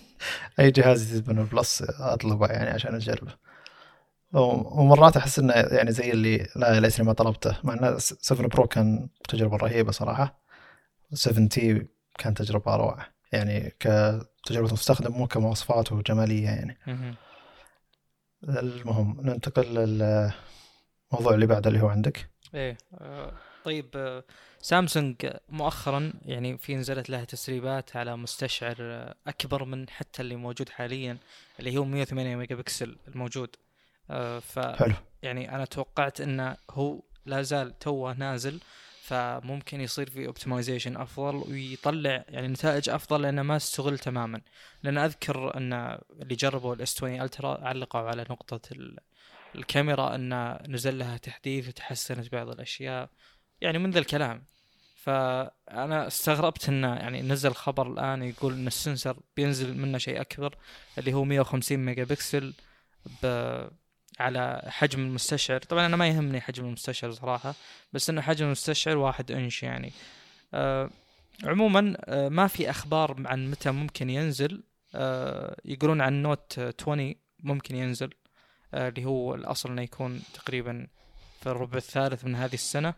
أي 0.60 0.70
جهاز 0.70 1.10
جديد 1.10 1.30
من 1.30 1.38
ون 1.38 1.57
بلس 1.57 1.84
أطلبه 2.00 2.46
يعني 2.46 2.70
عشان 2.70 2.94
أجربه. 2.94 3.32
ومرات 4.32 5.16
أحس 5.16 5.38
إنه 5.38 5.52
يعني 5.52 5.92
زي 5.92 6.10
اللي 6.10 6.48
لا 6.56 6.80
ليتني 6.80 7.06
ما 7.06 7.12
طلبته 7.12 7.56
مع 7.64 7.74
ان 7.74 7.98
7 7.98 8.48
Pro 8.48 8.66
كان 8.66 9.08
تجربة 9.28 9.56
رهيبة 9.56 9.92
صراحة. 9.92 10.47
7T 11.12 11.86
كان 12.18 12.34
تجربة 12.34 12.76
روعة. 12.76 13.06
يعني 13.32 13.76
كتجربة 13.80 14.72
مستخدم 14.72 15.12
مو 15.12 15.26
كمواصفات 15.26 15.92
وجمالية 15.92 16.44
يعني. 16.44 16.78
مهم. 16.86 17.14
المهم 18.48 19.20
ننتقل 19.22 19.74
للموضوع 19.74 21.34
اللي 21.34 21.46
بعده 21.46 21.68
اللي 21.68 21.80
هو 21.80 21.88
عندك. 21.88 22.30
إيه 22.54 22.78
آه، 22.94 23.32
طيب 23.64 23.86
آه، 23.96 24.24
سامسونج 24.60 25.30
مؤخرا 25.48 26.12
يعني 26.24 26.58
في 26.58 26.76
نزلت 26.76 27.10
لها 27.10 27.24
تسريبات 27.24 27.96
على 27.96 28.16
مستشعر 28.16 28.76
آه، 28.80 29.14
أكبر 29.26 29.64
من 29.64 29.88
حتى 29.88 30.22
اللي 30.22 30.36
موجود 30.36 30.68
حاليا 30.68 31.18
اللي 31.60 31.78
هو 31.78 31.84
108 31.84 32.36
ميجا 32.36 32.56
بكسل 32.56 32.96
الموجود. 33.08 33.56
ف 34.40 34.58
حلو. 34.58 34.94
يعني 35.22 35.54
أنا 35.54 35.64
توقعت 35.64 36.20
إنه 36.20 36.56
هو 36.70 37.02
لا 37.26 37.42
زال 37.42 37.78
توه 37.78 38.12
نازل. 38.12 38.60
فممكن 39.08 39.80
يصير 39.80 40.10
في 40.10 40.26
optimization 40.26 40.96
أفضل 40.96 41.36
ويطلع 41.36 42.24
يعني 42.28 42.48
نتائج 42.48 42.88
أفضل 42.88 43.22
لأنه 43.22 43.42
ما 43.42 43.56
استغل 43.56 43.98
تماما. 43.98 44.40
لأن 44.82 44.98
أذكر 44.98 45.56
أن 45.56 45.72
اللي 46.22 46.34
جربوا 46.34 46.74
ال 46.74 46.96
S20 46.96 47.22
Ultra 47.22 47.66
علقوا 47.68 48.00
على 48.00 48.22
نقطة 48.30 48.60
ال- 48.72 48.98
الكاميرا 49.54 50.14
أن 50.14 50.58
نزل 50.68 50.98
لها 50.98 51.16
تحديث 51.16 51.68
وتحسنت 51.68 52.32
بعض 52.32 52.48
الأشياء 52.48 53.10
يعني 53.60 53.78
من 53.78 53.90
ذا 53.90 53.98
الكلام. 53.98 54.44
فأنا 54.96 56.06
استغربت 56.06 56.68
انه 56.68 56.94
يعني 56.94 57.22
نزل 57.22 57.52
خبر 57.54 57.92
الآن 57.92 58.22
يقول 58.22 58.52
أن 58.52 58.66
ال 58.66 58.73
sensor 58.73 59.16
بينزل 59.36 59.76
منه 59.78 59.98
شيء 59.98 60.20
أكبر 60.20 60.56
اللي 60.98 61.12
هو 61.14 61.24
150 61.24 61.78
ميجا 61.78 62.04
بكسل 62.04 62.54
ب 63.22 63.26
على 64.18 64.62
حجم 64.66 65.00
المستشعر. 65.00 65.60
طبعا 65.60 65.86
أنا 65.86 65.96
ما 65.96 66.08
يهمني 66.08 66.40
حجم 66.40 66.64
المستشعر 66.64 67.10
صراحة 67.12 67.54
بس 67.92 68.10
إنه 68.10 68.20
حجم 68.20 68.46
المستشعر 68.46 68.96
واحد 68.96 69.32
إنش 69.32 69.62
يعني. 69.62 69.92
آه 70.54 70.90
عموما 71.44 71.96
آه 72.04 72.28
ما 72.28 72.46
في 72.46 72.70
أخبار 72.70 73.16
عن 73.26 73.50
متى 73.50 73.70
ممكن 73.70 74.10
ينزل. 74.10 74.62
آه 74.94 75.56
يقولون 75.64 76.00
عن 76.00 76.22
Note 76.22 76.60
20 76.82 77.14
ممكن 77.42 77.76
ينزل 77.76 78.14
آه 78.74 78.88
اللي 78.88 79.04
هو 79.04 79.34
الأصل 79.34 79.70
إنه 79.70 79.82
يكون 79.82 80.22
تقريبا 80.34 80.86
في 81.40 81.46
الربع 81.46 81.76
الثالث 81.76 82.24
من 82.24 82.34
هذه 82.34 82.54
السنة. 82.54 82.94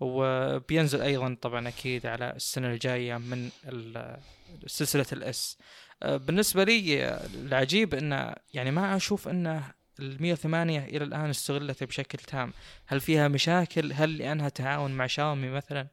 وبينزل 0.00 1.02
أيضا 1.02 1.36
طبعا 1.42 1.68
أكيد 1.68 2.06
على 2.06 2.32
السنة 2.36 2.68
الجاية 2.68 3.16
من 3.16 3.50
سلسلة 4.66 5.06
ال 5.12 5.35
S 5.35 5.58
آه، 6.02 6.16
بالنسبة 6.16 6.64
لي 6.64 7.04
آه، 7.04 7.26
العجيب 7.34 7.94
إنه 7.94 8.34
يعني 8.54 8.70
ما 8.70 8.96
أشوف 8.96 9.28
إنه 9.28 9.64
ال 10.00 10.22
108 10.22 10.84
إلى 10.84 11.04
الآن 11.04 11.30
استغلت 11.30 11.84
بشكل 11.84 12.18
تام. 12.18 12.52
هل 12.86 13.00
فيها 13.00 13.28
مشاكل؟ 13.28 13.92
هل 13.92 14.18
لأنها 14.18 14.48
تعاون 14.48 14.90
مع 14.90 15.06
شاومي 15.06 15.50
مثلا 15.50 15.86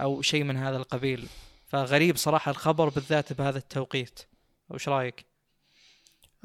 أو 0.00 0.22
شيء 0.22 0.44
من 0.44 0.56
هذا 0.56 0.76
القبيل؟ 0.76 1.28
فغريب 1.66 2.16
صراحة 2.16 2.50
الخبر 2.50 2.88
بالذات 2.88 3.32
بهذا 3.32 3.58
التوقيت. 3.58 4.20
وش 4.68 4.88
رأيك؟ 4.88 5.26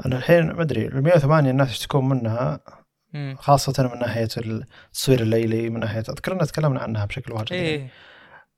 أنا 0.06 0.18
الحين 0.18 0.52
ما 0.52 0.62
أدري 0.62 0.86
ال 0.86 1.04
108 1.04 1.52
الناس 1.52 1.72
يشتكون 1.72 2.10
منها. 2.10 2.60
خاصة 3.36 3.92
من 3.94 4.00
ناحية 4.00 4.30
التصوير 4.38 5.22
الليلي 5.22 5.70
من 5.70 5.80
ناحية 5.80 6.04
أذكر 6.10 6.34
أن 6.34 6.48
تكلمنا 6.48 6.80
عنها 6.80 7.06
بشكل 7.06 7.34
واجد 7.34 7.52
يعني. 7.52 7.68
إيه. 7.68 7.90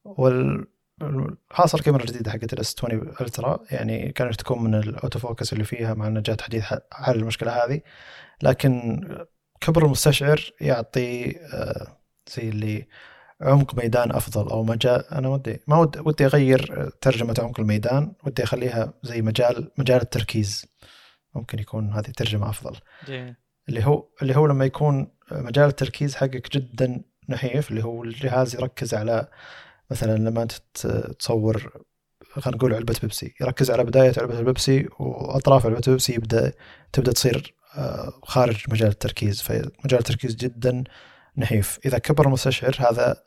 وال 0.05 0.67
خاصة 1.51 1.75
الكاميرا 1.75 2.03
الجديدة 2.03 2.31
حقت 2.31 2.53
ال 2.53 2.75
S20 2.77 3.13
Ultra 3.21 3.59
يعني 3.71 4.11
كانت 4.11 4.35
تكون 4.35 4.63
من 4.63 4.75
ال 4.75 4.84
auto 4.84 5.19
focus 5.19 5.53
اللي 5.53 5.63
فيها 5.63 5.93
مع 5.93 6.07
إنه 6.07 6.19
جا 6.19 6.41
تحديث 6.41 6.63
حل 6.91 7.15
المشكلة 7.15 7.65
هذه. 7.65 7.81
لكن 8.43 9.01
كبر 9.61 9.85
المستشعر 9.85 10.51
يعطي 10.61 11.37
آه، 11.53 11.97
زي 12.35 12.49
اللي 12.49 12.87
عمق 13.41 13.75
ميدان 13.75 14.11
أفضل 14.11 14.49
أو 14.49 14.63
مجال 14.63 15.05
أنا 15.11 15.29
ودي 15.29 15.59
ما 15.67 15.77
ودي, 15.77 15.99
ودي 15.99 16.25
أغير 16.25 16.89
ترجمة 17.01 17.35
عمق 17.39 17.59
الميدان 17.59 18.13
ودي 18.23 18.43
أخليها 18.43 18.93
زي 19.03 19.21
مجال 19.21 19.71
مجال 19.77 20.01
التركيز. 20.01 20.65
ممكن 21.35 21.59
يكون 21.59 21.93
هذه 21.93 22.11
ترجمه 22.17 22.49
أفضل. 22.49 22.77
جميل. 23.07 23.35
اللي 23.69 23.85
هو 23.85 24.07
اللي 24.21 24.35
هو 24.35 24.45
لما 24.47 24.65
يكون 24.65 25.11
مجال 25.31 25.69
التركيز 25.69 26.15
حقك 26.15 26.51
جدا 26.57 27.01
نحيف 27.29 27.71
اللي 27.71 27.83
هو 27.83 28.03
الجهاز 28.03 28.55
يركز 28.55 28.93
على 28.93 29.27
مثلا 29.91 30.17
لما 30.17 30.43
أنت 30.43 30.51
تصور 31.19 31.81
خلينا 32.31 32.57
نقول 32.57 32.73
علبة 32.73 32.95
بيبسي 33.01 33.33
يركز 33.41 33.71
على 33.71 33.83
بداية 33.83 34.13
علبة 34.17 34.39
البيبسي 34.39 34.87
وأطراف 34.99 35.65
علبة 35.65 35.81
البيبسي 35.87 36.13
يبدأ 36.13 36.53
تبدأ 36.93 37.11
تصير 37.11 37.55
آه، 37.57 37.60
خارج 38.23 38.63
مجال 38.69 38.89
التركيز 38.89 39.41
فمجال 39.41 39.99
التركيز 39.99 40.35
جدا 40.35 40.83
نحيف. 41.37 41.79
إذا 41.85 41.97
كبر 41.97 42.25
المستشعر 42.25 42.75
هذا 42.79 43.23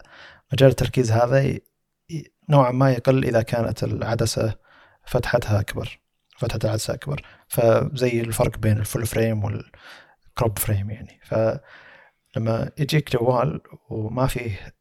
مجال 0.53 0.71
التركيز 0.71 1.13
هذا 1.13 1.59
نوعا 2.49 2.71
ما 2.73 2.93
يقل 2.93 3.25
إذا 3.25 3.43
كانت 3.43 3.85
العدسة 3.85 4.55
فتحتها 5.07 5.61
أكبر 5.61 6.01
فتحة 6.39 6.59
العدسة 6.65 6.95
أكبر. 6.95 7.23
فزي 7.49 8.21
الفرق 8.21 8.59
بين 8.59 8.79
ال 8.79 8.85
full 8.85 9.07
frame 9.07 9.45
وال 9.45 9.83
crop 9.83 10.59
frame 10.59 10.91
يعني. 10.91 11.21
فلما 11.25 12.71
يجيك 12.79 13.17
جوال 13.17 13.61
وما 13.91 14.27
فيه 14.27 14.75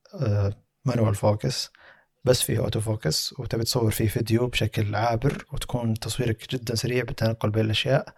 manual 0.86 1.08
آه، 1.08 1.12
focus 1.12 1.72
بس 2.26 2.42
فيه 2.42 2.60
auto 2.60 2.80
focus 2.80 3.40
وتبي 3.40 3.64
تصور 3.64 3.92
فيه 3.92 4.08
فيديو 4.08 4.48
بشكل 4.48 4.96
عابر 4.96 5.46
وتكون 5.54 5.94
تصويرك 5.94 6.52
جدا 6.52 6.76
سريع 6.76 7.04
بالتنقل 7.04 7.50
بين 7.50 7.66
الأشياء 7.66 8.16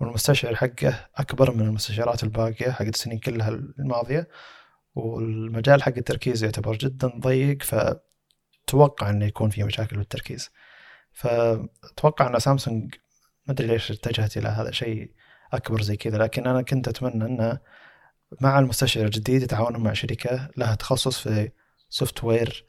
والمستشعر 0.00 0.54
حقه 0.56 1.08
أكبر 1.16 1.54
من 1.54 1.60
المستشعرات 1.66 2.22
الباقية 2.22 2.70
حق 2.70 2.84
السنين 2.84 3.18
كلها 3.18 3.48
الماضية 3.48 4.28
والمجال 4.94 5.82
حق 5.82 5.92
التركيز 5.96 6.44
يعتبر 6.44 6.76
جدا 6.76 7.12
ضيق 7.20 7.62
فتوقع 7.62 9.10
أنه 9.10 9.26
يكون 9.26 9.50
في 9.50 9.64
مشاكل 9.64 9.96
بالتركيز. 9.96 10.50
فتوقع 11.12 12.26
أن 12.26 12.38
سامسونج 12.38 12.94
ما 13.46 13.52
أدري 13.52 13.66
ليش 13.66 13.90
اتجهت 13.90 14.36
إلى 14.36 14.48
هذا 14.48 14.70
شيء 14.70 15.12
أكبر 15.52 15.82
زي 15.82 15.96
كذا 15.96 16.18
لكن 16.18 16.46
أنا 16.46 16.62
كنت 16.62 16.88
أتمنى 16.88 17.24
أنه 17.24 17.58
مع 18.40 18.58
المستشعر 18.58 19.04
الجديد 19.04 19.42
يتعاونون 19.42 19.82
مع 19.82 19.92
شركة 19.92 20.50
لها 20.56 20.74
تخصص 20.74 21.18
في 21.18 21.50
software 21.88 22.64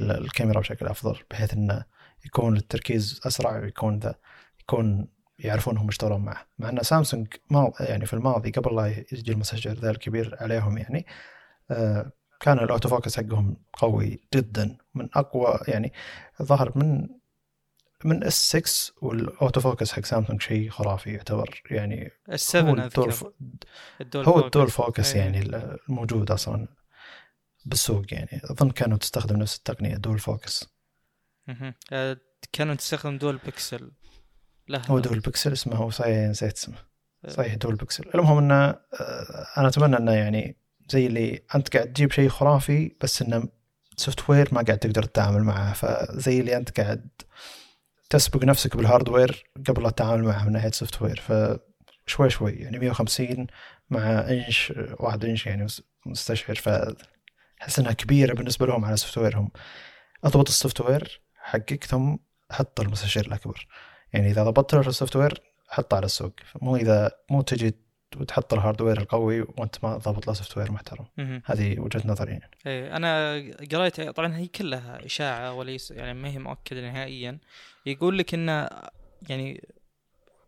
الكاميرا 0.00 0.60
بشكل 0.60 0.86
أفضل 0.86 1.18
بحيث 1.30 1.54
أنه 1.54 1.84
يكون 2.24 2.56
التركيز 2.56 3.20
أسرع 3.26 3.58
ويكون 3.58 3.98
ذا 3.98 4.14
يكون 4.60 5.08
يعرفون 5.38 5.78
هم 5.78 5.88
يشتغلون 5.88 6.20
معه. 6.20 6.46
مع 6.58 6.68
أن 6.68 6.82
سامسونج 6.82 7.28
ما 7.50 7.72
يعني 7.80 8.06
في 8.06 8.14
الماضي 8.14 8.50
قبل 8.50 8.76
لا 8.76 8.86
يجي 8.86 9.32
المستشعر 9.32 9.74
ذا 9.74 9.90
الكبير 9.90 10.36
عليهم 10.40 10.78
يعني 10.78 11.06
آه، 11.70 12.12
كان 12.40 12.58
ال 12.58 12.64
auto 12.64 12.88
focus 12.88 13.16
حقهم 13.16 13.56
قوي 13.72 14.20
جدا. 14.34 14.76
من 14.94 15.08
أقوى 15.14 15.58
يعني 15.68 15.92
ظهر 16.42 16.72
من 16.78 17.08
من 18.04 18.24
S6 18.24 18.56
وال 18.56 18.94
auto 19.02 19.60
focus 19.60 19.92
حق 19.92 20.04
سامسونج 20.04 20.42
شيء 20.42 20.70
خرافي 20.70 21.12
يعتبر 21.12 21.62
يعني 21.70 22.10
S7 22.28 22.70
هو 22.70 22.74
ال 22.74 22.80
dual, 22.80 23.12
ف... 23.12 23.24
ال 24.00 24.05
dual 24.05 24.24
هو 24.24 24.46
ال 24.46 24.51
dual 24.51 24.70
focus 24.70 25.14
يعني 25.14 25.40
الموجود 25.88 26.30
أصلا 26.30 26.68
بالسوق 27.66 28.14
يعني. 28.14 28.40
أظن 28.44 28.70
كانوا 28.70 28.98
تستخدم 28.98 29.36
نفس 29.36 29.56
التقنية 29.56 29.96
dual 29.96 30.18
focus 30.18 30.68
أها 31.48 31.74
كانوا 32.52 32.74
تستخدم 32.74 33.18
dual 33.18 33.38
pixel 33.44 33.90
لا 34.68 34.82
هو 34.86 34.98
دول 34.98 35.20
بيكسل 35.20 35.52
اسمه 35.52 35.76
هو 35.76 35.90
صحيح 35.90 36.28
نسيت 36.28 36.56
اسمه. 36.56 36.76
إيه. 37.24 37.30
صحيح 37.30 37.54
dual 37.54 37.74
pixel 37.74 38.04
المهم 38.14 38.38
إنه 38.38 38.54
آه، 38.54 39.46
أنا 39.56 39.68
أتمنى 39.68 39.96
إنه 39.96 40.12
يعني 40.12 40.56
زي 40.88 41.06
اللي 41.06 41.42
أنت 41.54 41.76
قاعد 41.76 41.92
تجيب 41.92 42.12
شيء 42.12 42.28
خرافي 42.28 42.92
بس 43.00 43.22
إنه 43.22 43.48
software 43.96 44.48
ما 44.52 44.62
قاعد 44.62 44.78
تقدر 44.78 45.02
تتعامل 45.02 45.42
معه. 45.42 45.72
فزي 45.72 46.40
اللي 46.40 46.56
أنت 46.56 46.80
قاعد 46.80 47.08
تسبق 48.10 48.44
نفسك 48.44 48.76
بال 48.76 48.91
hardware 48.91 49.50
قبل 49.68 49.82
لا 49.82 49.90
تتعامل 49.90 50.24
معه 50.24 50.44
من 50.44 50.52
ناحية 50.52 50.70
software 50.70 51.20
فشوي 51.20 52.30
شوي 52.30 52.52
يعني 52.52 52.78
150 52.78 53.46
مع 53.90 54.00
إنش 54.00 54.72
واحد 55.00 55.24
إنش 55.24 55.46
يعني 55.46 55.66
مستشعر. 56.06 56.54
فاحس 56.56 57.78
إنها 57.78 57.92
كبيرة 57.92 58.34
بالنسبة 58.34 58.66
لهم 58.66 58.84
على 58.84 58.96
software 58.96 59.18
هم 59.18 59.50
أضبط 60.24 60.48
ال 60.48 60.80
software 60.80 61.20
حقك 61.36 61.84
ثم 61.84 62.16
حط 62.50 62.80
المستشعر 62.80 63.24
الأكبر. 63.26 63.66
يعني 64.14 64.30
إذا 64.30 64.44
ضبطت 64.44 64.74
له 64.74 64.80
ال 64.80 65.16
software 65.16 65.40
حطه 65.68 65.96
على 65.96 66.04
السوق. 66.06 66.32
مو 66.62 66.76
إذا 66.76 67.10
مو 67.30 67.42
تجي 67.42 67.74
وتحط 68.16 68.54
ال 68.54 68.59
hardware 68.59 69.00
القوي 69.00 69.40
وأنت 69.40 69.84
ما 69.84 69.96
ضابط 69.96 70.26
له 70.26 70.32
software 70.32 70.72
محترم. 70.72 71.06
هذه 71.44 71.80
وجهة 71.80 72.02
نظري 72.04 72.30
يعني. 72.30 72.50
إيه 72.66 72.96
أنا 72.96 73.34
قريت 73.72 74.00
طبعا 74.00 74.36
هي 74.36 74.46
كلها 74.46 75.06
إشاعة 75.06 75.52
وليس 75.52 75.90
يعني 75.90 76.14
ما 76.14 76.28
هي 76.28 76.38
مؤكدة 76.38 76.80
نهائيا. 76.80 77.38
يقول 77.86 78.18
لك 78.18 78.34
انه 78.34 78.68
يعني 79.28 79.68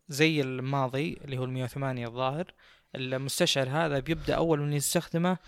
زي 0.08 0.40
الماضي 0.40 1.18
اللي 1.24 1.38
هو 1.38 1.44
ال 1.44 1.50
108 1.50 2.06
الظاهر 2.06 2.52
المستشعر 2.94 3.68
هذا 3.68 3.98
بيبدأ 3.98 4.34
أول 4.34 4.60
من 4.60 4.72
يستخدمه 4.72 5.38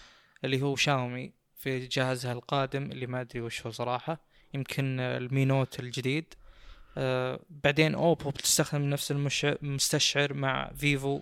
اللي 0.45 0.63
هو 0.63 0.77
شاومي 0.77 1.33
في 1.55 1.87
جهازها 1.87 2.33
القادم 2.33 2.83
اللي 2.83 3.07
ما 3.07 3.21
أدري 3.21 3.41
وش 3.41 3.67
هو 3.67 3.73
صراحة. 3.73 4.21
يمكن 4.55 5.01
ال 5.01 5.12
Mi 5.12 5.35
Note 5.35 5.81
الجديد. 5.81 6.35
بعدين 7.51 7.95
اوبو 7.95 8.31
بتستخدم 8.31 8.83
نفس 8.83 9.13
المستشعر 9.63 10.35
مع 10.35 10.71
فيفو. 10.73 11.21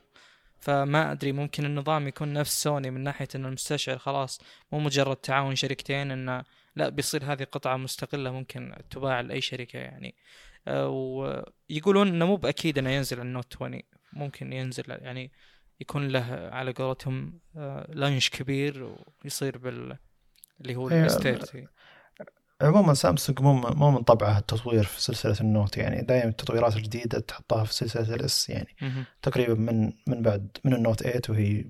فما 0.60 1.12
أدري 1.12 1.32
ممكن 1.32 1.64
النظام 1.64 2.08
يكون 2.08 2.32
نفس 2.32 2.62
سوني 2.62 2.90
من 2.90 3.00
ناحية 3.00 3.28
ان 3.34 3.46
المستشعر 3.46 3.98
خلاص 3.98 4.40
مو 4.72 4.80
مجرد 4.80 5.16
تعاون 5.16 5.56
شركتين 5.56 6.10
إنه 6.10 6.44
لا 6.76 6.88
بيصير 6.88 7.32
هذه 7.32 7.44
قطعة 7.44 7.76
مستقلة 7.76 8.30
ممكن 8.30 8.74
تباع 8.90 9.20
لأي 9.20 9.40
شركة 9.40 9.78
يعني. 9.78 10.14
آه 10.68 10.88
ويقولون 10.88 12.08
إنه 12.08 12.26
مو 12.26 12.36
بأكيد 12.36 12.78
إنه 12.78 12.90
ينزل 12.90 13.20
على 13.20 13.28
النوت 13.28 13.56
20 13.56 13.82
ممكن 14.12 14.52
ينزل 14.52 14.84
يعني 14.88 15.32
يكون 15.80 16.08
له 16.08 16.50
على 16.52 16.72
قولتهم 16.72 17.40
آه 17.56 17.86
launch 17.92 18.30
كبير 18.30 18.96
ويصير 19.24 19.58
بال 19.58 19.96
اللي 20.60 20.76
هو 20.76 20.88
ال 20.88 21.18
S30 21.18 21.66
عموما 22.62 22.94
سامسونج 22.94 23.40
مو 23.40 23.52
مو 23.54 23.90
من 23.90 24.02
طبعها 24.02 24.38
التطوير 24.38 24.84
في 24.84 25.02
سلسلة 25.02 25.36
النوت 25.40 25.76
يعني 25.76 26.02
دائما 26.02 26.28
التطويرات 26.30 26.76
الجديدة 26.76 27.20
تحطها 27.20 27.64
في 27.64 27.74
سلسلة 27.74 28.14
ال 28.14 28.32
S 28.32 28.50
يعني 28.50 28.76
تقريبا 29.22 29.54
من 29.54 29.92
من 30.06 30.22
بعد 30.22 30.58
من 30.64 30.74
النوت 30.74 31.02
8 31.02 31.20
وهي 31.28 31.64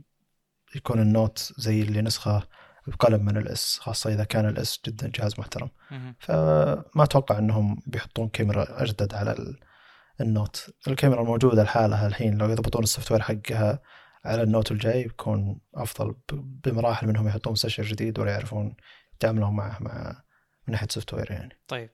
يكون 0.74 1.01
النوت 1.01 1.53
زي 1.59 1.82
اللي 1.82 2.03
نسخة 2.03 2.43
بقلم 2.87 3.24
من 3.24 3.37
ال 3.36 3.57
S 3.57 3.78
خاصة 3.78 4.12
إذا 4.14 4.24
كان 4.24 4.49
ال 4.48 4.64
S 4.64 4.80
جدا 4.87 5.11
جهاز 5.14 5.41
محترم. 5.41 5.70
فما 6.18 6.84
أتوقع 7.05 7.39
إنهم 7.39 7.82
بيحطون 7.87 8.28
كاميرا 8.28 8.82
أجدد 8.82 9.14
على 9.14 9.55
النوت. 10.20 10.70
الكاميرا 10.89 11.22
الموجودة 11.22 11.62
لحالها 11.62 12.07
الحين 12.07 12.39
لو 12.39 12.51
يضبطون 12.51 12.82
ال 12.82 13.12
software 13.12 13.22
حقها 13.22 13.82
على 14.24 14.43
النوت 14.43 14.72
الجاي 14.72 15.03
بيكون 15.03 15.61
أفضل 15.74 16.14
بمراحل 16.32 17.07
منهم 17.07 17.28
يحطون 17.28 17.53
مستشعر 17.53 17.87
جديد 17.87 18.18
ولا 18.18 18.32
يعرفون 18.32 18.76
يتعاملون 19.14 19.57
معه 19.57 19.78
مع 19.80 20.25
من 20.68 20.72
ناحية 20.72 20.88
software 20.90 21.30
يعني. 21.30 21.58
طيب. 21.68 21.90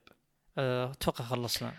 أه، 0.58 0.90
أتوقع 0.90 1.24
خلصنا. 1.24 1.72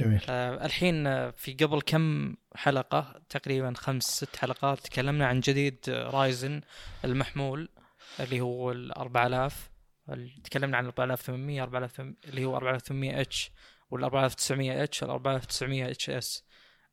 جميل. 0.00 0.20
أه 0.28 0.66
الحين 0.66 1.06
آه، 1.06 1.30
في 1.30 1.52
قبل 1.52 1.80
كم 1.80 2.34
حلقة؟ 2.54 3.22
تقريبا 3.28 3.72
خمس 3.76 4.04
ست 4.04 4.36
حلقات 4.36 4.80
تكلمنا 4.80 5.26
عن 5.26 5.40
جديد 5.40 5.78
رايزن 5.88 6.60
المحمول 7.04 7.68
اللي 8.20 8.40
هو 8.40 8.72
ال 8.72 8.98
4000 8.98 9.70
تكلمنا 10.44 10.76
عن 10.76 10.86
4800 10.86 11.62
4000 11.62 12.00
اللي 12.00 12.44
هو 12.44 12.56
4800 12.56 13.20
H 13.20 13.50
وال 13.90 14.04
4900 14.04 14.82
H 14.84 15.02
وال 15.02 15.10
4900 15.10 15.90
HS. 15.90 16.44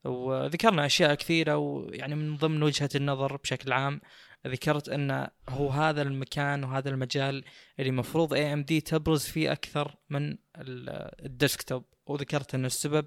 وذكرنا 0.03 0.85
أشياء 0.85 1.13
كثيرة 1.13 1.57
ويعني 1.57 2.15
من 2.15 2.37
ضمن 2.37 2.63
وجهة 2.63 2.89
النظر 2.95 3.37
بشكل 3.37 3.73
عام 3.73 4.01
ذكرت 4.47 4.89
أن 4.89 5.27
هو 5.49 5.69
هذا 5.69 6.01
المكان 6.01 6.63
وهذا 6.63 6.89
المجال 6.89 7.43
اللي 7.79 7.91
مفروض 7.91 8.33
AMD 8.33 8.81
تبرز 8.81 9.23
فيه 9.23 9.51
أكثر 9.51 9.95
من 10.09 10.37
ال 10.57 10.72
desktop. 10.72 11.85
وذكرت 12.05 12.55
أن 12.55 12.65
السبب 12.65 13.05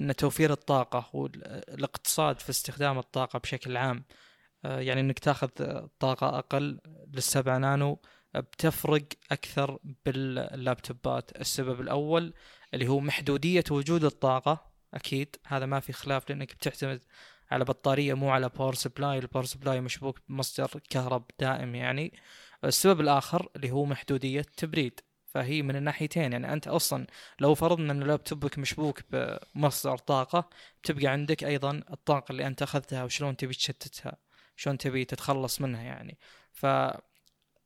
أن 0.00 0.16
توفير 0.16 0.52
الطاقة 0.52 1.10
والإقتصاد 1.12 2.40
في 2.40 2.50
استخدام 2.50 2.98
الطاقة 2.98 3.38
بشكل 3.38 3.76
عام. 3.76 4.04
آه، 4.64 4.80
يعني 4.80 5.00
إنك 5.00 5.18
تاخذ 5.18 5.48
طاقة 5.98 6.38
أقل 6.38 6.80
للسبعة 7.14 7.58
نانو 7.58 8.00
بتفرق 8.34 9.04
أكثر 9.32 9.78
بال 10.04 10.31
laptopات. 10.31 11.40
السبب 11.40 11.80
الأول 11.80 12.34
اللي 12.74 12.88
هو 12.88 13.00
محدودية 13.00 13.64
وجود 13.70 14.04
الطاقة 14.04 14.74
أكيد 14.94 15.36
هذا 15.46 15.66
ما 15.66 15.80
في 15.80 15.92
خلاف 15.92 16.30
لأنك 16.30 16.54
بتعتمد 16.54 17.00
على 17.54 17.64
بطارية 17.64 18.14
مو 18.14 18.30
على 18.30 18.48
power 18.48 18.74
supply 18.74 19.18
ال 19.18 19.22
power 19.22 19.44
supply 19.44 19.80
مشبوك 19.80 20.20
بمصدر 20.28 20.80
كهرب 20.90 21.24
دائم 21.40 21.74
يعني. 21.74 22.12
السبب 22.64 23.00
الآخر 23.00 23.48
اللي 23.56 23.70
هو 23.70 23.84
محدودية 23.84 24.42
تبريد. 24.56 25.00
فهي 25.26 25.62
من 25.62 25.76
الناحيتين 25.76 26.32
يعني. 26.32 26.52
أنت 26.52 26.68
أصلا 26.68 27.06
لو 27.40 27.54
فرضنا 27.54 27.92
إن 27.92 28.00
laptopك 28.02 28.58
مشبوك 28.58 29.00
بمصدر 29.54 29.98
طاقة 29.98 30.50
تبقى 30.82 31.06
عندك 31.06 31.44
أيضا 31.44 31.82
الطاقة 31.92 32.32
اللي 32.32 32.46
أنت 32.46 32.62
أخذتها 32.62 33.04
وشلون 33.04 33.36
تبي 33.36 33.54
تشتتها 33.54 34.16
شلون 34.56 34.78
تبي 34.78 35.04
تتخلص 35.04 35.60
منها 35.60 35.82
يعني. 35.82 36.18
ف 36.52 36.66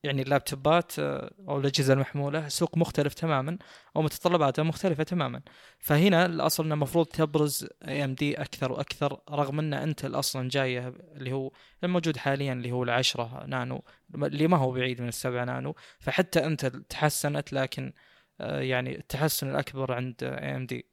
يعني 0.02 0.22
اللابتوبات 0.22 0.98
آه، 0.98 1.30
أو 1.48 1.58
الأجهزة 1.60 1.92
المحمولة 1.94 2.48
سوق 2.48 2.78
مختلف 2.78 3.14
تماما 3.14 3.58
أو 3.96 4.02
متطلباتها 4.02 4.62
مختلفة 4.62 5.02
تماما. 5.02 5.42
فهنا 5.78 6.26
الأصل 6.26 6.64
إنه 6.64 6.74
المفروض 6.74 7.06
تبرز 7.06 7.68
اي 7.88 8.04
ام 8.04 8.14
دي 8.14 8.34
أكثر 8.40 8.72
وأكثر 8.72 9.20
رغم 9.30 9.58
إن 9.58 9.74
انتل 9.74 10.14
أصلا 10.14 10.48
جاية 10.48 10.88
اللي 11.16 11.32
هو 11.32 11.50
الموجود 11.84 12.16
حاليا 12.16 12.52
اللي 12.52 12.72
هو 12.72 12.82
العشرة 12.82 13.44
نانو 13.46 13.84
اللي 14.14 14.48
ما 14.48 14.56
هو 14.56 14.72
بعيد 14.72 15.02
من 15.02 15.08
السبعة 15.08 15.44
نانو. 15.44 15.74
فحتى 16.00 16.46
انتل 16.46 16.82
تحسنت 16.82 17.52
لكن 17.52 17.92
آه، 18.40 18.60
يعني 18.60 18.98
التحسن 18.98 19.50
الأكبر 19.50 19.92
عند 19.92 20.14
AMD 20.22 20.86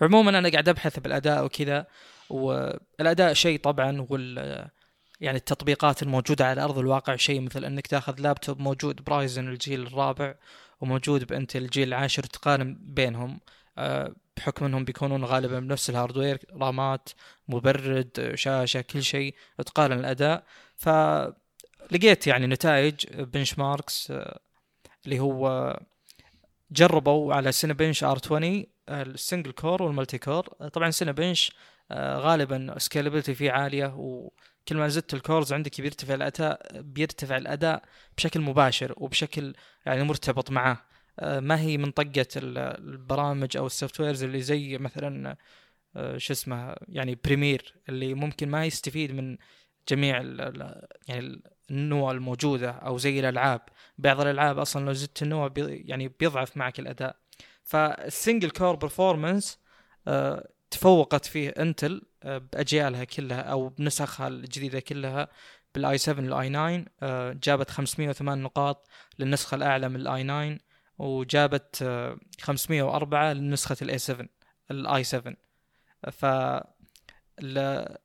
عموما 0.00 0.38
أنا 0.38 0.48
قاعد 0.48 0.68
أبحث 0.68 0.98
بالأداء 0.98 1.44
وكذا 1.44 1.86
والأداء 2.30 3.32
شيء 3.32 3.58
طبعا 3.60 4.06
وال 4.10 4.68
يعني 5.22 5.38
التطبيقات 5.38 6.02
الموجودة 6.02 6.46
على 6.46 6.64
أرض 6.64 6.78
الواقع 6.78 7.16
شيء 7.16 7.40
مثل 7.40 7.64
أنك 7.64 7.86
تأخذ 7.86 8.20
لابتوب 8.20 8.60
موجود 8.60 9.04
برايزن 9.04 9.48
الجيل 9.48 9.86
الرابع 9.86 10.34
وموجود 10.80 11.24
بانتل 11.26 11.62
الجيل 11.62 11.88
العاشر 11.88 12.22
تقارن 12.22 12.78
بينهم. 12.80 13.40
آه، 13.78 14.14
بحكم 14.36 14.64
أنهم 14.64 14.84
بيكونون 14.84 15.24
غالبا 15.24 15.60
بنفس 15.60 15.90
ال 15.90 15.95
hardware 15.95 16.38
RAMات 16.52 17.08
مبرد 17.48 18.32
شاشة 18.34 18.80
كل 18.80 19.02
شيء 19.02 19.34
تقارن 19.66 19.98
الأداء. 19.98 20.44
فلقيت 20.76 22.26
يعني 22.26 22.46
نتائج 22.46 23.06
benchmarks 23.12 24.10
آه، 24.10 24.40
اللي 25.04 25.20
هو 25.20 25.78
جربوا 26.70 27.34
على 27.34 27.52
Cinebench 27.52 28.04
R20 28.04 28.66
ال 28.88 28.97
single 28.97 29.52
core 29.52 29.82
وال 29.82 29.92
multi 29.92 30.18
core 30.18 30.46
طبعا 30.72 30.90
Cinebench 30.90 31.52
آه، 31.90 32.18
غالبا 32.18 32.74
scalability 32.78 33.34
فيه 33.34 33.50
عالية 33.50 33.86
كل 34.68 34.76
ما 34.76 34.88
زدت 34.88 35.14
ال 35.14 35.20
cores 35.20 35.52
عندك 35.52 35.80
بيرتفع 35.80 36.14
الأداء 36.14 36.80
بيرتفع 36.80 37.36
الأداء 37.36 37.82
بشكل 38.16 38.40
مباشر 38.40 38.94
وبشكل 38.96 39.54
يعني 39.86 40.04
مرتبط 40.04 40.50
معه 40.50 40.86
آه، 41.20 41.40
ما 41.40 41.60
هي 41.60 41.78
من 41.78 41.90
طقه 41.90 42.26
البرامج 42.36 43.56
أو 43.56 43.66
ال 43.66 44.00
softwares 44.00 44.24
اللي 44.24 44.42
زي 44.42 44.78
مثلا 44.78 45.36
آه، 45.96 46.18
شو 46.18 46.32
اسمه 46.32 46.76
يعني 46.88 47.18
Premiere 47.24 47.74
اللي 47.88 48.14
ممكن 48.14 48.48
ما 48.48 48.66
يستفيد 48.66 49.12
من 49.12 49.36
جميع 49.88 50.22
يعني 51.08 51.42
النوى 51.70 52.10
الموجودة 52.10 52.70
أو 52.70 52.98
زي 52.98 53.20
الألعاب. 53.20 53.60
بعض 53.98 54.20
الألعاب 54.20 54.58
أصلا 54.58 54.86
لو 54.86 54.92
زدت 54.92 55.22
النوى 55.22 55.48
بي 55.48 55.76
يعني 55.86 56.08
بيضعف 56.08 56.56
معك 56.56 56.80
الأداء. 56.80 57.16
فال 57.64 57.86
single 57.86 58.50
core 58.50 58.76
performance 58.76 59.58
تفوقت 60.72 61.26
فيه 61.26 61.48
انتل 61.48 62.02
آه، 62.22 62.38
بأجيالها 62.38 63.04
كلها 63.04 63.40
أو 63.40 63.68
بنسخها 63.68 64.28
الجديدة 64.28 64.80
كلها 64.80 65.28
بال 65.74 65.98
i7 65.98 66.24
وال 66.24 66.84
i9 67.00 67.32
جابت 67.32 67.70
508 67.70 68.42
نقاط 68.42 68.88
للنسخة 69.18 69.54
الأعلى 69.54 69.88
من 69.88 69.96
ال 69.96 70.24
i9 70.24 70.58
وجابت 70.98 71.76
504 72.40 73.30
آه، 73.30 73.32
لنسخه 73.32 73.76
ال 73.82 73.98
i7 73.98 74.28
ال 74.70 75.04
i7 75.04 75.34
ف 76.12 76.26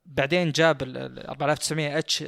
بعدين 0.06 0.52
جاب 0.52 0.82
ال 0.82 1.26
4900 1.26 1.98
H 1.98 2.24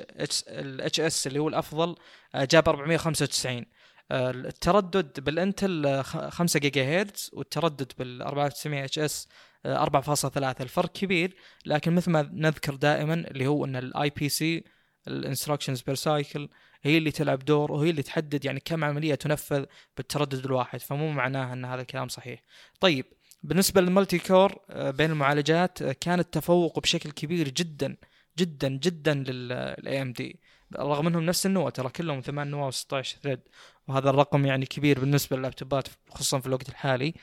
ال 0.49 1.01
HS 1.01 1.27
اللي 1.27 1.39
هو 1.39 1.49
الأفضل 1.49 1.97
آه، 2.35 2.45
جاب 2.45 2.69
495 2.69 3.67
التردد 4.13 5.21
بالإنتل 5.21 6.03
5 6.05 6.61
جيجا 6.61 7.01
هرتز 7.01 7.31
والتردد 7.33 7.93
بال 7.99 8.23
4900 8.23 8.85
HS 8.85 9.29
4.3 9.67 10.61
الفرق 10.61 10.93
كبير 10.93 11.37
لكن 11.67 11.95
مثل 11.95 12.11
ما 12.11 12.31
نذكر 12.33 12.75
دائما 12.75 13.15
اللي 13.15 13.47
هو 13.47 13.65
إن 13.65 13.77
ال 13.77 14.11
IPC 14.11 14.65
ال 15.09 15.14
instructions 15.14 15.81
per 15.81 15.95
cycle 15.95 16.49
هي 16.83 16.99
اللي 16.99 17.11
تلعب 17.11 17.39
دور 17.39 17.73
وهي 17.73 17.91
اللي 17.91 18.03
تحدد 18.03 18.45
يعني 18.45 18.61
كم 18.61 18.85
عملية 18.85 19.15
تنفذ 19.15 19.65
بالتردد 19.97 20.45
الواحد 20.45 20.81
فمو 20.81 21.11
معناه 21.11 21.53
إن 21.53 21.65
هذا 21.65 21.81
الكلام 21.81 22.09
صحيح. 22.09 22.43
طيب 22.81 23.07
بالنسبة 23.43 23.81
لل 23.81 23.92
multi 23.92 24.19
core 24.19 24.59
آه، 24.71 24.91
بين 24.91 25.11
المعالجات 25.11 25.83
آه، 25.83 25.93
كان 26.01 26.21
التفوق 26.21 26.81
بشكل 26.81 27.11
كبير 27.11 27.49
جدا 27.49 27.97
جدا 28.39 28.69
جدا 28.69 29.15
لل 29.15 30.03
AMD 30.03 30.41
رغم 30.77 31.07
إنهم 31.07 31.23
نفس 31.23 31.47
النوى 31.47 31.71
ترى 31.71 31.89
كلهم 31.89 32.21
8 32.21 32.51
نواة 32.51 32.71
و16 32.71 33.03
thread 33.23 33.41
وهذا 33.89 34.11
الرقم 34.11 34.47
يعني 34.47 34.67
كبير 34.67 35.01
بالنسبة 35.01 35.37
لل 35.37 35.48
laptopات 35.48 35.89
خصوصا 36.11 36.41
في 36.41 36.47
الوقت 36.47 36.69
الحالي 36.69 37.15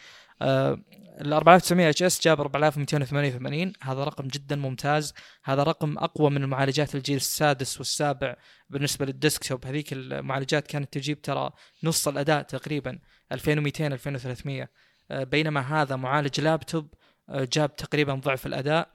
ال 0.41 1.33
4900 1.33 1.89
HS 1.89 2.22
جاب 2.21 2.39
4288 2.41 3.73
هذا 3.81 4.03
رقم 4.03 4.27
جدا 4.27 4.55
ممتاز. 4.55 5.13
هذا 5.43 5.63
رقم 5.63 5.97
أقوى 5.97 6.29
من 6.29 6.43
المعالجات 6.43 6.95
الجيل 6.95 7.15
السادس 7.15 7.77
والسابع 7.77 8.35
بالنسبة 8.69 9.05
لل 9.05 9.18
desktop. 9.18 9.65
هذيك 9.65 9.93
المعالجات 9.93 10.67
كانت 10.67 10.93
تجيب 10.93 11.21
ترى 11.21 11.51
نص 11.83 12.07
الأداء 12.07 12.41
تقريبا 12.41 12.99
2200 13.31 13.88
2300 13.88 14.69
آه، 15.11 15.23
بينما 15.23 15.81
هذا 15.81 15.95
معالج 15.95 16.41
لابتوب 16.41 16.93
آه، 17.29 17.47
جاب 17.53 17.75
تقريبا 17.75 18.13
ضعف 18.13 18.45
الأداء. 18.45 18.89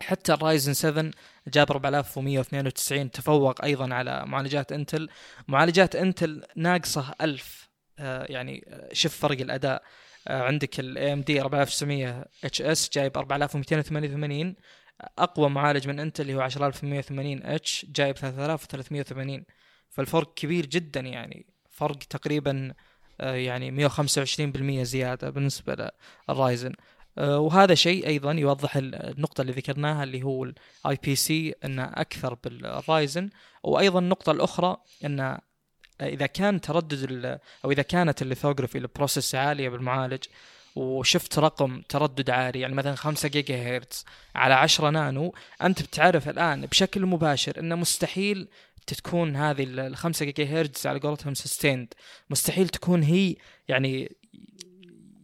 حتى 0.00 0.32
الرايزن 0.34 0.72
7 0.72 1.10
جاب 1.48 1.70
4192 1.70 3.10
تفوق 3.10 3.64
أيضا 3.64 3.94
على 3.94 4.26
معالجات 4.26 4.72
إنتل. 4.72 5.08
معالجات 5.48 5.96
إنتل 5.96 6.42
ناقصة 6.56 7.14
1000 7.20 7.69
يعني 8.28 8.64
شوف 8.92 9.16
فرق 9.16 9.40
الأداء. 9.40 9.82
آه، 10.28 10.42
عندك 10.42 10.80
ال 10.80 11.12
AMD 11.12 11.40
4900 11.40 12.24
HS 12.44 12.90
جايب 12.92 13.18
4288 13.18 14.54
أقوى 15.18 15.50
معالج 15.50 15.88
من 15.88 16.00
انتل 16.00 16.20
اللي 16.20 16.34
هو 16.34 16.40
10180 16.40 17.42
H 17.42 17.86
جايب 17.88 18.16
3380 18.16 19.44
فالفرق 19.90 20.34
كبير 20.34 20.66
جدا 20.66 21.00
يعني 21.00 21.46
فرق 21.70 21.96
تقريبا 21.98 22.74
آه، 23.20 23.34
يعني 23.34 23.88
125% 23.88 24.82
زيادة 24.82 25.30
بالنسبة 25.30 25.90
للرايزن. 26.28 26.72
آه، 27.18 27.38
وهذا 27.38 27.74
شيء 27.74 28.06
أيضا 28.06 28.32
يوضح 28.32 28.76
النقطة 28.76 29.40
اللي 29.40 29.52
ذكرناها 29.52 30.04
اللي 30.04 30.22
هو 30.22 30.44
ال 30.44 30.98
IPC 31.02 31.54
إنه 31.64 31.84
أكثر 31.84 32.34
بالرايزن. 32.34 33.30
وأيضا 33.62 33.98
النقطة 33.98 34.32
الأخرى 34.32 34.76
ان 35.04 35.38
إذا 36.00 36.26
كان 36.26 36.60
تردد 36.60 37.38
أو 37.64 37.70
إذا 37.70 37.82
كانت 37.82 38.22
ال 38.22 38.27
lithography 38.27 38.78
ال 38.78 38.85
process 38.85 39.34
عالية 39.34 39.68
بالمعالج 39.68 40.24
وشفت 40.76 41.38
رقم 41.38 41.82
تردد 41.88 42.30
عالي 42.30 42.60
يعني 42.60 42.74
مثلا 42.74 42.94
5 42.94 43.28
جيجا 43.28 43.76
هرتز 43.76 44.04
على 44.34 44.54
10 44.54 44.90
نانو 44.90 45.34
أنت 45.62 45.82
بتعرف 45.82 46.28
الآن 46.28 46.66
بشكل 46.66 47.06
مباشر 47.06 47.60
إنه 47.60 47.74
مستحيل 47.74 48.48
تكون 48.86 49.36
هذه 49.36 49.62
ال 49.62 49.96
5 49.96 50.24
جيجا 50.24 50.60
هرتز 50.60 50.86
على 50.86 50.98
قولتهم 50.98 51.34
sustained 51.34 51.94
مستحيل 52.30 52.68
تكون 52.68 53.02
هي 53.02 53.36
يعني 53.68 54.16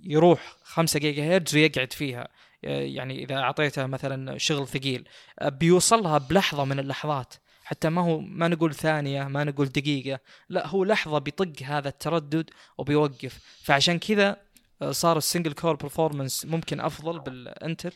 يروح 0.05 0.57
5 0.62 1.01
جيجا 1.01 1.37
هرتز 1.37 1.55
ويقعد 1.55 1.93
فيها. 1.93 2.29
يعني 2.62 3.24
إذا 3.24 3.37
اعطيته 3.37 3.87
مثلا 3.87 4.39
شغل 4.39 4.68
ثقيل. 4.68 5.09
بيوصلها 5.43 6.18
بلحظة 6.18 6.64
من 6.64 6.79
اللحظات. 6.79 7.35
حتى 7.67 7.89
ما 7.89 8.03
هو 8.03 8.21
ما 8.21 8.49
نقول 8.49 8.75
ثانية 8.75 9.25
ما 9.25 9.45
نقول 9.45 9.67
دقيقة 9.67 10.21
لا 10.49 10.67
هو 10.67 10.85
لحظة 10.85 11.19
بيطق 11.19 11.62
هذا 11.62 11.89
التردد 11.89 12.51
وبيوقف. 12.79 13.39
فعشان 13.64 13.99
كذا 13.99 14.37
آه، 14.83 14.91
صار 14.91 15.17
ال 15.19 15.23
single 15.23 15.53
core 15.53 15.77
performance 15.77 16.45
ممكن 16.45 16.81
أفضل 16.81 17.21
بالإنتل 17.21 17.93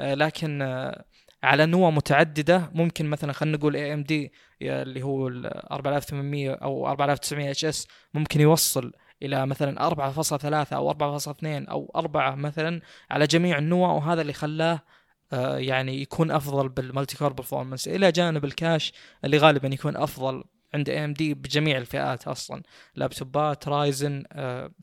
آه، 0.00 0.14
لكن 0.14 0.62
آه، 0.62 1.04
على 1.42 1.66
نوع 1.66 1.90
متعددة 1.90 2.70
ممكن 2.74 3.06
مثلا 3.06 3.32
خلينا 3.32 3.56
نقول 3.56 3.76
AMD 3.76 4.32
اللي 4.62 5.02
هو 5.02 5.28
4800 5.28 6.50
أو 6.50 6.88
4900 6.88 7.50
HS 7.50 7.88
ممكن 8.14 8.40
يوصل 8.40 8.92
إلى 9.22 9.46
مثلا 9.46 9.86
4.3 9.88 10.72
أو 10.72 10.90
4.2 10.90 11.44
أو 11.44 11.92
4 11.96 12.34
مثلا 12.34 12.80
على 13.10 13.26
جميع 13.26 13.58
النوع 13.58 13.92
وهذا 13.92 14.20
اللي 14.20 14.32
خلاه 14.32 14.80
يعني 15.32 16.02
يكون 16.02 16.30
أفضل 16.30 16.68
بال 16.68 17.16
multi-core 17.16 17.32
performance 17.32 17.88
إلى 17.88 18.12
جانب 18.12 18.44
ال 18.44 18.52
cache 18.52 18.92
اللي 19.24 19.38
غالبا 19.38 19.68
يكون 19.68 19.96
أفضل 19.96 20.44
عند 20.74 20.88
AMD 20.88 21.34
بجميع 21.34 21.78
الفئات 21.78 22.28
أصلا. 22.28 22.62
لابتوبات 22.94 23.68
Ryzen 23.68 24.24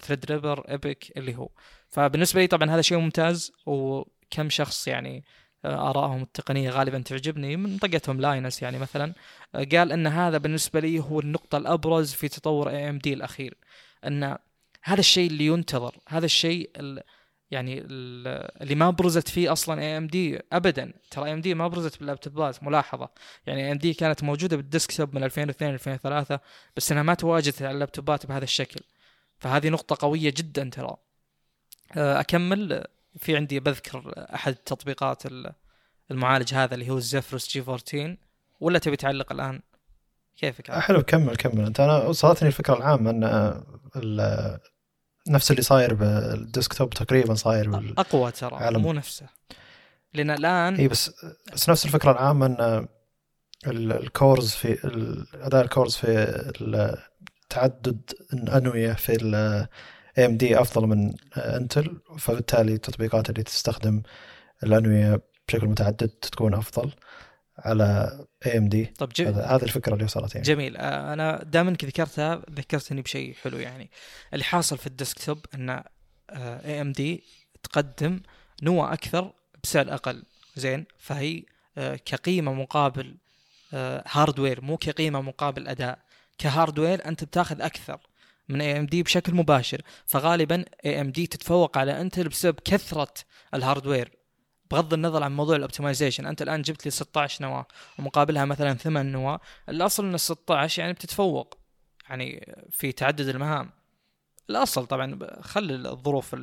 Threadripper 0.01 0.69
EPYC 0.69 1.17
اللي 1.17 1.35
هو. 1.35 1.49
فبالنسبة 1.89 2.41
لي 2.41 2.47
طبعا 2.47 2.71
هذا 2.71 2.81
شيء 2.81 2.97
ممتاز 2.97 3.51
وكم 3.65 4.49
شخص 4.49 4.87
يعني 4.87 5.23
آه، 5.65 5.89
آرائهم 5.89 6.21
التقنية 6.21 6.69
غالبا 6.69 6.99
تعجبني 6.99 7.57
من 7.57 7.77
ضمنهم 7.77 8.21
Linus 8.21 8.61
يعني 8.61 8.79
مثلا. 8.79 9.13
آه، 9.55 9.63
قال 9.63 9.91
إن 9.91 10.07
هذا 10.07 10.37
بالنسبة 10.37 10.79
لي 10.79 10.99
هو 10.99 11.19
النقطة 11.19 11.57
الأبرز 11.57 12.13
في 12.13 12.27
تطور 12.27 12.69
AMD 12.69 13.13
الأخير. 13.13 13.57
إن 14.07 14.37
هذا 14.83 14.99
الشيء 14.99 15.29
اللي 15.29 15.45
ينتظر 15.45 15.95
هذا 16.07 16.25
الشيء 16.25 16.69
يعني 17.53 17.83
اللي 18.61 18.75
ما 18.75 18.89
برزت 18.89 19.27
فيه 19.27 19.51
أصلا 19.51 19.81
AMD 19.81 20.39
ابدا. 20.53 20.93
ترى 21.11 21.25
AMD 21.25 21.53
ما 21.53 21.67
برزت 21.67 21.99
باللابتوبات 21.99 22.63
ملاحظة. 22.63 23.09
يعني 23.47 23.65
AMD 23.65 23.93
كانت 23.93 24.23
موجودة 24.23 24.57
بال 24.57 24.70
desktop 24.70 25.15
من 25.15 25.23
2002 25.23 25.73
2003 25.73 26.39
بس 26.77 26.91
إنها 26.91 27.03
ما 27.03 27.13
تواجدت 27.13 27.61
على 27.61 27.71
اللابتوبات 27.71 28.25
بهذا 28.25 28.43
الشكل. 28.43 28.79
فهذه 29.39 29.69
نقطة 29.69 29.97
قوية 29.99 30.33
جدا 30.37 30.69
ترى. 30.69 30.95
آه، 31.97 32.19
أكمل. 32.19 32.83
في 33.17 33.35
عندي 33.35 33.59
بذكر 33.59 34.13
أحد 34.17 34.55
تطبيقات 34.55 35.23
المعالج 36.11 36.53
هذا 36.53 36.73
اللي 36.73 36.89
هو 36.89 36.97
ال 36.97 37.49
Zephyrus 37.49 37.61
G14 37.61 38.17
ولا 38.59 38.79
تبي 38.79 38.95
تعلق 38.95 39.31
الآن؟ 39.31 39.61
كيفك؟ 40.37 40.71
حلو 40.71 41.03
كمل 41.03 41.35
كمل. 41.35 41.65
أنت 41.65 41.79
أنا 41.79 42.03
وصلتني 42.03 42.47
الفكرة 42.47 42.73
العامة 42.73 43.09
إن 43.09 43.23
نفس 45.27 45.51
اللي 45.51 45.61
صاير 45.61 45.93
بال 45.93 46.15
desktop 46.15 46.89
تقريبا 46.89 47.33
صاير 47.33 47.69
بال... 47.69 47.99
أقوى 47.99 48.31
ترى 48.31 48.55
عالم. 48.55 48.81
مو 48.81 48.93
نفسه 48.93 49.25
لأن 50.13 50.29
الآن 50.29 50.75
إي 50.75 50.87
بس 50.87 51.11
بس 51.53 51.69
نفس 51.69 51.85
الفكرة 51.85 52.11
العامة 52.11 52.45
إن 52.45 52.87
ال 53.67 53.81
cores 53.81 54.51
في 54.51 54.77
أداء 55.33 55.63
ال 55.63 55.69
cores 55.69 55.95
في 55.95 56.87
تعدد 57.49 58.11
الأنوية 58.33 58.93
في 58.93 59.11
AMD 60.17 60.61
أفضل 60.61 60.87
من 60.87 61.13
Intel 61.37 62.01
فبالتالي 62.17 62.73
التطبيقات 62.73 63.29
اللي 63.29 63.43
تستخدم 63.43 64.01
الأنوية 64.63 65.21
بشكل 65.47 65.67
متعدد 65.67 66.07
تكون 66.07 66.53
أفضل 66.53 66.91
على 67.57 68.19
AMD 68.45 68.85
طب 68.85 69.09
جميل. 69.09 69.33
هذه 69.33 69.63
الفكرة 69.63 69.93
اللي 69.93 70.03
وصلت 70.05 70.35
يعني. 70.35 70.47
جميل. 70.47 70.77
آه، 70.77 71.13
أنا 71.13 71.43
دائما 71.43 71.71
ذكرتها 71.71 72.41
ذكرتني 72.51 73.01
بشيء 73.01 73.33
حلو 73.43 73.57
يعني. 73.57 73.89
اللي 74.33 74.43
حاصل 74.43 74.77
في 74.77 74.87
ال 74.87 74.94
desktop 74.95 75.45
إن 75.55 75.83
AMD 76.29 77.23
تقدم 77.63 78.19
نوع 78.63 78.93
أكثر 78.93 79.33
بسعر 79.63 79.93
أقل. 79.93 80.23
زين؟ 80.55 80.85
فهي 80.97 81.43
آه، 81.77 81.95
كقيمة 81.95 82.53
مقابل 82.53 83.17
hardware 84.07 84.57
آه، 84.57 84.61
مو 84.61 84.77
كقيمة 84.77 85.21
مقابل 85.21 85.67
أداء. 85.67 85.99
ك 86.37 86.45
hardware 86.45 87.05
أنت 87.05 87.23
بتاخذ 87.23 87.61
أكثر 87.61 87.99
من 88.49 88.61
AMD 88.61 89.03
بشكل 89.03 89.33
مباشر. 89.33 89.81
فغالبا 90.05 90.65
AMD 90.85 91.27
تتفوق 91.27 91.77
على 91.77 92.01
Intel 92.01 92.29
بسبب 92.29 92.59
كثرة 92.65 93.13
ال 93.53 93.61
hardware 93.61 94.22
بغض 94.73 94.93
النظر 94.93 95.23
عن 95.23 95.35
موضوع 95.35 95.55
ال 95.55 95.61
optimization 95.61 96.25
أنت 96.25 96.41
الآن 96.41 96.61
جبت 96.61 96.85
لي 96.85 96.91
16 96.91 97.45
نواة 97.45 97.65
ومقابلها 97.99 98.45
مثلا 98.45 98.73
8 98.73 99.11
نواة 99.11 99.39
الأصل 99.69 100.05
إن 100.05 100.13
ال 100.13 100.19
16 100.19 100.81
يعني 100.81 100.93
بتتفوق 100.93 101.57
يعني 102.09 102.55
في 102.71 102.91
تعدد 102.91 103.27
المهام. 103.27 103.69
الأصل 104.49 104.85
طبعا 104.85 105.19
خلي 105.41 105.73
الظروف 105.89 106.35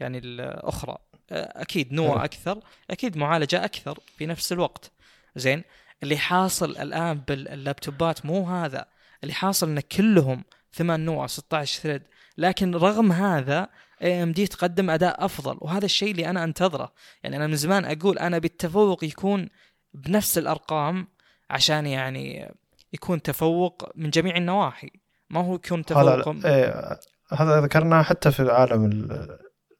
يعني 0.00 0.18
الأخرى. 0.18 0.98
أكيد 1.30 1.92
نواه 1.92 2.24
أكثر 2.24 2.60
أكيد 2.90 3.16
معالجة 3.16 3.64
أكثر 3.64 3.98
في 4.16 4.26
نفس 4.26 4.52
الوقت. 4.52 4.90
زين 5.36 5.64
اللي 6.02 6.16
حاصل 6.16 6.70
الآن 6.70 7.18
باللابتوبات 7.18 8.26
مو 8.26 8.48
هذا. 8.48 8.86
اللي 9.22 9.34
حاصل 9.34 9.68
إن 9.68 9.80
كلهم 9.80 10.44
8 10.72 11.04
نواة 11.04 11.26
16 11.26 11.80
ثريد 11.82 12.02
لكن 12.38 12.74
رغم 12.74 13.12
هذا 13.12 13.68
اي 14.02 14.22
ام 14.22 14.32
دي 14.32 14.46
تقدم 14.46 14.90
أداء 14.90 15.24
أفضل 15.24 15.58
وهذا 15.60 15.84
الشيء 15.84 16.10
اللي 16.10 16.30
أنا 16.30 16.44
أنتظره. 16.44 16.92
يعني 17.22 17.36
أنا 17.36 17.46
من 17.46 17.56
زمان 17.56 17.84
أقول 17.84 18.18
أنا 18.18 18.38
بالتفوق 18.38 19.04
يكون 19.04 19.48
بنفس 19.94 20.38
الأرقام 20.38 21.08
عشان 21.50 21.86
يعني 21.86 22.54
يكون 22.92 23.22
تفوق 23.22 23.90
من 23.96 24.10
جميع 24.10 24.36
النواحي 24.36 24.90
ما 25.30 25.40
هو 25.40 25.54
يكون 25.54 25.84
تفوق 25.84 26.28
هذا 26.28 26.48
إيه 26.48 26.98
هذا 27.32 27.60
ذكرناه 27.60 28.02
حتى 28.02 28.30
في 28.30 28.50
عالم 28.50 29.08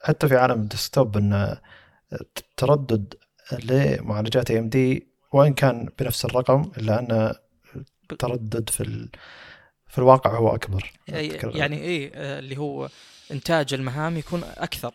حتى 0.03 0.29
في 0.29 0.37
عالم 0.37 0.61
ال 0.61 0.68
desktop 0.68 1.17
إن 1.17 1.57
التردد 2.13 3.15
لمعالجات 3.65 4.51
AMD 4.51 5.09
وإن 5.33 5.55
كان 5.55 5.89
بنفس 5.99 6.25
الرقم 6.25 6.71
إلا 6.79 7.01
أن 7.01 7.35
التردد 8.13 8.71
في 8.71 9.09
في 9.87 9.99
الواقع 9.99 10.37
هو 10.37 10.55
أكبر. 10.55 10.93
يعني 11.09 11.79
إيه 11.79 12.11
اللي 12.15 12.57
هو 12.57 12.89
إنتاج 13.33 13.75
المهام 13.75 14.17
يكون 14.17 14.45
أكثر 14.45 14.95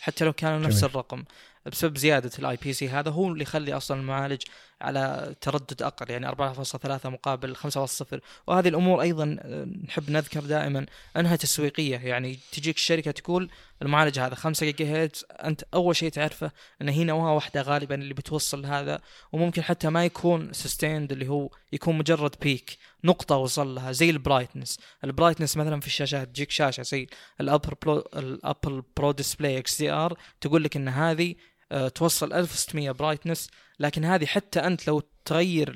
حتى 0.00 0.24
لو 0.24 0.32
كانوا 0.32 0.58
نفس 0.58 0.80
جميل. 0.80 0.90
الرقم. 0.90 1.24
بسبب 1.66 1.98
زيادة 1.98 2.30
ال 2.38 2.56
IPC 2.56 2.88
هذا 2.88 3.10
هو 3.10 3.28
اللي 3.28 3.42
يخلي 3.42 3.72
أصلا 3.72 4.00
المعالج 4.00 4.42
على 4.80 5.34
تردد 5.40 5.82
أقل 5.82 6.10
يعني 6.10 6.28
4.3 6.28 7.06
مقابل 7.06 7.56
5.0 7.56 8.20
وهذه 8.46 8.68
الأمور 8.68 9.00
أيضا 9.00 9.36
آه، 9.40 9.66
نحب 9.88 10.10
نذكر 10.10 10.40
دائما 10.40 10.86
أنها 11.16 11.36
تسويقية. 11.36 11.96
يعني 11.96 12.38
تجيك 12.52 12.76
الشركة 12.76 13.10
تقول 13.10 13.50
المعالج 13.82 14.18
هذا 14.18 14.34
5 14.34 14.66
جيجا 14.66 15.02
هرتز 15.02 15.24
أنت 15.30 15.62
أول 15.74 15.96
شيء 15.96 16.10
تعرفه 16.10 16.50
إن 16.82 16.88
هي 16.88 17.04
نواه 17.04 17.34
واحدة 17.34 17.62
غالبا 17.62 17.94
اللي 17.94 18.14
بتوصل 18.14 18.66
هذا 18.66 19.00
وممكن 19.32 19.62
حتى 19.62 19.88
ما 19.88 20.04
يكون 20.04 20.52
sustained 20.52 21.12
اللي 21.12 21.28
هو 21.28 21.50
يكون 21.72 21.98
مجرد 21.98 22.34
peak 22.40 22.78
نقطة 23.04 23.36
وصل 23.36 23.74
لها 23.74 23.92
زي 23.92 24.10
ال 24.10 24.16
brightness 24.16 24.78
ال 25.04 25.09
brightness 25.09 25.56
مثلا 25.56 25.80
في 25.80 25.86
الشاشات 25.86 26.28
تجيك 26.28 26.50
شاشة 26.50 26.82
زي 26.82 27.06
ال 27.40 27.74
Apple 27.82 27.98
Pro 28.16 28.82
ال 28.96 29.12
Apple 29.12 29.58
Pro 29.58 29.78
Display 29.78 29.90
XDR 29.90 30.18
تقول 30.40 30.64
لك 30.64 30.76
إن 30.76 30.88
هذه 30.88 31.34
آه، 31.72 31.88
توصل 31.88 32.32
1600 32.32 32.90
brightness 32.90 33.50
لكن 33.80 34.04
هذه 34.04 34.26
حتى 34.26 34.60
أنت 34.60 34.88
لو 34.88 35.02
تغير 35.24 35.72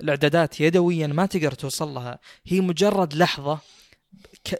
الإعدادات 0.00 0.60
يدويا 0.60 1.06
ما 1.06 1.26
تقدر 1.26 1.52
توصل 1.52 1.88
لها. 1.88 2.18
هي 2.46 2.60
مجرد 2.60 3.14
لحظة 3.14 3.58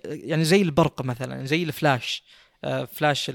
يعني 0.05 0.45
زي 0.45 0.63
البرق 0.63 1.03
مثلا 1.03 1.45
زي 1.47 1.63
الفلاش 1.63 2.25
آه، 2.65 2.85
فلاش 2.85 3.31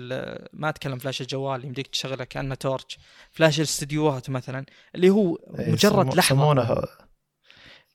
ما 0.54 0.70
أتكلم 0.70 0.98
فلاش 0.98 1.22
الجوال 1.22 1.66
يمديك 1.66 1.88
تشغله 1.88 2.24
كأنه 2.24 2.56
torch 2.56 2.98
flash 3.32 3.58
الاستديوهات 3.58 4.30
مثلا 4.30 4.66
اللي 4.96 5.10
هو 5.10 5.36
إيه، 5.36 5.72
مجرد 5.72 6.16
لحظة. 6.16 6.36
يسمونه 6.36 6.86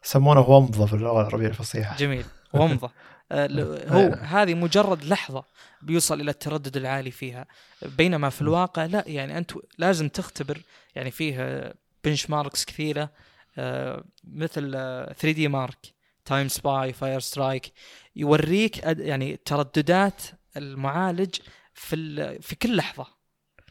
يسمونه 0.07 0.40
ومضة 0.40 0.86
في 0.86 0.92
اللغة 0.94 1.20
العربية 1.20 1.46
الفصيحة. 1.46 1.96
جميل. 1.96 2.24
ومضة. 2.52 2.90
آه، 3.32 3.88
هو. 3.88 4.14
هذه 4.14 4.54
مجرد 4.54 5.04
لحظة 5.04 5.44
بيوصل 5.82 6.20
إلى 6.20 6.30
التردد 6.30 6.76
العالي 6.76 7.11
فيها. 7.11 7.46
بينما 7.82 8.30
في 8.30 8.42
الواقع 8.42 8.84
لا 8.84 9.04
يعني 9.07 9.38
أنت 9.38 9.52
لازم 9.78 10.09
تختبر 10.09 10.62
يعني 10.94 11.11
فيه 11.11 11.74
benchmarks 12.05 12.64
كثيرة 12.64 13.11
آه، 13.59 14.04
مثل 14.24 14.72
3DMark 14.72 15.95
Time 16.24 16.49
Spy 16.49 16.93
Fire 16.93 17.20
Strike 17.20 17.72
يوريك 18.16 18.82
يعني 18.84 19.36
ترددات 19.44 20.22
المعالج 20.57 21.34
في 21.74 22.38
في 22.42 22.54
كل 22.57 22.76
لحظة. 22.76 23.16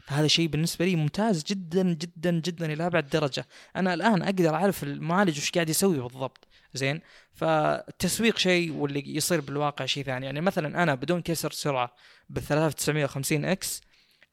هذا 0.08 0.26
شيء 0.26 0.48
بالنسبة 0.48 0.84
لي 0.84 0.96
ممتاز 0.96 1.44
جدا 1.44 1.82
جدا 1.82 2.30
جدا 2.30 2.72
إلى 2.72 2.86
أبعد 2.86 3.08
درجة. 3.08 3.46
أنا 3.76 3.94
الآن 3.94 4.22
أقدر 4.22 4.54
أعرف 4.54 4.82
المعالج 4.82 5.38
وش 5.38 5.50
قاعد 5.50 5.68
يسوي 5.68 6.00
بالضبط. 6.00 6.48
زين؟ 6.74 7.00
فالتسويق 7.32 8.38
شيء 8.38 8.72
واللي 8.72 9.16
يصير 9.16 9.40
بالواقع 9.40 9.86
شيء 9.86 10.04
ثاني. 10.04 10.26
يعني 10.26 10.40
مثلا 10.40 10.82
أنا 10.82 10.94
بدون 10.94 11.22
كسر 11.22 11.50
سرعة 11.50 11.94
ب 12.30 12.38
3950 12.38 13.44
X 13.44 13.82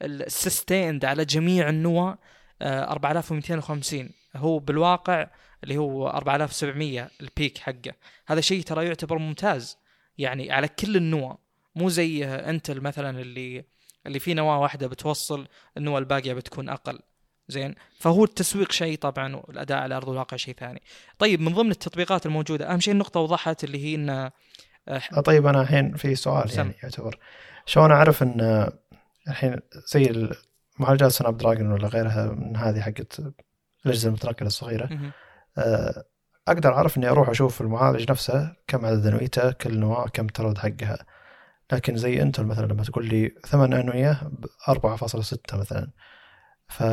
ال 0.01 0.12
sustained 0.12 1.05
على 1.05 1.25
جميع 1.25 1.69
4250 2.61 4.09
آه، 4.35 4.37
هو 4.37 4.59
بالواقع 4.59 5.27
اللي 5.63 5.77
هو 5.77 6.09
4700 6.09 7.09
ال 7.21 7.29
peak 7.29 7.57
حقه. 7.57 7.93
هذا 8.27 8.41
شيء 8.41 8.63
ترى 8.63 8.85
يعتبر 8.85 9.17
ممتاز. 9.17 9.77
يعني 10.17 10.51
على 10.51 10.67
كل 10.67 10.95
النوى. 10.95 11.37
مو 11.75 11.89
زي 11.89 12.25
Intel 12.25 12.81
مثلا 12.81 13.21
اللي 13.21 13.72
اللي 14.07 14.19
فيه 14.19 14.33
نواة 14.33 14.59
واحدة 14.59 14.87
بتوصل 14.87 15.47
النواة 15.77 15.99
الباقية 15.99 16.33
بتكون 16.33 16.69
أقل. 16.69 16.99
زين؟ 17.47 17.75
فهو 17.99 18.23
التسويق 18.23 18.71
شيء 18.71 18.97
طبعا 18.97 19.35
والأداء 19.35 19.77
على 19.77 19.95
أرض 19.95 20.09
الواقع 20.09 20.37
شيء 20.37 20.55
ثاني. 20.55 20.81
طيب 21.19 21.41
من 21.41 21.53
ضمن 21.53 21.71
التطبيقات 21.71 22.25
الموجودة 22.25 22.73
أهم 22.73 22.79
شيء 22.79 22.93
النقطة 22.93 23.19
وضحت 23.19 23.63
اللي 23.63 23.85
هي 23.85 23.95
إن 23.95 24.09
آه، 24.87 25.21
طيب 25.25 25.45
أنا 25.47 25.61
الحين 25.61 25.95
في 25.95 26.15
سؤال 26.15 26.49
سم. 26.49 26.57
يعني 26.57 26.73
يعتبر. 26.83 27.19
شلون 27.65 27.91
أعرف 27.91 28.23
إن 28.23 28.69
الحين 29.27 29.59
زي 29.93 30.29
معالجات 30.79 31.11
سناب 31.11 31.37
دراجون 31.37 31.71
ولا 31.71 31.87
غيرها 31.87 32.25
من 32.25 32.57
هذه 32.57 32.81
حقت 32.81 33.21
الأجهزة 33.85 34.07
المتنقلة 34.07 34.47
الصغيرة. 34.47 35.13
آه، 35.57 36.03
أقدر 36.47 36.73
أعرف 36.73 36.97
إني 36.97 37.09
أروح 37.09 37.29
أشوف 37.29 37.61
المعالج 37.61 38.11
نفسه 38.11 38.55
كم 38.67 38.85
عدد 38.85 39.05
انويته 39.05 39.51
كل 39.51 39.79
نواة 39.79 40.07
كم 40.07 40.27
ترد 40.27 40.57
حقها. 40.57 41.05
لكن 41.71 41.95
زي 41.95 42.21
انتل 42.21 42.45
مثلا 42.45 42.65
لما 42.65 42.83
تقول 42.83 43.05
لي 43.05 43.35
ثمان 43.47 43.73
انويه 43.73 44.31
4.6 44.69 45.37
مثلا. 45.53 45.91
ف 46.67 46.83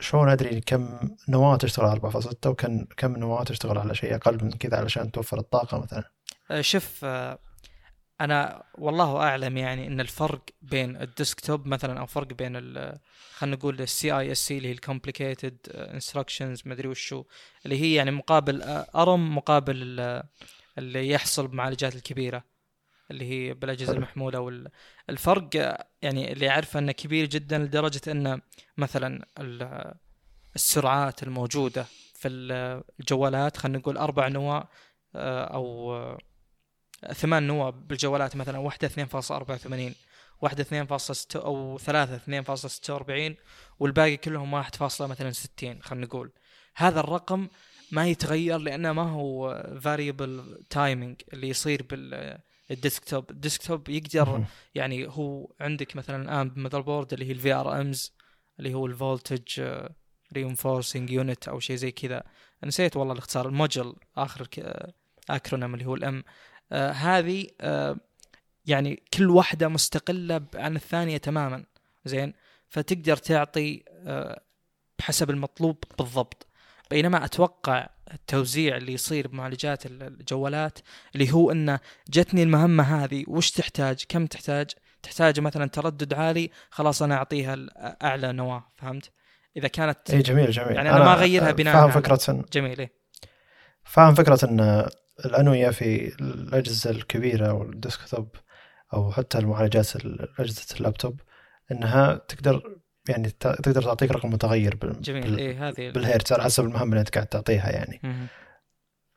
شلون 0.00 0.28
أدري 0.28 0.60
كم 0.60 1.16
نواة 1.28 1.56
تشتغل 1.56 1.86
على 1.86 2.00
4.6 2.00 2.46
وكم 2.46 2.84
كم 2.96 3.16
نواة 3.16 3.44
تشتغل 3.44 3.78
على 3.78 3.94
شيء 3.94 4.14
أقل 4.14 4.44
من 4.44 4.50
كذا 4.50 4.76
علشان 4.76 5.10
توفر 5.10 5.38
الطاقة 5.38 5.78
مثلا؟ 5.78 6.04
أه، 6.50 6.60
شوف 6.60 7.04
أه، 7.04 7.38
أنا 8.20 8.62
والله 8.74 9.16
أعلم 9.16 9.56
يعني 9.56 9.86
إن 9.86 10.00
الفرق 10.00 10.42
بين 10.62 10.96
ال 10.96 11.05
desktop 11.05 11.66
مثلا 11.66 12.00
أو 12.00 12.06
فرق 12.06 12.26
بين 12.26 12.52
خلينا 13.34 13.56
نقول 13.56 13.80
ال 13.80 14.12
CISC 14.18 14.56
اللي 14.56 14.68
هي 14.68 14.72
ال 14.72 14.79
complicated 14.79 15.56
instructions 15.74 16.62
مدري 16.66 16.88
وشو 16.88 17.24
اللي 17.64 17.80
هي 17.80 17.94
يعني 17.94 18.10
مقابل 18.10 18.62
ARM 18.94 19.36
مقابل 19.36 20.00
اللي 20.78 21.08
يحصل 21.08 21.48
بمعالجات 21.48 21.94
الكبيرة. 21.94 22.44
اللي 23.10 23.24
هي 23.30 23.54
بالأجهزة. 23.54 23.92
المحمولة 23.92 24.40
والفرق 25.08 25.48
يعني 26.02 26.32
اللي 26.32 26.48
أعرفه 26.50 26.78
إنه 26.78 26.92
كبير 26.92 27.26
جدا 27.26 27.58
لدرجة 27.58 28.00
ان 28.08 28.40
مثلا 28.76 29.26
ال- 29.40 29.94
السرعات 30.54 31.22
الموجودة 31.22 31.86
في 32.14 32.28
ال- 32.28 32.82
الجوالات 33.00 33.56
خلينا 33.56 33.78
نقول 33.78 33.96
أربع 33.98 34.28
نواة 34.28 34.68
آه، 35.16 35.44
أو 35.44 35.94
آه، 35.96 36.18
ثمان 37.12 37.42
نواة 37.46 37.70
بالجوالات 37.70 38.36
مثلا 38.36 38.58
واحدة 38.58 38.88
2.84 38.88 39.94
واحدة 40.42 40.64
2.6 40.64 41.36
أو 41.36 41.78
ثلاثة 41.78 42.16
2.46 42.16 43.36
والباقي 43.78 44.16
كلهم 44.16 44.52
واحد 44.52 44.74
فاصلة 44.74 45.06
مثلا 45.06 45.30
60 45.30 45.82
خلينا 45.82 46.06
نقول. 46.06 46.32
هذا 46.76 47.00
الرقم 47.00 47.48
ما 47.92 48.06
يتغير 48.06 48.58
لأنه 48.58 48.92
ما 48.92 49.02
هو 49.10 49.62
variable 49.82 50.58
timing 50.70 51.16
اللي 51.32 51.48
يصير 51.48 51.82
بال 51.82 51.98
desktop 51.98 52.53
ال 52.70 52.83
desktop. 52.83 53.88
يقدر 53.88 54.28
مهم. 54.28 54.44
يعني 54.74 55.06
هو 55.08 55.52
عندك 55.60 55.96
مثلا 55.96 56.22
الآن 56.22 56.50
ب 56.50 56.80
motherboard 56.80 57.12
اللي 57.12 57.24
هي 57.26 57.32
ال 57.32 57.52
VRMs 57.52 58.12
اللي 58.58 58.74
هو 58.74 58.86
ال 58.86 58.97
voltage 58.97 59.78
reinforcing 60.32 61.10
unit 61.10 61.48
أو 61.48 61.60
شيء 61.60 61.76
زي 61.76 61.90
كذا. 61.90 62.22
نسيت 62.64 62.96
والله 62.96 63.12
الاختصار 63.12 63.48
الموجل 63.48 63.94
آخر 64.16 64.48
acronym 65.30 65.74
اللي 65.74 65.84
هو 65.86 65.94
الام 65.94 66.24
آه 66.72 66.90
هذه 66.90 67.46
آه 67.60 67.96
يعني 68.66 69.02
كل 69.14 69.30
واحدة 69.30 69.68
مستقلة 69.68 70.44
عن 70.54 70.76
الثانية 70.76 71.16
تماما. 71.16 71.64
زين؟ 72.04 72.34
فتقدر 72.68 73.16
تعطي 73.16 73.84
آه 73.88 74.40
بحسب 74.98 75.30
المطلوب 75.30 75.84
بالضبط. 75.98 76.46
بينما 76.94 77.24
أتوقع 77.24 77.88
التوزيع 78.14 78.76
اللي 78.76 78.92
يصير 78.92 79.28
بمعالجات 79.28 79.86
ال- 79.86 80.02
الجوالات 80.02 80.78
اللي 81.14 81.32
هو 81.32 81.50
إنه 81.50 81.80
جتني 82.10 82.42
المهمة 82.42 82.82
هذه 83.04 83.24
وش 83.28 83.50
تحتاج؟ 83.50 84.04
كم 84.08 84.26
تحتاج؟ 84.26 84.70
تحتاج 85.02 85.40
مثلا 85.40 85.66
تردد 85.66 86.14
عالي 86.14 86.50
خلاص 86.70 87.02
أنا 87.02 87.14
أعطيها 87.14 87.56
أعلى 88.02 88.32
نواة 88.32 88.64
فهمت؟ 88.76 89.10
إذا 89.56 89.68
كانت 89.68 90.10
إي 90.10 90.22
جميل 90.22 90.50
جميل. 90.50 90.76
يعني 90.76 90.90
أنا 90.90 90.98
ما 91.04 91.12
أغيرها 91.12 91.50
بناء 91.50 91.74
فاهم 91.74 91.90
فكرة 91.90 92.20
إن 92.28 92.44
جميل 92.52 92.78
إيه؟ 92.78 92.92
فاهم 93.84 94.14
فكرة 94.14 94.38
إن 94.44 94.86
الأنوية 95.24 95.70
في 95.70 96.14
الأجهزة 96.20 96.90
الكبيرة 96.90 97.52
والديسكتوب 97.52 98.28
أو 98.94 99.12
حتى 99.12 99.38
المعالجات 99.38 99.96
ال- 99.96 100.28
أجهزة 100.38 100.76
اللابتوب 100.76 101.20
إنها 101.72 102.14
تقدر 102.14 102.62
يعني 103.08 103.30
تقدر 103.30 103.82
تعطيك 103.82 104.10
رقم 104.10 104.30
متغير 104.30 104.76
بال- 104.76 105.00
جميل. 105.02 105.22
بال- 105.22 105.38
إيه 105.38 105.68
هذه 105.68 105.90
بالهيرتز 105.90 106.32
على 106.32 106.42
حسب 106.42 106.64
المهمة 106.64 106.84
اللي 106.90 107.00
أنت 107.00 107.14
قاعد 107.14 107.26
تعطيها 107.26 107.70
يعني. 107.70 108.00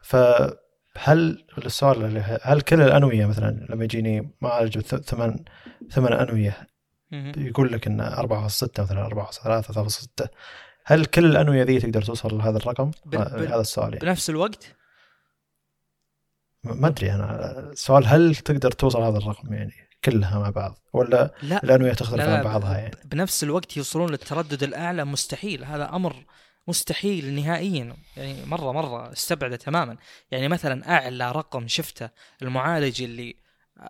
فهل 0.03 1.45
السؤال 1.65 2.05
اللي 2.05 2.19
ه- 2.19 2.39
هل 2.43 2.61
كل 2.61 2.81
الأنوية 2.81 3.25
مثلا 3.25 3.67
لما 3.69 3.83
يجيني 3.83 4.31
معالج 4.41 4.79
ثمان 4.79 5.45
ثمان 5.91 6.13
أنوية. 6.13 6.67
يقول 7.37 7.71
لك 7.73 7.87
إن 7.87 8.01
4.6 8.01 8.83
مثلا 8.83 9.05
4.3 9.05 9.61
3.6 9.73 10.27
هل 10.85 11.05
كل 11.05 11.25
الأنوية 11.25 11.63
ذي 11.63 11.79
تقدر 11.79 12.01
توصل 12.01 12.37
لهذا 12.37 12.57
الرقم؟ 12.57 12.91
بال- 13.05 13.19
بال- 13.25 13.47
هذا 13.47 13.61
السؤال 13.61 13.93
يعني. 13.93 14.05
بنفس 14.05 14.29
الوقت؟ 14.29 14.75
ما 16.63 16.87
أدري 16.87 17.11
أنا. 17.13 17.59
السؤال 17.71 18.07
هل 18.07 18.35
تقدر 18.35 18.71
توصل 18.71 19.01
هذا 19.01 19.17
الرقم 19.17 19.53
يعني؟ 19.53 19.86
كلها 20.05 20.39
مع 20.39 20.49
بعض 20.49 20.77
ولا 20.93 21.33
لا 21.41 21.63
الانويه 21.63 21.93
تختلف 21.93 22.25
لا، 22.25 22.37
عن 22.37 22.43
بعضها 22.43 22.77
يعني؟ 22.77 22.95
بنفس 23.05 23.43
الوقت 23.43 23.77
يوصلون 23.77 24.09
للتردد 24.09 24.63
الأعلى 24.63 25.05
مستحيل 25.05 25.63
هذا 25.63 25.89
أمر 25.95 26.25
مستحيل 26.67 27.33
نهائيا 27.33 27.95
يعني 28.17 28.45
مرة 28.45 28.71
مرة 28.71 29.11
استبعده 29.11 29.55
تماما. 29.55 29.97
يعني 30.31 30.47
مثلا 30.47 30.89
أعلى 30.95 31.31
رقم 31.31 31.67
شفته 31.67 32.09
المعالج 32.41 33.03
اللي 33.03 33.35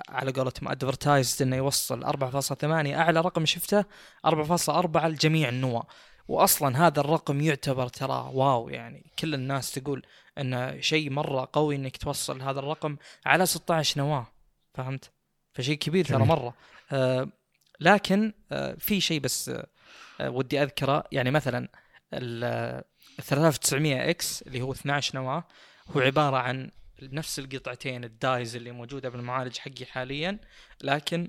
على 0.09 0.31
قولتهم 0.31 0.69
advertised 0.69 1.41
إنه 1.41 1.55
يوصل 1.55 2.05
4.8 2.05 2.63
أعلى 2.63 3.21
رقم 3.21 3.45
شفته 3.45 3.85
4.4 4.27 5.05
لجميع 5.05 5.49
النواه 5.49 5.87
واصلا 6.27 6.87
هذا 6.87 6.99
الرقم 6.99 7.41
يعتبر 7.41 7.87
ترى 7.87 8.29
wow 8.33 8.69
يعني 8.69 9.11
كل 9.19 9.33
الناس 9.33 9.71
تقول 9.71 10.05
إنه 10.37 10.81
شيء 10.81 11.09
مرة 11.09 11.49
قوي 11.53 11.75
إنك 11.75 11.97
توصل 11.97 12.41
هذا 12.41 12.59
الرقم 12.59 12.97
على 13.25 13.45
16 13.45 14.01
نواة 14.01 14.27
فهمت؟ 14.73 15.11
فشيء 15.57 15.77
كبير 15.77 16.05
ترى. 16.05 16.17
مرة. 16.25 16.53
آه 16.91 17.29
لكن 17.79 18.33
آه 18.51 18.75
في 18.79 19.01
شيء 19.01 19.19
بس 19.19 19.49
آه 19.49 19.67
آه، 20.21 20.29
ودي 20.29 20.63
أذكره. 20.63 21.03
يعني 21.11 21.31
مثلا 21.31 21.67
ال 22.13 22.43
آه، 22.43 22.83
3900 23.21 24.09
X 24.09 24.41
اللي 24.41 24.61
هو 24.61 24.71
12 24.71 25.15
نواة 25.15 25.43
هو 25.87 26.01
عبارة 26.01 26.37
عن 26.37 26.71
نفس 27.01 27.39
القطعتين 27.39 28.03
ال 28.03 28.14
dies 28.14 28.55
اللي 28.55 28.71
موجودة 28.71 29.09
بالمعالج 29.09 29.57
حقي 29.57 29.85
حاليا 29.85 30.39
لكن 30.81 31.27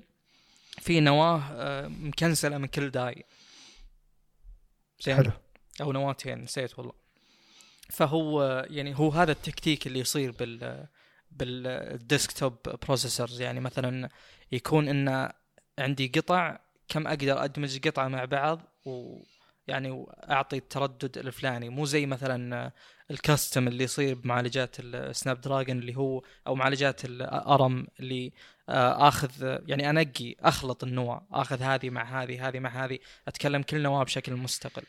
في 0.79 0.99
نواة 0.99 1.41
آه، 1.51 1.87
مكنسلة 1.87 2.57
من 2.57 2.67
كل 2.67 2.89
die. 2.89 3.25
حلو. 5.05 5.31
أو 5.81 5.91
نواتين 5.91 6.43
نسيت 6.43 6.79
والله. 6.79 6.93
فهو 7.89 8.65
يعني 8.69 8.99
هو 8.99 9.09
هذا 9.09 9.31
التكتيك 9.31 9.87
اللي 9.87 9.99
يصير 9.99 10.31
بال 10.31 10.87
بال 11.31 11.59
desktop 11.59 12.57
processors 12.63 13.41
يعني 13.41 13.59
مثلا 13.59 14.09
يكون 14.51 14.87
إن 14.87 15.31
عندي 15.79 16.07
قطع 16.07 16.59
كم 16.87 17.07
أقدر 17.07 17.43
أدمج 17.43 17.87
قطعه 17.87 18.07
مع 18.07 18.25
بعض 18.25 18.61
ويعني 18.85 19.91
واعطي 19.91 20.57
التردد 20.57 21.17
الفلاني. 21.17 21.69
مو 21.69 21.85
زي 21.85 22.05
مثلا 22.05 22.71
ال 23.11 23.19
custom 23.19 23.67
اللي 23.67 23.83
يصير 23.83 24.15
بمعالجات 24.15 24.79
ال 24.79 25.41
Snapdragon 25.41 25.79
اللي 25.79 25.97
هو 25.97 26.23
أو 26.47 26.55
معالجات 26.55 27.05
ال 27.05 27.25
ARM 27.25 27.87
اللي 27.99 28.33
آه، 28.69 29.07
آخذ 29.07 29.59
يعني 29.67 29.89
أنقي 29.89 30.35
أخلط 30.39 30.83
النواه 30.83 31.27
آخذ 31.31 31.61
هذه 31.61 31.89
مع 31.89 32.23
هذه 32.23 32.47
هذه 32.47 32.59
مع 32.59 32.85
هذه 32.85 32.99
أتكلم 33.27 33.61
كل 33.61 33.81
نواه 33.81 34.03
بشكل 34.03 34.35
مستقل. 34.35 34.83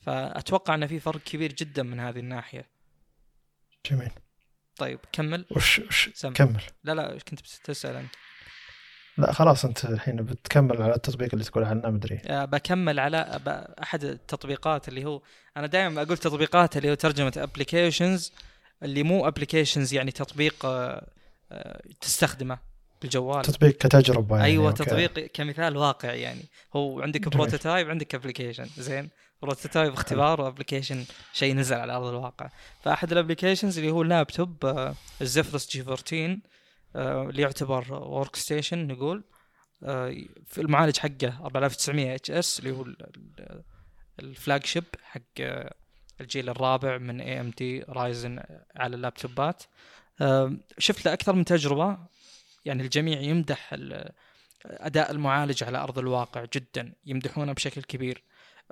فأتوقع 0.00 0.74
إن 0.74 0.86
في 0.86 1.00
فرق 1.00 1.20
كبير 1.20 1.52
جدا 1.52 1.82
من 1.82 2.00
هذه 2.00 2.18
الناحية. 2.18 2.66
جميل. 3.90 4.10
طيب 4.76 4.98
كمل. 5.12 5.44
وش, 5.50 5.78
وش 5.78 6.10
سم. 6.14 6.32
كمل. 6.32 6.62
لا 6.84 6.92
لا 6.92 7.18
كنت 7.28 7.40
بتسال 7.40 7.96
أنت. 7.96 8.10
لا 9.18 9.32
خلاص 9.32 9.64
أنت 9.64 9.84
الحين 9.84 10.16
بتكمل 10.16 10.82
على 10.82 10.94
التطبيق 10.94 11.28
اللي 11.32 11.44
تقول 11.44 11.64
عنه 11.64 11.90
مدري 11.90 12.20
آه، 12.26 12.44
بكمل 12.44 13.00
على 13.00 13.40
أحد 13.82 14.04
التطبيقات 14.04 14.88
اللي 14.88 15.04
هو 15.04 15.22
أنا 15.56 15.66
دائما 15.66 16.02
أقول 16.02 16.18
تطبيقات 16.18 16.76
اللي 16.76 16.90
هو 16.90 16.94
ترجمة 16.94 17.32
applications 17.36 18.32
اللي 18.82 19.02
مو 19.02 19.26
applications 19.28 19.94
يعني 19.94 20.10
تطبيق 20.10 20.66
آه، 20.66 21.06
آه، 21.52 21.82
تستخدمه 22.00 22.58
بالجوال. 23.02 23.42
تطبيق 23.44 23.70
كتجربة 23.76 24.36
يعني 24.36 24.48
أيوه 24.48 24.68
وك- 24.70 24.78
تطبيق 24.78 25.12
كمثال 25.26 25.76
واقع 25.76 26.12
يعني. 26.12 26.42
هو 26.76 27.02
عندك. 27.02 27.28
prototype 27.28 27.90
عندك 27.90 28.14
application 28.14 28.66
زين؟ 28.78 29.08
prototype 29.42 29.92
اختبار 29.92 30.40
و 30.40 30.45
application 30.45 31.04
شيء 31.32 31.54
نزل 31.54 31.76
على 31.76 31.92
أرض 31.96 32.06
الواقع. 32.06 32.48
فأحد 32.82 33.12
ال 33.12 33.17
applications 33.17 33.78
اللي 33.78 33.90
هو 33.90 34.02
اللابتوب 34.02 34.84
ال 35.20 35.26
Zephyrus 35.26 35.70
G 35.70 35.80
14 35.82 36.38
آه، 36.96 37.22
اللي 37.22 37.42
يعتبر 37.42 37.92
workstation 37.94 38.86
نقول 38.86 39.24
آه، 39.84 40.14
في 40.46 40.60
المعالج 40.60 40.96
حقه 40.98 41.44
4900 41.46 42.14
HS 42.14 42.58
اللي 42.58 42.70
هو 42.70 42.82
ال- 42.82 42.96
ال- 43.16 43.62
ال 44.20 44.66
flagship 44.66 44.84
حق 45.02 45.20
آه، 45.40 45.74
الجيل 46.20 46.48
الرابع 46.50 46.98
من 46.98 47.20
AMD 47.20 47.82
Ryzen 47.88 48.40
على 48.76 48.96
اللابتوبات 48.96 49.62
آه، 50.20 50.52
شفت 50.78 51.06
له 51.06 51.12
أكثر 51.12 51.32
من 51.32 51.44
تجربة. 51.44 51.98
يعني 52.64 52.82
الجميع 52.82 53.20
يمدح 53.20 53.74
أداء 54.66 55.10
المعالج 55.10 55.64
على 55.64 55.78
أرض 55.78 55.98
الواقع 55.98 56.44
جدا 56.54 56.92
يمدحونه 57.06 57.52
بشكل 57.52 57.82
كبير. 57.82 58.22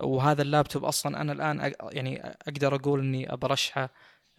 وهذا 0.02 0.42
اللابتوب 0.42 0.84
أصلا 0.84 1.20
أنا 1.20 1.32
الآن 1.32 1.72
يعني 1.92 2.36
أقدر 2.48 2.74
أقول 2.74 3.00
إني 3.00 3.26
برشحه 3.26 3.90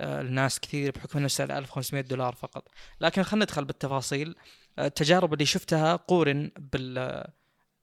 آه، 0.02 0.22
لناس 0.22 0.60
كثير 0.60 0.92
بحكم 0.92 1.20
إنه 1.20 1.28
سعره 1.28 1.58
1500 1.58 2.04
دولار 2.04 2.36
فقط. 2.36 2.68
لكن 3.02 3.24
خلينا 3.24 3.46
ندخل 3.46 3.66
بالتفاصيل. 3.66 4.36
آه، 4.80 4.88
التجارب 4.88 5.34
اللي 5.34 5.46
شفتها 5.46 5.96
قورن 5.96 6.52
بال 6.58 7.24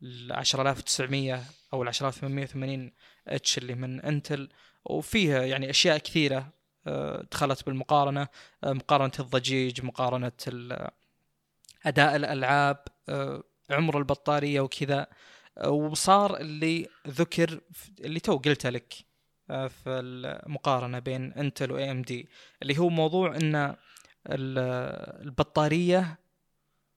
ال 0.02 0.32
10900 0.32 1.44
أو 1.72 1.82
ال 1.82 1.88
10880 1.88 2.92
H 3.28 3.58
اللي 3.58 3.74
من 3.74 4.00
إنتل. 4.00 4.48
وفيها 4.84 5.42
يعني 5.42 5.70
أشياء 5.70 5.98
كثيرة 5.98 6.52
آه، 6.86 7.24
دخلت 7.32 7.66
بالمقارنة 7.66 8.28
آه، 8.64 8.72
مقارنة 8.72 9.12
الضجيج 9.20 9.84
مقارنة 9.84 10.32
أداء 11.86 12.16
الألعاب 12.16 12.84
آه، 13.08 13.42
عمر 13.70 13.98
البطارية 13.98 14.60
وكذا. 14.60 15.00
آه، 15.00 15.08
وصار 15.66 16.36
اللي 16.40 16.86
ذكر 17.08 17.60
اللي 18.00 18.20
تو 18.20 18.36
قلته 18.36 18.68
لك 18.70 18.94
آه، 19.50 19.66
في 19.68 19.90
المقارنة 19.90 20.98
بين 20.98 21.32
انتل 21.32 21.72
و 21.72 21.90
AMD 21.90 22.28
اللي 22.62 22.78
هو 22.78 22.88
موضوع 22.88 23.36
إن 23.36 23.54
ال- 23.56 24.58
البطارية 25.26 26.18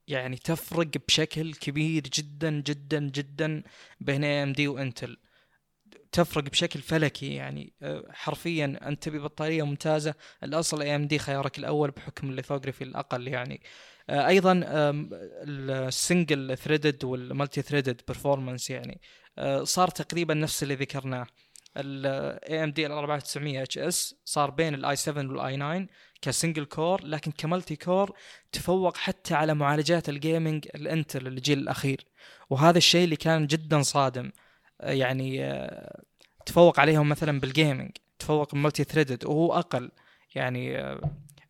يعني 0.08 0.36
تفرق 0.36 0.88
بشكل 1.08 1.54
كبير 1.54 2.02
جدا 2.02 2.50
جدا 2.50 3.00
جدا 3.00 3.62
بين 4.00 4.24
AMD 4.24 4.68
وانتل 4.68 5.16
تفرق 6.12 6.44
بشكل 6.44 6.80
فلكي 6.80 7.34
يعني 7.34 7.72
آه، 7.82 8.04
حرفيا 8.10 8.78
أنت 8.88 9.02
تبي 9.02 9.18
بطاريه 9.18 9.62
ممتازة 9.62 10.14
الأصل 10.42 10.82
AMD 10.82 11.18
خيارك 11.18 11.58
الأول 11.58 11.90
بحكم 11.90 12.30
ال 12.30 12.35
lithography 12.35 12.84
الأقل 12.84 13.28
يعني. 13.28 13.62
أيضا 14.10 14.60
ال 15.48 15.63
single 15.63 16.56
threaded 16.56 17.04
وال 17.04 17.21
multi 17.21 17.62
threaded 17.62 18.00
performance 18.08 18.70
يعني 18.70 19.00
آه، 19.38 19.64
صار 19.64 19.88
تقريبا 19.88 20.34
نفس 20.34 20.62
اللي 20.62 20.74
ذكرناه. 20.74 21.26
ال 21.76 22.64
AMD 22.64 22.86
ال 22.86 22.92
4900 22.92 23.62
HS 23.62 24.14
صار 24.24 24.50
بين 24.50 24.74
ال 24.74 24.85
i 24.85 24.96
7 24.96 25.22
وال 25.26 25.46
i 25.46 25.56
9 25.56 25.86
ك 26.22 26.28
single 26.28 26.64
core 26.64 27.04
لكن 27.04 27.30
ك 27.30 27.38
multi 27.38 27.76
core 27.76 28.16
تفوق 28.52 28.96
حتى 28.96 29.34
على 29.34 29.54
معالجات 29.54 30.08
ال 30.08 30.17
gaming 30.17 30.68
الانتل 30.74 31.26
الجيل 31.26 31.58
الأخير. 31.58 32.04
وهذا 32.50 32.78
الشيء 32.78 33.04
اللي 33.04 33.16
كان 33.16 33.46
جدا 33.46 33.82
صادم. 33.82 34.32
يعني 34.80 35.58
تفوق 36.46 36.80
عليهم 36.80 37.08
مثلا 37.08 37.40
بال 37.40 37.53
gaming 37.53 37.90
تفوق 38.18 38.54
multi 38.54 38.84
threaded 38.84 39.24
وهو 39.24 39.52
أقل. 39.52 39.90
يعني 40.34 40.94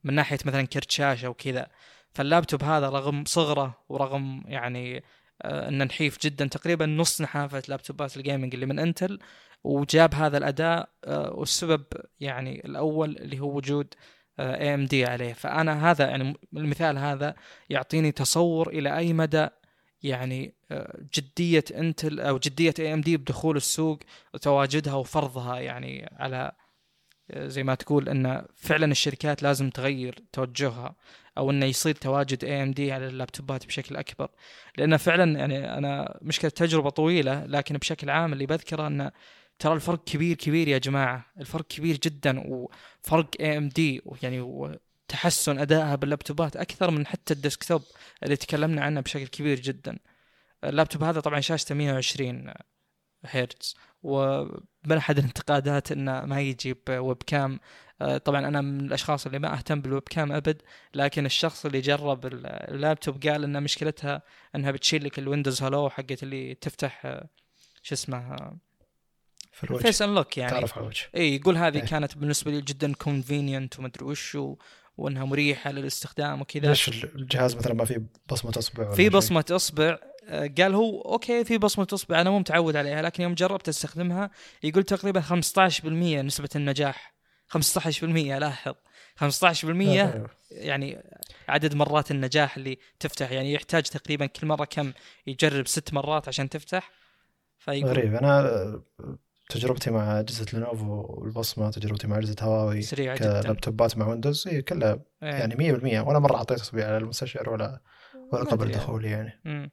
من 0.04 0.14
ناحية 0.14 0.38
مثلا 0.44 0.66
كرت 0.66 0.90
شاشة 0.90 1.28
وكذا. 1.28 1.66
فاللابتوب 2.14 2.62
هذا 2.62 2.88
رغم 2.88 3.24
صغره 3.26 3.78
ورغم 3.88 4.42
يعني 4.46 5.04
آه، 5.42 5.68
إنه 5.68 5.84
نحيف 5.84 6.18
جدا 6.22 6.46
تقريبا 6.46 6.86
نص 6.86 7.20
نحافة 7.20 7.62
لابتوبات 7.68 8.16
ال 8.16 8.22
gaming 8.22 8.54
اللي 8.54 8.66
من 8.66 8.78
انتل 8.78 9.18
وجاب 9.64 10.14
هذا 10.14 10.38
الأداء 10.38 10.88
آه، 11.04 11.32
والسبب 11.34 11.84
يعني 12.20 12.64
الأول 12.64 13.16
اللي 13.16 13.40
هو 13.40 13.56
وجود 13.56 13.94
AMD 14.40 15.04
عليه. 15.04 15.32
فأنا 15.32 15.90
هذا 15.90 16.08
يعني 16.08 16.34
المثال 16.56 16.98
هذا 16.98 17.34
يعطيني 17.70 18.12
تصور 18.12 18.68
إلى 18.68 18.96
أي 18.98 19.12
مدى 19.12 19.48
يعني 20.02 20.54
آه، 20.70 20.98
جدية 21.14 21.64
انتل 21.74 22.20
أو 22.20 22.38
جدية 22.38 22.74
AMD 22.78 23.16
بدخول 23.16 23.56
السوق 23.56 23.98
وتواجدها 24.34 24.94
وفرضها 24.94 25.58
يعني 25.58 26.12
على 26.18 26.52
زي 27.36 27.62
ما 27.62 27.74
تقول 27.74 28.08
إن 28.08 28.44
فعلا 28.56 28.86
الشركات 28.86 29.42
لازم 29.42 29.70
تغير 29.70 30.18
توجهها. 30.32 30.94
أو 31.38 31.50
إنه 31.50 31.66
يصير 31.66 31.94
تواجد 31.94 32.44
AMD 32.44 32.92
على 32.92 33.06
اللابتوبات 33.06 33.66
بشكل 33.66 33.96
أكبر. 33.96 34.28
لأن 34.78 34.96
فعلا 34.96 35.38
يعني 35.38 35.78
أنا 35.78 36.18
مشكله 36.22 36.50
تجربة 36.50 36.90
طويلة 36.90 37.46
لكن 37.46 37.76
بشكل 37.76 38.10
عام 38.10 38.32
اللي 38.32 38.46
بذكره 38.46 38.86
إنه 38.86 39.12
ترى 39.58 39.72
الفرق 39.74 40.04
كبير 40.04 40.36
كبير 40.36 40.68
يا 40.68 40.78
جماعة. 40.78 41.26
الفرق 41.40 41.66
كبير 41.66 41.96
جدا 41.96 42.42
وفرق 42.46 43.28
AMD 43.40 44.02
يعني 44.22 44.40
وتحسن 44.40 45.58
أدائها 45.58 45.94
باللابتوبات 45.94 46.56
أكثر 46.56 46.90
من 46.90 47.06
حتى 47.06 47.34
ال 47.34 47.40
desktop 47.40 47.82
اللي 48.22 48.36
تكلمنا 48.36 48.82
عنه 48.82 49.00
بشكل 49.00 49.26
كبير 49.26 49.60
جدا. 49.60 49.98
اللابتوب 50.64 51.04
هذا 51.04 51.20
طبعا 51.20 51.40
شاشته 51.40 51.74
120 51.74 52.54
هرتز 53.24 53.76
ومن 54.86 54.96
احد 54.96 55.18
الانتقادات 55.18 55.92
إنه 55.92 56.20
ما 56.20 56.40
يجيب 56.40 56.78
webcam 56.88 57.60
آه، 58.02 58.18
طبعا 58.18 58.48
أنا 58.48 58.60
من 58.60 58.80
الأشخاص 58.80 59.26
اللي 59.26 59.38
ما 59.38 59.54
أهتم 59.54 59.80
بال 59.80 60.02
webcam 60.10 60.32
أبد 60.32 60.62
لكن 60.94 61.26
الشخص 61.26 61.66
اللي 61.66 61.80
جرب 61.80 62.26
اللابتوب 62.26 63.26
قال 63.26 63.44
إن 63.44 63.62
مشكلتها 63.62 64.22
إنها 64.54 64.70
بتشيل 64.70 65.04
لك 65.04 65.18
ال 65.18 65.24
Windows 65.24 65.62
Hello 65.62 65.90
حقت 65.90 66.22
اللي 66.22 66.54
تفتح 66.54 67.06
آه، 67.06 67.28
شو 67.82 67.94
اسمه 67.94 68.36
في 69.52 69.64
الوجه 69.64 69.82
face 69.82 70.02
unlock 70.02 70.38
يعني 70.38 70.52
تعرف 70.52 70.72
على 70.72 70.82
الوجه 70.82 71.08
إي 71.16 71.36
يقول 71.36 71.56
هذه 71.56 71.76
إيه. 71.76 71.84
كانت 71.84 72.18
بالنسبة 72.18 72.50
لي 72.50 72.60
جدا 72.60 72.94
convenient 72.94 73.78
ومدري 73.78 74.04
وش. 74.04 74.38
وإنها 74.96 75.24
مريحة 75.24 75.72
للاستخدام 75.72 76.40
وكذا 76.40 76.68
ليش 76.68 77.04
الجهاز 77.04 77.56
مثلا 77.56 77.74
ما 77.74 77.84
فيه 77.84 78.02
بصمة 78.30 78.52
أصبع 78.58 78.94
في؟ 78.94 79.08
بصمة 79.08 79.44
أصبع 79.50 79.98
قال 80.30 80.74
هو 80.74 81.00
okay 81.00 81.44
في 81.44 81.58
بصمة 81.58 81.86
اصبع 81.92 82.20
أنا 82.20 82.30
مو 82.30 82.38
متعود 82.38 82.76
عليها 82.76 83.02
لكن 83.02 83.22
يوم 83.22 83.34
جربت 83.34 83.68
أستخدمها 83.68 84.30
يقول 84.62 84.82
تقريبا 84.82 85.20
15% 85.20 85.84
نسبة 86.24 86.48
النجاح 86.56 87.14
15% 87.58 88.04
لاحظ 88.04 88.74
15% 89.20 89.64
أيوه. 89.64 90.30
يعني 90.50 91.02
عدد 91.48 91.74
مرات 91.74 92.10
النجاح 92.10 92.56
اللي 92.56 92.78
تفتح 93.00 93.32
يعني 93.32 93.52
يحتاج 93.52 93.82
تقريبا 93.82 94.26
كل 94.26 94.46
مرة 94.46 94.64
كم 94.64 94.92
يجرب 95.26 95.66
ست 95.66 95.94
مرات 95.94 96.28
عشان 96.28 96.48
تفتح 96.48 96.90
فيقول 97.58 97.90
غريب 97.90 98.14
أنا 98.14 98.82
تجربتي 99.48 99.90
مع 99.90 100.20
أجهزة 100.20 100.46
لينوفو 100.52 101.06
والبصمة 101.08 101.70
تجربتي 101.70 102.06
مع 102.06 102.18
أجهزة 102.18 102.36
هواوي 102.42 102.82
سريعه 102.82 103.16
جدا 103.16 103.42
ك 103.42 103.50
لابتوبات 103.50 103.98
مع 103.98 104.08
Windows 104.08 104.48
إيه 104.48 104.60
كلها 104.60 104.92
إيه. 105.22 105.28
يعني 105.28 105.54
100% 106.04 106.06
ولا 106.08 106.18
مرة 106.18 106.36
أعطيت 106.36 106.60
اصبعي 106.60 106.84
على 106.84 106.96
المستشعر 106.96 107.50
ولا 107.50 107.80
ولا 108.32 108.44
قبل 108.44 108.66
أدري. 108.66 108.78
دخولي 108.78 109.10
يعني. 109.10 109.40
آه، 109.46 109.70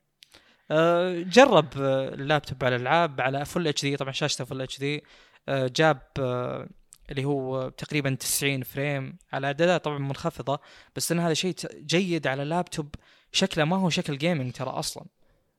جرب 1.24 1.68
آه، 1.78 2.10
اللابتوب 2.10 2.64
على 2.64 2.76
الألعاب 2.76 3.22
على 3.22 3.46
Full 3.46 3.68
HD 3.68 3.98
طبعا 3.98 4.12
شاشته 4.12 4.46
Full 4.46 4.62
HD 4.62 5.04
جاب 5.50 6.02
آه، 6.20 6.70
اللي 7.12 7.26
هو 7.26 7.70
تقريبا 7.70 8.16
90 8.16 8.64
frame 8.64 9.18
على 9.34 9.48
اعدادات 9.48 9.84
طبعا 9.84 9.98
منخفضة 9.98 10.60
بس 10.96 11.12
إن 11.12 11.20
هذا 11.20 11.34
شيء 11.34 11.56
جيد 11.76 12.28
على 12.28 12.44
لابتوب 12.44 12.96
شكله 13.32 13.66
ما 13.66 13.76
هو 13.76 13.90
شكل 13.90 14.18
gaming 14.18 14.52
ترى 14.52 14.70
أصلا. 14.70 15.06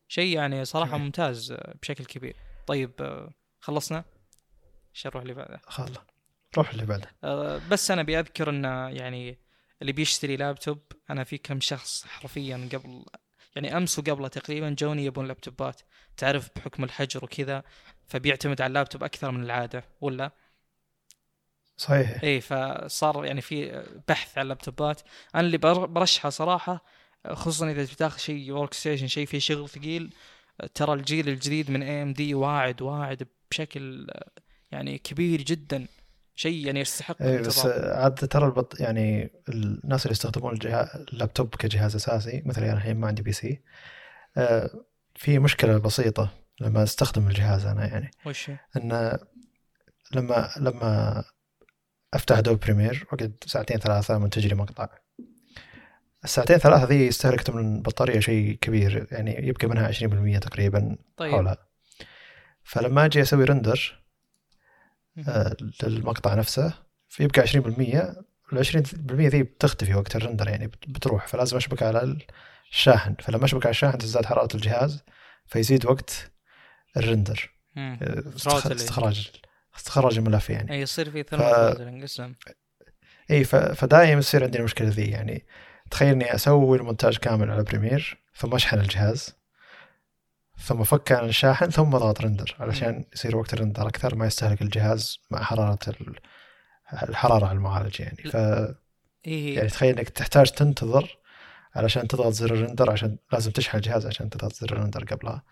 شيء 0.09 0.37
يعني 0.37 0.65
صراحة. 0.65 0.99
ممتاز 0.99 1.53
آه، 1.53 1.75
بشكل 1.83 2.05
كبير. 2.05 2.37
طيب 2.67 2.91
آه، 3.01 3.31
خلصنا؟ 3.61 4.05
إيش 4.95 5.07
نروح 5.07 5.23
اللي 5.23 5.35
بعده؟ 5.35 5.61
خلاص. 5.65 5.97
روح 6.57 6.71
اللي 6.71 6.87
بعده. 6.87 7.11
آه، 7.25 7.61
بس 7.71 7.91
أنا 7.91 8.03
بأذكر 8.03 8.51
إن 8.51 8.65
يعني 8.97 9.39
اللي 9.83 9.93
بيشتري 9.93 10.37
لابتوب 10.37 10.79
أنا 11.11 11.25
في 11.25 11.39
كم 11.39 11.61
شخص 11.61 12.07
حرفيا 12.07 12.69
قبل 12.73 13.05
يعني 13.57 13.77
امس 13.77 13.99
وقبله 13.99 14.29
تقريبا. 14.29 14.71
جوني 14.79 15.05
يبون 15.05 15.27
لابتوبات. 15.27 15.81
تعرف 16.17 16.49
بحكم 16.57 16.85
الحجر 16.85 17.25
وكذا 17.25 17.63
فبيعتمد 18.07 18.61
على 18.61 18.69
اللابتوب 18.69 19.05
أكثر 19.05 19.31
من 19.31 19.43
العادة 19.43 19.85
ولا؟ 20.01 20.31
صحيح. 21.77 22.23
اي 22.25 22.41
فصار 22.41 23.25
يعني 23.25 23.41
في 23.41 23.85
بحث 24.09 24.39
على 24.39 24.43
اللابتوبات. 24.43 25.03
أنا 25.35 25.43
اللي 25.43 25.59
بر- 25.59 25.87
برشحه 25.87 26.29
صراحة 26.31 26.85
خصوصا 27.33 27.71
إذا 27.71 27.83
بتاخذ 27.83 28.19
شيء 28.19 28.53
workstation 28.53 29.07
شيء 29.07 29.27
فيه 29.27 29.39
شغل 29.39 29.69
ثقيل 29.69 30.13
ترى 30.75 30.93
الجيل 30.93 31.29
الجديد 31.29 31.71
من 31.71 31.83
AMD 31.83 32.35
واعد 32.35 32.83
واعد 32.83 33.29
بشكل 33.51 34.11
يعني 34.73 34.99
كبير 34.99 35.43
جدا. 35.43 35.87
شيء 36.41 36.67
يعني 36.67 36.81
يستحق 36.81 37.23
اي 37.23 37.39
بس. 37.39 37.67
عاد 37.67 38.15
ترى 38.15 38.47
البط 38.47 38.81
يعني 38.81 39.31
الناس 39.49 40.07
اللي 40.07 40.13
يستخدمون 40.13 40.53
الجهاز 40.53 40.89
اللابتوب 41.13 41.55
كجهاز 41.55 41.95
أساسي 41.95 42.43
مثلي 42.47 42.67
أنا 42.67 42.77
الحين 42.77 42.97
ما 42.97 43.07
عندي 43.07 43.23
PC 43.23 43.63
آه، 44.37 44.71
في 45.15 45.39
مشكلة 45.39 45.79
بسيطة 45.79 46.31
لما 46.61 46.83
أستخدم 46.83 47.29
الجهاز 47.29 47.67
أنا 47.67 47.87
يعني 47.87 48.11
وش 48.27 48.51
هي؟ 48.51 48.59
إن 48.77 49.19
لما 50.15 50.51
لما 50.57 51.25
أفتح 52.15 52.41
Adobe 52.41 52.61
Premiere 52.61 53.07
وأقعد 53.13 53.35
ساعتين 53.47 53.79
ثلاثة 53.79 54.19
منتج 54.19 54.47
لي 54.47 54.55
مقطع 54.55 54.89
الساعتين 56.25 56.59
ثلاثة 56.59 56.85
ذي 56.85 57.07
يستهلك 57.07 57.51
من 57.51 57.77
البطاريه 57.77 58.21
شيء 58.21 58.59
كبير 58.61 59.07
يعني 59.11 59.47
يبقى 59.49 59.69
منها 59.69 59.93
20% 59.93 60.39
تقريبا 60.39 60.97
طيب 61.17 61.33
حولها 61.33 61.57
فلما 62.63 63.05
أجي 63.05 63.23
أسوي 63.23 63.45
render 63.45 64.00
للمقطع 65.83 66.35
نفسه 66.35 66.75
فيبقى 67.09 67.47
20% 67.47 67.57
ال 68.53 68.59
20% 68.59 69.11
ذي 69.11 69.43
بتختفي 69.43 69.95
وقت 69.95 70.17
ال 70.17 70.22
render 70.22 70.49
يعني 70.49 70.67
بت- 70.67 70.89
بتروح 70.89 71.27
فلازم 71.27 71.57
أشبك 71.57 71.83
على 71.83 72.17
الشاحن. 72.71 73.15
فلما 73.21 73.45
أشبك 73.45 73.67
على 73.67 73.71
الشاحن 73.71 73.99
تزداد 73.99 74.27
حرارة 74.27 74.57
الجهاز 74.57 75.03
فيزيد 75.47 75.87
وقت 75.87 76.31
ال 76.97 77.04
render. 77.04 77.51
آه، 77.77 77.97
Throttling. 78.37 78.73
استخراج 78.73 79.31
استخراج 79.77 80.19
الملف 80.19 80.51
يعني. 80.51 80.73
أي 80.73 80.81
يصير 80.81 81.11
في 81.11 81.23
ف- 81.25 81.31
thermal 81.31 82.05
اسلم 82.05 82.35
إي 83.31 83.45
ف- 83.45 83.57
فدايم 83.57 84.19
يصير 84.19 84.45
عندي 84.45 84.59
المشكلة 84.59 84.89
ذي 84.89 85.05
يعني. 85.11 85.47
تخيل 85.91 86.09
إني 86.13 86.35
أسوي 86.35 86.79
المونتاج 86.79 87.17
كامل 87.17 87.51
على 87.51 87.63
Premiere 87.63 88.19
ثم 88.37 88.55
أشحن 88.55 88.79
الجهاز. 88.81 89.35
ثم 90.63 90.83
فك 90.85 91.13
عن 91.13 91.25
الشاحن 91.29 91.71
ثم 91.71 91.95
اضغط 91.95 92.21
render 92.21 92.57
علشان 92.61 93.05
يصير 93.15 93.37
وقت 93.37 93.55
ال 93.55 93.60
render 93.60 93.89
أكثر 93.89 94.15
ما 94.15 94.27
يستهلك 94.27 94.63
الجهاز 94.63 95.19
مع 95.31 95.43
حرارة 95.43 95.79
ال- 95.89 96.19
الحرارة 97.09 97.47
على 97.47 97.57
المعالج 97.57 98.01
يعني 98.01 98.17
ف 98.17 98.37
اي 99.27 99.55
يعني 99.55 99.69
تخيل 99.69 99.99
إنك 99.99 100.09
تحتاج 100.09 100.51
تنتظر 100.51 101.19
علشان 101.75 102.09
تضغط 102.09 102.33
زر 102.33 102.55
ال 102.55 102.60
render 102.60 102.91
عشان 102.91 103.17
لازم 103.33 103.51
تشحن 103.51 103.77
الجهاز 103.77 104.07
عشان 104.07 104.31
تضغط 104.31 104.53
زر 104.53 104.73
ال 104.73 104.78
render 104.78 105.05
قبلها. 105.05 105.43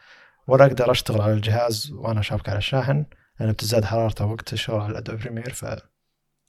ولا 0.47 0.65
أقدر 0.67 0.91
أشتغل 0.91 1.21
على 1.21 1.33
الجهاز 1.33 1.91
وأنا 1.93 2.23
شابك 2.23 2.49
على 2.49 2.59
الشاحن 2.59 3.05
لأن 3.41 3.53
بتزداد 3.53 3.85
حرارته 3.85 4.25
وقت 4.25 4.53
الشغل 4.53 4.81
على 4.81 4.91
ال 4.93 4.98
Adobe 4.98 5.23
Premiere 5.23 5.53
ف 5.53 5.65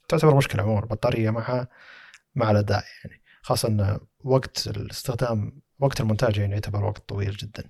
تعتبر 0.08 0.34
مشكلة 0.34 0.62
عموما. 0.62 0.80
البطارية 0.80 1.30
مع 1.30 1.66
مع 2.34 2.50
الاداء 2.50 2.84
يعني. 3.04 3.22
خاصة 3.42 3.68
إن 3.68 3.98
وقت 4.24 4.66
الاستخدام 4.66 5.60
وقت 5.78 6.00
المونتاج 6.00 6.38
يعني 6.38 6.52
يعتبر 6.52 6.84
وقت 6.84 7.08
طويل 7.08 7.36
جدا. 7.36 7.64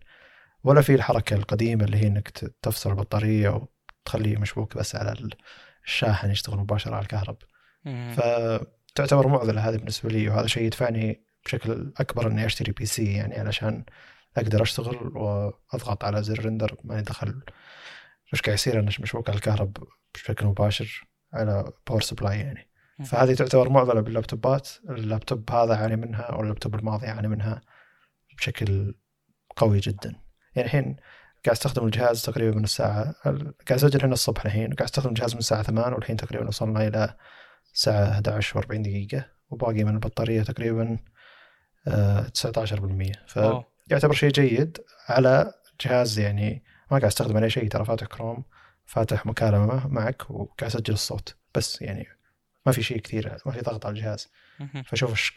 ولا 0.64 0.80
في 0.80 0.94
الحركة 0.94 1.36
القديمة 1.36 1.84
اللي 1.84 1.96
هي 1.96 2.06
إنك 2.06 2.28
تفصل 2.62 2.90
البطارية 2.90 3.68
وتخليه 4.04 4.36
مشبوك 4.36 4.76
بس 4.76 4.96
على 4.96 5.30
الشاحن 5.84 6.30
يشتغل 6.30 6.58
مباشرة 6.58 6.94
على 6.94 7.02
الكهرب. 7.02 7.36
فتعتبر 8.14 9.28
معضلة 9.28 9.68
هذه 9.68 9.76
بالنسبة 9.76 10.08
لي 10.08 10.28
وهذا 10.28 10.46
شيء 10.46 10.62
يدفعني 10.62 11.24
بشكل 11.44 11.92
أكبر 11.96 12.26
إني 12.26 12.46
أشتري 12.46 12.72
PC 12.72 13.12
يعني 13.14 13.38
علشان 13.38 13.84
أقدر 14.36 14.62
أشتغل 14.62 15.16
وأضغط 15.16 16.04
على 16.04 16.22
زر 16.22 16.44
render 16.44 16.76
ماني 16.84 17.02
دخل. 17.02 17.42
إيش 18.32 18.42
قاعد 18.42 18.54
يصير 18.54 18.80
أنا 18.80 18.90
مشبوك 19.00 19.28
على 19.28 19.36
الكهرب 19.36 19.76
بشكل 20.14 20.46
مباشر 20.46 21.08
على 21.32 21.72
power 21.88 22.00
supply 22.00 22.40
يعني. 22.40 22.70
فهذه 23.04 23.34
تعتبر 23.34 23.68
معضلة 23.68 24.00
باللابتوبات. 24.00 24.68
اللابتوب 24.88 25.50
هذا 25.50 25.74
يعاني 25.74 25.96
منها 25.96 26.22
أو 26.22 26.40
اللابتوب 26.40 26.74
الماضي 26.74 27.06
يعاني 27.06 27.28
منها 27.28 27.60
بشكل 28.38 28.94
قوي 29.56 29.78
جدا. 29.78 30.29
يعني 30.54 30.66
الحين 30.66 30.96
قاعد 31.44 31.56
أستخدم 31.56 31.86
الجهاز 31.86 32.22
تقريبا 32.22 32.56
من 32.56 32.64
الساعة 32.64 33.14
قاعد 33.22 33.54
أسجل 33.70 34.02
هنا 34.04 34.12
الصبح 34.12 34.44
الحين 34.44 34.72
وقاعد 34.72 34.88
أستخدم 34.88 35.08
الجهاز 35.08 35.32
من 35.32 35.38
الساعة 35.38 35.62
8 35.62 35.94
والحين 35.94 36.16
تقريبا 36.16 36.48
وصلنا 36.48 36.86
إلى 36.88 37.16
الساعة 37.74 38.10
11 38.10 38.62
و40 38.62 38.66
دقيقة 38.66 39.24
وباقي 39.50 39.84
من 39.84 39.94
البطارية 39.94 40.42
تقريبا 40.42 40.98
آه 41.88 42.22
19% 42.22 43.12
فيعتبر 43.26 44.12
شيء 44.12 44.30
جيد 44.30 44.78
على 45.08 45.52
جهاز 45.80 46.18
يعني 46.18 46.64
ما 46.90 46.98
قاعد 46.98 47.04
أستخدم 47.04 47.36
عليه 47.36 47.48
شيء 47.48 47.68
ترى 47.68 47.84
فاتح 47.84 48.06
كروم 48.06 48.44
فاتح 48.86 49.26
مكالمة 49.26 49.88
معك 49.88 50.30
وقاعد 50.30 50.70
أسجل 50.70 50.94
الصوت. 50.94 51.36
بس 51.54 51.82
يعني 51.82 52.08
ما 52.66 52.72
في 52.72 52.82
شيء 52.82 52.98
كثير 52.98 53.38
ما 53.46 53.52
في 53.52 53.60
ضغط 53.60 53.86
على 53.86 53.94
الجهاز. 53.94 54.28
فشوف 54.86 55.32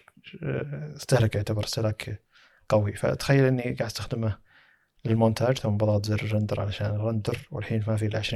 استهلك 0.95 1.35
يعتبر 1.35 1.63
استهلاك 1.63 2.23
قوي. 2.69 2.93
فتخيل 2.93 3.45
إني 3.45 3.63
قاعد 3.63 3.81
أستخدمه 3.81 4.37
للمونتاج 5.05 5.57
ثم 5.57 5.77
بضغط 5.77 6.05
زر 6.05 6.21
ال 6.23 6.28
render 6.28 6.61
علشان 6.61 6.95
ال 6.95 7.03
render 7.03 7.47
والحين 7.51 7.83
ما 7.87 7.97
في 7.97 8.05
إلا 8.05 8.21
20% 8.21 8.33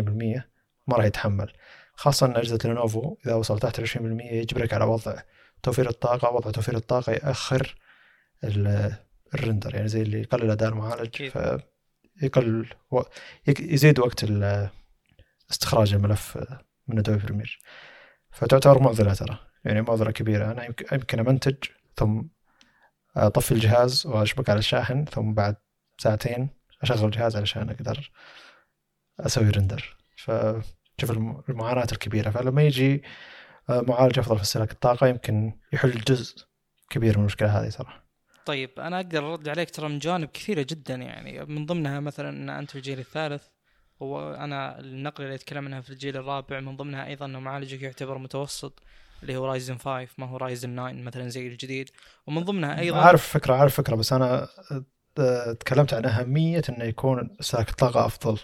ما 0.87 0.97
راح 0.97 1.05
يتحمل. 1.05 1.53
خاصة 1.93 2.25
إن 2.25 2.35
أجهزة 2.35 2.59
لينوفو 2.65 3.15
إذا 3.25 3.33
وصل 3.33 3.59
تحت 3.59 3.81
20% 3.81 3.97
يجبرك 4.31 4.73
على 4.73 4.85
وضع 4.85 5.21
توفير 5.63 5.89
الطاقة. 5.89 6.29
وضع 6.29 6.51
توفير 6.51 6.75
الطاقة 6.75 7.11
يأخر 7.11 7.75
ال 9.33 9.39
render 9.39 9.75
يعني 9.75 9.87
زي 9.87 10.01
اللي 10.01 10.21
يقلل 10.21 10.51
أداء 10.51 10.69
المعالج. 10.69 11.29
فيقل 12.19 12.69
يزيد 13.59 13.99
وقت 13.99 14.25
استخراج 15.51 15.93
الملف 15.93 16.37
من 16.87 16.99
Adobe 16.99 17.19
Premiere 17.19 17.59
فتعتبر 18.31 18.79
معضلة 18.79 19.13
ترى. 19.13 19.39
يعني 19.65 19.81
معضلة 19.81 20.11
كبيرة. 20.11 20.51
أنا 20.51 20.65
يمكن 20.91 21.19
أمنتج 21.19 21.55
ثم 21.95 22.21
أطفي 23.17 23.51
الجهاز 23.51 24.07
وأشبك 24.07 24.49
على 24.49 24.59
الشاحن 24.59 25.05
ثم 25.05 25.33
بعد 25.33 25.55
ساعتين 25.97 26.56
اشغل 26.81 27.05
الجهاز 27.05 27.35
علشان 27.35 27.69
أقدر 27.69 28.11
أسوي 29.19 29.49
render 29.49 29.97
فشوف 30.15 31.11
المعاناة 31.49 31.87
الكبيرة. 31.91 32.29
فلما 32.29 32.61
يجي 32.63 33.03
آه، 33.69 33.81
معالج 33.81 34.19
أفضل 34.19 34.37
في 34.37 34.43
استهلاك 34.43 34.71
الطاقة 34.71 35.07
يمكن 35.07 35.53
يحل 35.73 35.91
جزء 35.91 36.45
كبير 36.89 37.13
من 37.17 37.19
المشكلة 37.19 37.61
هذه 37.61 37.69
صراحة 37.69 38.07
طيب 38.45 38.69
أنا 38.79 38.95
أقدر 38.95 39.33
أرد 39.33 39.49
عليك 39.49 39.71
ترى 39.71 39.89
من 39.89 39.99
جوانب 39.99 40.29
كثيرة 40.29 40.65
جدا 40.69 40.95
يعني. 40.95 41.45
من 41.45 41.65
ضمنها 41.65 41.99
مثلا 41.99 42.29
إن 42.29 42.49
أنت 42.49 42.71
في 42.71 42.75
الجيل 42.75 42.99
الثالث 42.99 43.43
وأنا 43.99 44.79
النقله 44.79 45.25
اللي 45.25 45.35
أتكلم 45.35 45.65
عنها 45.65 45.81
في 45.81 45.89
الجيل 45.89 46.17
الرابع 46.17 46.59
من 46.59 46.77
ضمنها 46.77 47.07
أيضا 47.07 47.25
إنه 47.25 47.39
معالجك 47.39 47.81
يعتبر 47.81 48.17
متوسط 48.17 48.83
اللي 49.21 49.35
هو 49.35 49.45
رايزن 49.45 49.77
5 49.77 50.07
ما 50.17 50.25
هو 50.25 50.37
رايزن 50.37 50.75
9 50.75 50.91
مثلا 50.91 51.29
زي 51.29 51.47
الجديد. 51.47 51.89
ومن 52.27 52.43
ضمنها 52.43 52.79
أيضا 52.79 52.97
عارف 52.97 53.27
فكرة 53.27 53.53
عارف 53.53 53.75
فكرة 53.75 53.95
بس 53.95 54.13
أنا 54.13 54.47
تكلمت 55.59 55.93
عن 55.93 56.05
أهمية 56.05 56.61
إنه 56.69 56.83
يكون 56.83 57.37
استهلاك 57.39 57.69
الطاقة 57.69 58.05
أفضل 58.05 58.39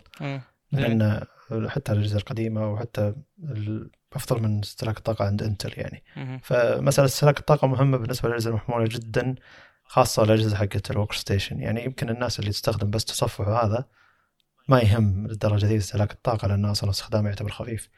لأن 0.72 1.24
حتى 1.68 1.92
الأجهزة 1.92 2.18
القديمة 2.18 2.74
وحتى 2.74 3.14
أفضل 4.14 4.42
من 4.44 4.60
استهلاك 4.60 4.98
الطاقة 4.98 5.26
عند 5.26 5.44
إنتل 5.44 5.74
يعني. 5.80 6.04
فمسألة 6.44 7.06
استهلاك 7.08 7.40
الطاقة 7.40 7.68
مهمة 7.68 7.98
بالنسبة 7.98 8.30
للأجهزة 8.30 8.50
المحمولة 8.50 8.86
جدا 8.90 9.36
خاصة 9.86 10.24
الأجهزة 10.24 10.56
حقت 10.58 10.92
ال 10.92 11.14
workstation 11.14 11.60
يعني 11.60 11.86
يمكن 11.86 12.10
الناس 12.10 12.40
اللي 12.40 12.52
تستخدم 12.52 12.90
بس 12.90 13.06
تصفح 13.06 13.48
هذا 13.48 13.86
ما 14.68 14.80
يهم 14.80 15.28
للدرجة 15.28 15.66
دي 15.66 15.78
استهلاك 15.78 16.12
الطاقة 16.12 16.48
لأن 16.48 16.66
أصلا 16.66 16.90
استخدامه 16.90 17.30
يعتبر 17.30 17.52
خفيف. 17.52 17.90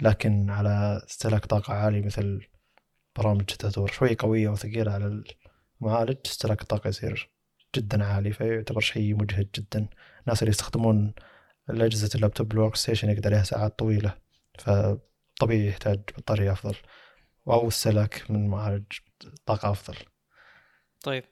لكن 0.00 0.50
على 0.50 1.02
استهلاك 1.08 1.46
طاقة 1.46 1.74
عالي 1.74 2.02
مثل 2.02 2.40
برامج 3.16 3.44
تدور 3.44 3.90
شوي 3.92 4.14
قوية 4.14 4.48
وثقيلة 4.48 4.92
على 4.92 5.22
المعالج 5.80 6.16
استهلاك 6.26 6.62
الطاقة 6.62 6.88
يصير 6.88 7.30
جدا 7.76 8.04
عالي 8.04 8.32
فيعتبر 8.32 8.80
شيء 8.80 9.14
مجهد 9.14 9.48
جدا. 9.54 9.88
الناس 10.22 10.42
اللي 10.42 10.50
يستخدمون 10.50 11.14
الأجهزة 11.70 12.10
اللابتوب 12.14 12.52
ال 12.52 12.76
workstation 12.76 13.10
يقعد 13.10 13.26
عليها 13.26 13.42
ساعات 13.42 13.78
طويلة 13.78 14.14
فطبيعي 14.58 15.68
يحتاج 15.68 16.00
بطارية 16.18 16.52
أفضل 16.52 16.76
أو 17.48 17.68
استهلاك 17.68 18.30
من 18.30 18.48
معالج 18.48 18.84
طاقة 19.46 19.70
أفضل. 19.70 19.96
طيب 21.04 21.24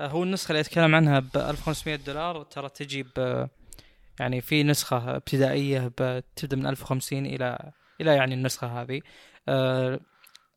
آه، 0.00 0.06
هو 0.06 0.22
النسخة 0.22 0.52
اللي 0.52 0.60
أتكلم 0.60 0.94
عنها 0.94 1.20
ب 1.20 1.36
1500 1.36 1.96
دولار 1.96 2.42
ترى 2.42 2.68
تجي 2.68 3.02
ب 3.02 3.48
يعني 4.20 4.40
في 4.40 4.62
نسخة 4.62 5.16
ابتدائية 5.16 5.92
بتبدأ 6.00 6.56
من 6.56 6.66
1050 6.66 7.26
إلى 7.26 7.72
إلى 8.00 8.16
يعني 8.16 8.34
النسخة 8.34 8.82
هذه. 8.82 9.00
آه، 9.48 10.00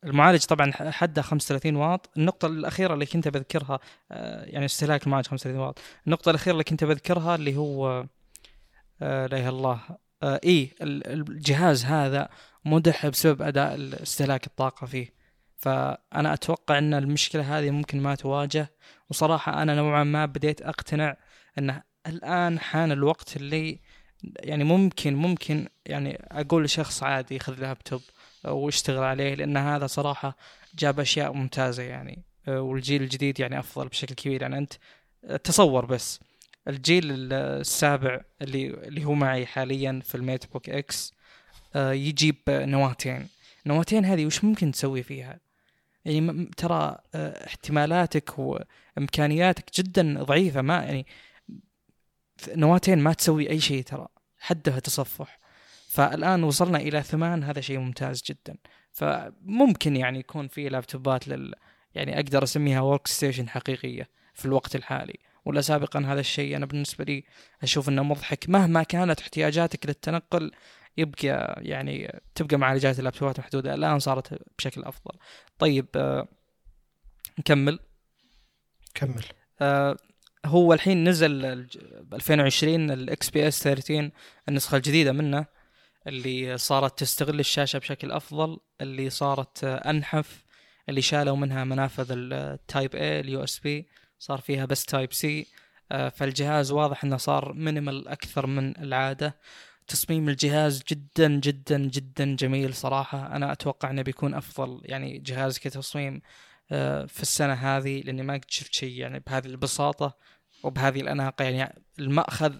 المعالج 0.06 0.44
طبعا 0.44 0.72
حده 0.72 1.22
35 1.22 1.76
واط. 1.76 2.10
النقطة 2.16 2.46
الأخيرة 2.46 2.94
اللي 2.94 3.06
كنت 3.06 3.28
بذكرها 3.28 3.78
آه، 4.12 4.44
يعني 4.44 4.64
استهلاك 4.64 5.06
المعالج 5.06 5.26
35 5.26 5.60
واط. 5.60 5.78
النقطة 6.06 6.30
الأخيرة 6.30 6.52
اللي 6.52 6.64
كنت 6.64 6.84
بذكرها 6.84 7.34
اللي 7.34 7.56
هو 7.56 8.06
آه، 9.02 9.26
لا 9.26 9.36
إله 9.36 9.48
إلا 9.48 9.48
الله 9.48 9.80
آه 10.22 10.40
اي 10.44 10.70
الجهاز 10.82 11.84
هذا 11.84 12.28
مدح 12.64 13.06
بسبب 13.06 13.42
أداء 13.42 14.02
استهلاك 14.02 14.46
الطاقة 14.46 14.86
فيه. 14.86 15.12
فأنا 15.56 16.34
أتوقع 16.34 16.78
إن 16.78 16.94
المشكلة 16.94 17.58
هذه 17.58 17.70
ممكن 17.70 18.00
ما 18.00 18.14
تواجه. 18.14 18.72
وصراحة 19.10 19.62
أنا 19.62 19.74
نوعا 19.74 20.04
ما 20.04 20.26
بديت 20.26 20.62
أقتنع 20.62 21.16
انه 21.58 21.82
الآن 22.06 22.58
حان 22.58 22.92
الوقت 22.92 23.36
اللي 23.36 23.80
يعني 24.40 24.64
ممكن 24.64 25.14
ممكن 25.14 25.68
يعني 25.86 26.26
أقول 26.30 26.64
لشخص 26.64 27.02
عادي 27.02 27.38
خذ 27.38 27.60
لابتوب. 27.60 28.00
واشتغل 28.52 29.04
عليه 29.04 29.34
لأن 29.34 29.56
هذا 29.56 29.86
صراحة 29.86 30.36
جاب 30.74 31.00
أشياء 31.00 31.32
ممتازة 31.32 31.82
يعني. 31.82 32.22
آه، 32.48 32.60
والجيل 32.60 33.02
الجديد 33.02 33.40
يعني 33.40 33.58
أفضل 33.58 33.88
بشكل 33.88 34.14
كبير. 34.14 34.42
يعني 34.42 34.58
أنت 34.58 34.72
تصور 35.44 35.84
بس 35.84 36.20
الجيل 36.68 37.32
السابع 37.32 38.20
اللي 38.42 38.66
اللي 38.66 39.04
هو 39.04 39.14
معي 39.14 39.46
حاليا 39.46 40.00
في 40.04 40.14
ال 40.14 40.52
MateBook 40.52 40.70
X 40.70 41.14
آه، 41.76 41.92
يجيب 41.92 42.36
نواتين. 42.48 43.28
نواتين 43.66 44.04
هذه 44.04 44.26
وش 44.26 44.44
ممكن 44.44 44.72
تسوي 44.72 45.02
فيها؟ 45.02 45.40
يعني 46.04 46.50
ترى 46.56 46.98
آه، 47.14 47.46
احتمالاتك 47.46 48.34
وإمكانياتك 48.38 49.64
جدا 49.74 50.24
ضعيفة. 50.24 50.62
ما 50.62 50.74
يعني 50.84 51.06
نواتين 52.48 52.98
ما 52.98 53.12
تسوي 53.12 53.50
أي 53.50 53.60
شيء 53.60 53.82
ترى 53.82 54.08
حدها 54.38 54.78
تصفح. 54.78 55.38
فالآن 55.96 56.44
وصلنا 56.44 56.78
إلى 56.78 57.02
ثمان 57.02 57.44
هذا 57.44 57.60
شيء 57.60 57.78
ممتاز 57.78 58.22
جدا. 58.22 58.56
فممكن 58.92 59.96
يعني 59.96 60.18
يكون 60.18 60.48
في 60.48 60.68
لابتوبات 60.68 61.28
لل 61.28 61.54
يعني 61.94 62.16
أقدر 62.16 62.42
أسميها 62.42 62.80
workstation 62.80 63.48
حقيقية 63.48 64.08
في 64.34 64.46
الوقت 64.46 64.76
الحالي. 64.76 65.18
ولا 65.44 65.60
سابقا 65.60 66.00
هذا 66.00 66.20
الشيء 66.20 66.56
أنا 66.56 66.66
بالنسبة 66.66 67.04
لي 67.04 67.24
أشوف 67.62 67.88
إنه 67.88 68.02
مضحك. 68.02 68.48
مهما 68.48 68.82
كانت 68.82 69.20
احتياجاتك 69.20 69.86
للتنقل 69.86 70.52
يبقى 70.96 71.60
يعني 71.62 72.20
تبقى 72.34 72.56
معالجات 72.56 72.98
اللابتوبات 72.98 73.40
محدودة. 73.40 73.74
الآن 73.74 73.98
صارت 73.98 74.42
بشكل 74.58 74.84
أفضل. 74.84 75.18
طيب 75.58 75.86
آه 75.96 76.28
نكمل. 77.38 77.78
كمل. 78.94 79.24
آه 79.60 79.96
هو 80.46 80.72
الحين 80.72 81.08
نزل 81.08 81.64
ب 82.02 82.14
2020 82.14 82.90
ال 82.90 83.30
XPS 83.30 83.62
13 83.62 84.10
النسخة 84.48 84.76
الجديدة 84.76 85.12
منه. 85.12 85.55
اللي 86.06 86.58
صارت 86.58 86.98
تستغل 86.98 87.40
الشاشة 87.40 87.78
بشكل 87.78 88.12
أفضل 88.12 88.58
اللي 88.80 89.10
صارت 89.10 89.64
أنحف 89.64 90.44
اللي 90.88 91.02
شالوا 91.02 91.36
منها 91.36 91.64
منافذ 91.64 92.06
ال 92.10 92.94
Type-A 92.94 93.20
ال 93.20 93.44
USB 93.44 93.88
صار 94.18 94.40
فيها 94.40 94.64
بس 94.64 94.84
Type-C 94.84 95.46
آه، 95.92 96.08
فالجهاز 96.08 96.72
واضح 96.72 97.04
إنه 97.04 97.16
صار 97.16 97.52
minimal 97.52 98.08
أكثر 98.08 98.46
من 98.46 98.76
العادة. 98.76 99.36
تصميم 99.88 100.28
الجهاز 100.28 100.82
جدا 100.90 101.28
جدا 101.28 101.78
جدا 101.78 102.36
جميل 102.36 102.74
صراحة. 102.74 103.36
أنا 103.36 103.52
أتوقع 103.52 103.90
إنه 103.90 104.02
بيكون 104.02 104.34
أفضل 104.34 104.80
يعني 104.84 105.18
جهاز 105.18 105.58
كتصميم 105.58 106.22
آه، 106.72 107.06
في 107.06 107.22
السنة 107.22 107.52
هذه 107.52 108.00
لأني 108.02 108.22
ما 108.22 108.34
قد 108.34 108.44
شفت 108.48 108.74
شيء 108.74 109.00
يعني 109.00 109.18
بهذه 109.26 109.46
البساطة 109.46 110.16
وبهذه 110.62 111.00
الأناقة. 111.00 111.44
يعني 111.44 111.82
المأخذ 111.98 112.54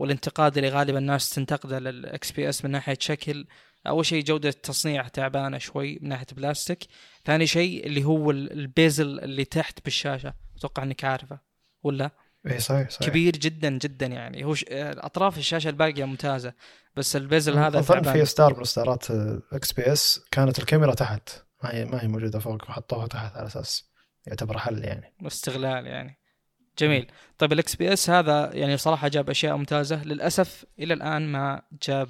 والانتقاد 0.00 0.58
اللي 0.58 0.70
غالبا 0.70 0.98
الناس 0.98 1.30
تنتقده 1.30 1.78
لل 1.78 2.32
XPS 2.32 2.64
من 2.64 2.70
ناحية 2.70 2.96
شكل. 3.00 3.46
أول 3.86 4.06
شيء 4.06 4.24
جودة 4.24 4.48
التصنيع 4.48 5.08
تعبانة 5.08 5.58
شوي 5.58 5.98
من 6.02 6.08
ناحية 6.08 6.26
بلاستيك. 6.32 6.86
ثاني 7.24 7.46
شيء 7.46 7.86
اللي 7.86 8.04
هو 8.04 8.30
ال 8.30 8.45
bezel 8.45 9.20
اللي 9.20 9.44
تحت 9.44 9.84
بالشاشة 9.84 10.34
أتوقع 10.56 10.82
إنك 10.82 11.04
عارفه 11.04 11.38
ولا؟ 11.82 12.10
اي 12.46 12.60
صحيح 12.60 12.90
صحيح. 12.90 13.08
كبير 13.08 13.32
جدا 13.32 13.70
جدا 13.70 14.06
يعني. 14.06 14.44
هو 14.44 14.54
ش... 14.54 14.64
أطراف 14.70 15.38
الشاشة 15.38 15.68
الباقية 15.68 16.04
ممتازة 16.04 16.52
بس 16.96 17.16
ال 17.16 17.23
bezel 17.23 17.58
هذا 17.58 17.78
اظن 17.78 18.12
في 18.12 18.24
ستار 18.24 18.58
من 18.58 18.64
ستارات 18.64 19.10
XPS 19.52 20.20
كانت 20.30 20.58
الكاميرا 20.58 20.94
تحت. 20.94 21.28
ما 21.64 21.74
هي 21.74 21.84
ما 21.84 22.02
هي 22.02 22.08
موجودة 22.08 22.38
فوق 22.38 22.70
وحطوها 22.70 23.06
تحت 23.06 23.36
على 23.36 23.46
أساس 23.46 23.90
يعتبر 24.26 24.58
حل 24.58 24.84
يعني. 24.84 25.14
استغلال 25.26 25.86
يعني. 25.86 26.19
جميل. 26.80 27.06
طيب 27.38 27.52
ال 27.52 27.76
XPS 27.76 28.10
هذا 28.10 28.50
يعني 28.54 28.76
صراحة 28.76 29.08
جاب 29.08 29.30
أشياء 29.30 29.56
ممتازة. 29.56 30.04
للأسف 30.04 30.64
إلى 30.78 30.94
الآن 30.94 31.32
ما 31.32 31.62
جاب 31.82 32.08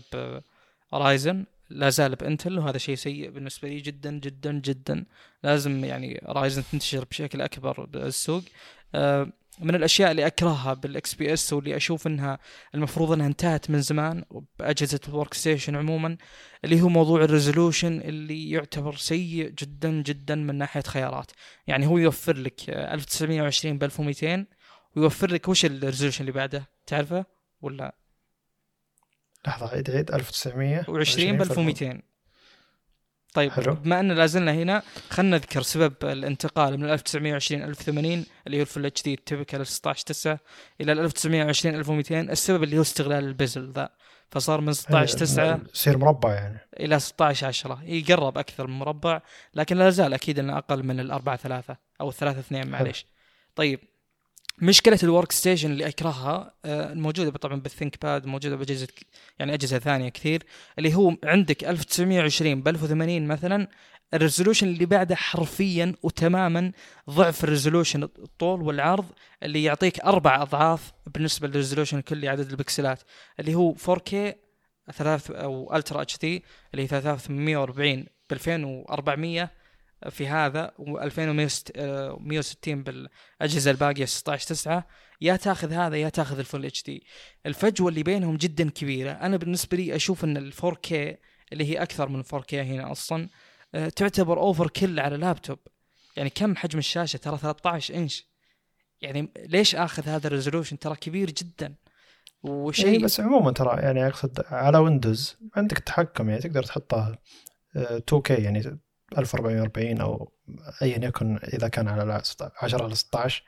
رايزن 0.95 1.45
لا 1.71 1.91
زال 1.91 2.15
بإنتل 2.15 2.59
وهذا 2.59 2.79
شيء 2.79 2.95
سيء 2.95 3.31
بالنسبة 3.31 3.69
لي 3.69 3.81
جدا 3.81 4.11
جدا 4.11 4.53
جدا. 4.53 5.05
لازم 5.43 5.85
يعني 5.85 6.23
رايزن 6.27 6.63
تنتشر 6.73 7.05
بشكل 7.05 7.41
أكبر 7.41 7.85
بالسوق. 7.85 8.43
آه، 8.95 9.33
من 9.61 9.75
الأشياء 9.75 10.11
اللي 10.11 10.27
أكرهها 10.27 10.75
بال 10.75 11.15
XPS 11.15 11.53
واللي 11.53 11.77
أشوف 11.77 12.07
إنها 12.07 12.39
المفروض 12.75 13.13
إنها 13.13 13.27
انتهت 13.27 13.71
من 13.71 13.81
زمان 13.81 14.25
بأجهزة 14.59 15.01
ال 15.09 15.35
workstation 15.35 15.77
عموما 15.77 16.17
اللي 16.65 16.81
هو 16.81 16.89
موضوع 16.89 17.25
ال 17.25 17.32
resolution 17.32 18.01
اللي 18.01 18.51
يعتبر 18.51 18.97
سيء 18.97 19.49
جدا 19.49 20.03
جدا 20.03 20.35
من 20.35 20.55
ناحية 20.55 20.83
خيارات. 20.83 21.31
يعني 21.67 21.87
هو 21.87 21.99
يوفر 21.99 22.37
لك 22.37 22.71
1920 22.71 23.79
ب 23.79 23.85
1200 23.85 24.47
ويوفر 24.97 25.31
لك 25.31 25.49
وش 25.49 25.65
ال 25.65 25.70
resolution 25.70 26.21
اللي 26.21 26.33
بعده؟ 26.33 26.69
تعرفه 26.87 27.25
ولا؟ 27.63 27.95
لحظة 29.47 29.69
عيد 29.69 29.91
عيد 29.91 30.11
1920 30.11 31.37
ب 31.39 31.43
1200 31.43 32.03
طيب 33.35 33.51
حلو. 33.53 33.75
بما 33.75 34.01
أن 34.01 34.13
لازلنا 34.13 34.53
هنا 34.53 34.83
خلينا 35.11 35.37
نذكر 35.37 35.63
سبب 35.63 35.95
الانتقال 36.03 36.79
من 36.81 36.91
1920 36.91 37.63
1080 37.63 38.27
اللي 38.47 38.59
هو 38.59 38.61
الفل 38.61 38.87
اتش 38.87 39.03
دي 39.03 39.15
التبكال 39.15 39.67
16 39.67 40.05
9 40.07 40.39
إلى 40.81 40.93
1920 40.93 41.75
1200 41.75 42.21
السبب 42.21 42.63
اللي 42.63 42.79
هو 42.79 42.83
استغلال 42.83 43.25
البزل 43.25 43.73
ذا. 43.73 43.91
فصار 44.31 44.61
من 44.61 44.73
16 44.73 45.19
9 45.19 45.61
يصير 45.75 45.99
مربع 45.99 46.35
يعني. 46.35 46.59
إلى 46.81 47.01
16 47.01 47.47
10 47.47 47.83
يقرب 47.85 48.39
أكثر 48.39 48.67
من 48.67 48.79
مربع 48.79 49.21
لكن 49.55 49.77
لا 49.77 49.91
زال 49.91 50.15
أكيد 50.15 50.39
أنه 50.39 50.59
أقل 50.59 50.83
من 50.83 51.01
الأربعة 51.01 51.37
ثلاثة 51.37 51.77
أو 52.01 52.09
الثلاثة 52.09 52.41
اثنين 52.41 52.67
معليش. 52.71 53.07
طيب 53.57 53.81
مشكلة 54.63 54.99
ال 55.03 55.33
workstation 55.33 55.71
اللي 55.71 55.89
أكرهها 55.89 56.55
آه، 56.65 56.93
الموجودة 56.93 57.31
طبعا 57.31 57.61
بال 57.61 58.03
ThinkPad 58.03 58.27
موجودة 58.27 58.57
بأجهزة 58.57 58.89
يعني 59.39 59.55
أجهزة 59.55 59.79
ثانية 59.79 60.09
كثير 60.09 60.43
اللي 60.79 60.95
هو 60.95 61.17
عندك 61.25 61.65
1920 61.65 62.63
ب 62.63 62.69
1080 62.69 63.27
مثلا 63.27 63.69
ال 64.15 64.20
resolution 64.20 64.69
اللي 64.69 64.87
بعده 64.87 65.15
حرفيا 65.17 65.95
وتماما 66.03 66.73
ضعف 67.11 67.45
ال 67.45 67.50
resolution 67.50 68.03
الطول 68.03 68.63
والعرض 68.63 69.05
اللي 69.43 69.65
يعطيك 69.65 70.01
أربع 70.01 70.43
أضعاف 70.43 70.93
بالنسبة 71.15 71.49
لل 71.49 71.57
resolution 71.57 71.99
الكلي 71.99 72.29
عدد 72.29 72.51
البكسلات 72.51 73.03
اللي 73.41 73.55
هو 73.55 73.75
4K 73.75 74.15
ثلاث 74.93 75.31
أو 75.31 75.77
Ultra 75.77 76.03
HD 76.03 76.45
اللي 76.75 76.83
هي 76.83 76.87
3840 76.87 78.03
ب 78.03 78.33
2400 78.33 79.51
في 80.09 80.29
هذا 80.29 80.73
و2160 80.79 82.69
بالأجهزة 82.69 83.71
الباقية 83.71 84.05
16 84.05 84.47
9 84.49 84.87
يا 85.21 85.37
تاخذ 85.37 85.73
هذا 85.73 85.97
يا 85.97 86.09
تاخذ 86.09 86.39
ال 86.39 86.67
Full 86.67 86.83
HD. 86.83 87.03
الفجوة 87.47 87.89
اللي 87.89 88.03
بينهم 88.03 88.37
جدا 88.37 88.71
كبيرة. 88.71 89.11
أنا 89.11 89.37
بالنسبة 89.37 89.77
لي 89.77 89.97
أشوف 89.97 90.25
إن 90.25 90.37
ال 90.37 90.53
4K 90.53 90.93
اللي 91.53 91.65
هي 91.65 91.83
أكثر 91.83 92.09
من 92.09 92.25
4K 92.25 92.55
هنا 92.55 92.93
أصلا 92.93 93.29
آه، 93.75 93.89
تعتبر 93.89 94.41
overkill 94.41 95.01
على 95.01 95.17
لابتوب. 95.17 95.59
يعني 96.17 96.31
كم 96.31 96.57
حجم 96.57 96.79
الشاشة؟ 96.79 97.17
ترى 97.17 97.39
13 97.39 97.95
إنش. 97.95 98.27
يعني 99.01 99.29
ليش 99.47 99.75
آخذ 99.75 100.09
هذا 100.09 100.27
ال 100.27 100.31
resolution؟ 100.31 100.79
ترى 100.79 100.97
كبير 100.97 101.31
جدا. 101.31 101.75
وشيء 102.43 102.87
يعني 102.87 102.99
بس 102.99 103.21
عموما 103.21 103.53
ترى 103.53 103.83
يعني 103.83 104.07
أقصد 104.07 104.45
على 104.51 104.79
ويندوز 104.79 105.37
عندك 105.57 105.79
تحكم 105.79 106.31
يعني 106.31 106.41
تقدر 106.43 106.63
تحطها 106.63 107.19
2K 108.11 108.31
آه، 108.31 108.35
يعني 108.35 108.81
1440 109.19 110.01
أو 110.01 110.33
ايا 110.83 111.05
يكن 111.05 111.37
إذا 111.55 111.69
كان 111.69 111.89
على 111.89 112.23
10 112.63 112.83
على 112.83 112.95
16 112.95 113.45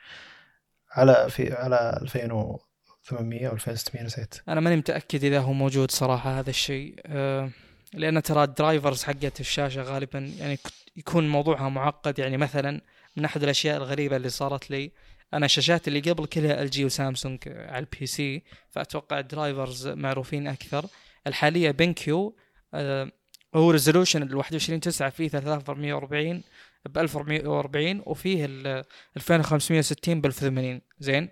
على 0.91 1.31
في 1.31 1.53
على 1.53 1.99
2800 2.03 3.47
أو 3.49 3.53
2600 3.53 4.05
نسيت. 4.07 4.35
أنا 4.49 4.61
ماني 4.61 4.77
متأكد 4.77 5.25
إذا 5.25 5.41
هو 5.41 5.53
موجود 5.53 5.91
صراحة 5.91 6.39
هذا 6.39 6.51
الشيء 6.51 6.95
أه 7.07 7.51
لأن 7.95 8.23
ترى 8.23 8.45
ال 8.45 8.52
drivers 8.52 9.03
حقت 9.03 9.41
الشاشة 9.41 9.83
غالبا 9.83 10.33
يعني 10.39 10.59
يكون 10.97 11.29
موضوعها 11.29 11.69
معقد. 11.69 12.19
يعني 12.19 12.37
مثلا 12.37 12.81
من 13.17 13.25
أحد 13.25 13.43
الأشياء 13.43 13.77
الغريبة 13.77 14.17
اللي 14.17 14.29
صارت 14.29 14.71
لي 14.71 14.93
أنا 15.35 15.47
الشاشات 15.47 15.89
اللي 15.89 16.01
قبل 16.01 16.27
كلها 16.27 16.63
LG 16.63 16.85
وسامسونج 16.85 17.39
على 17.47 17.79
ال 17.79 18.07
PC 18.07 18.43
فأتوقع 18.71 19.19
ال 19.19 19.27
drivers 19.27 19.89
معروفين 19.89 20.47
أكثر. 20.47 20.87
الحالية 21.27 21.71
BenQ 21.71 22.37
أه 22.75 23.13
هو 23.55 23.71
resolution 23.71 24.23
ال 24.23 24.37
21 24.37 24.81
9 24.81 25.11
فيه 25.11 25.29
3440 25.29 26.43
ب 26.87 26.99
1440 26.99 28.03
وفيه 28.07 28.45
ال 28.45 28.85
2560 29.17 30.21
ب 30.21 30.27
1080 30.27 30.81
زين؟ 31.01 31.29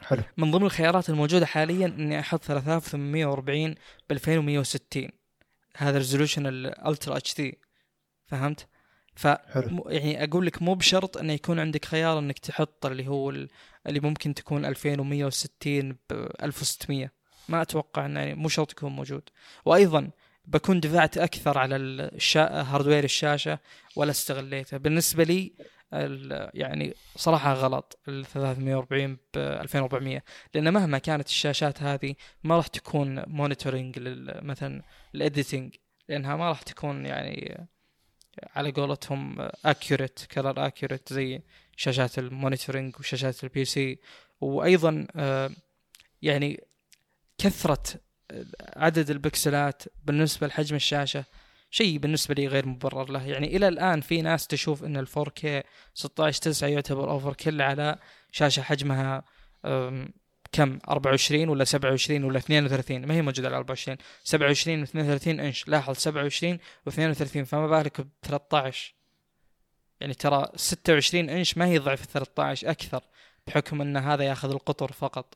حلو. 0.00 0.22
من 0.36 0.50
ضمن 0.50 0.64
الخيارات 0.64 1.10
الموجودة 1.10 1.46
حاليا 1.46 1.86
إني 1.86 2.20
أحط 2.20 2.44
3840 2.44 3.74
ب 4.08 4.12
2160 4.12 5.08
هذا 5.76 5.98
resolution 5.98 6.46
ال 6.46 7.16
Ultra 7.16 7.34
HD 7.34 7.58
فهمت؟ 8.26 8.66
ف. 9.14 9.24
يعني 9.86 10.24
أقول 10.24 10.46
لك 10.46 10.62
مو 10.62 10.74
بشرط 10.74 11.16
إنه 11.16 11.32
يكون 11.32 11.58
عندك 11.58 11.84
خيار 11.84 12.18
إنك 12.18 12.38
تحط 12.38 12.86
اللي 12.86 13.08
هو 13.08 13.30
اللي 13.86 14.00
ممكن 14.00 14.34
تكون 14.34 14.64
2160 14.64 15.92
ب 15.92 15.96
1600 16.42 17.10
ما 17.48 17.62
أتوقع 17.62 18.06
إنه 18.06 18.20
يعني 18.20 18.34
مو 18.34 18.48
شرط 18.48 18.72
يكون 18.72 18.92
موجود. 18.92 19.22
وأيضا 19.64 20.10
بكون 20.44 20.80
دفعت 20.80 21.18
أكثر 21.18 21.58
على 21.58 21.76
الشا... 21.76 22.62
hardware 22.62 23.04
الشاشة 23.04 23.58
ولا 23.96 24.10
استغليته 24.10 24.76
بالنسبة 24.76 25.24
لي 25.24 25.52
يعني 26.54 26.94
صراحة 27.16 27.52
غلط 27.54 27.98
ال 28.08 28.24
340 28.24 29.14
ب 29.14 29.18
2400 29.36 30.22
لأن 30.54 30.72
مهما 30.72 30.98
كانت 30.98 31.28
الشاشات 31.28 31.82
هذه 31.82 32.14
ما 32.44 32.56
راح 32.56 32.66
تكون 32.66 33.22
monitoring 33.26 33.98
مثلا 34.42 34.82
ال 35.14 35.22
editing 35.22 35.74
لأنها 36.08 36.36
ما 36.36 36.48
راح 36.48 36.62
تكون 36.62 37.06
يعني 37.06 37.68
على 38.56 38.70
قولتهم 38.70 39.48
accurate 39.64 40.20
color 40.32 40.66
accurate 40.66 41.12
زي 41.12 41.42
شاشات 41.76 42.18
ال 42.18 42.25
monitoring 42.25 42.94
وشاشات 42.98 43.44
ال 43.44 43.64
PC 43.64 43.98
وأيضا 44.40 45.06
آه، 45.16 45.50
يعني 46.22 46.64
كثرة 47.38 47.82
عدد 48.76 49.10
البكسلات 49.10 49.82
بالنسبة 50.04 50.46
لحجم 50.46 50.76
الشاشة 50.76 51.24
شيء 51.70 51.98
بالنسبة 51.98 52.34
لي 52.34 52.46
غير 52.46 52.66
مبرر 52.66 53.10
له. 53.10 53.26
يعني 53.26 53.56
إلى 53.56 53.68
الآن 53.68 54.00
في 54.00 54.22
ناس 54.22 54.46
تشوف 54.46 54.84
إن 54.84 54.96
ال 54.96 55.08
4K 55.08 55.46
16 55.94 56.42
9 56.42 56.68
يعتبر 56.68 57.10
overkill 57.10 57.62
على 57.62 57.98
شاشة 58.32 58.62
حجمها 58.62 59.24
كم؟ 60.52 60.78
24 60.88 61.48
ولا 61.48 61.64
27 61.64 62.24
ولا 62.24 62.38
32 62.38 63.06
ما 63.06 63.14
هي 63.14 63.22
موجودة 63.22 63.48
على 63.48 63.56
24 63.56 63.96
27 64.24 64.80
و 64.80 64.82
32 64.84 65.40
إنش. 65.40 65.68
لاحظ 65.68 65.96
27 65.96 66.58
و 66.86 66.88
32 66.88 67.44
فما 67.44 67.66
بالك 67.66 68.00
ب 68.00 68.08
13 68.22 68.94
يعني 70.00 70.14
ترى 70.14 70.46
26 70.56 71.30
إنش 71.30 71.58
ما 71.58 71.66
هي 71.66 71.78
ضعف 71.78 72.04
13 72.04 72.70
أكثر 72.70 73.02
بحكم 73.46 73.80
إن 73.80 73.96
هذا 73.96 74.24
ياخذ 74.24 74.50
القطر 74.50 74.92
فقط. 74.92 75.34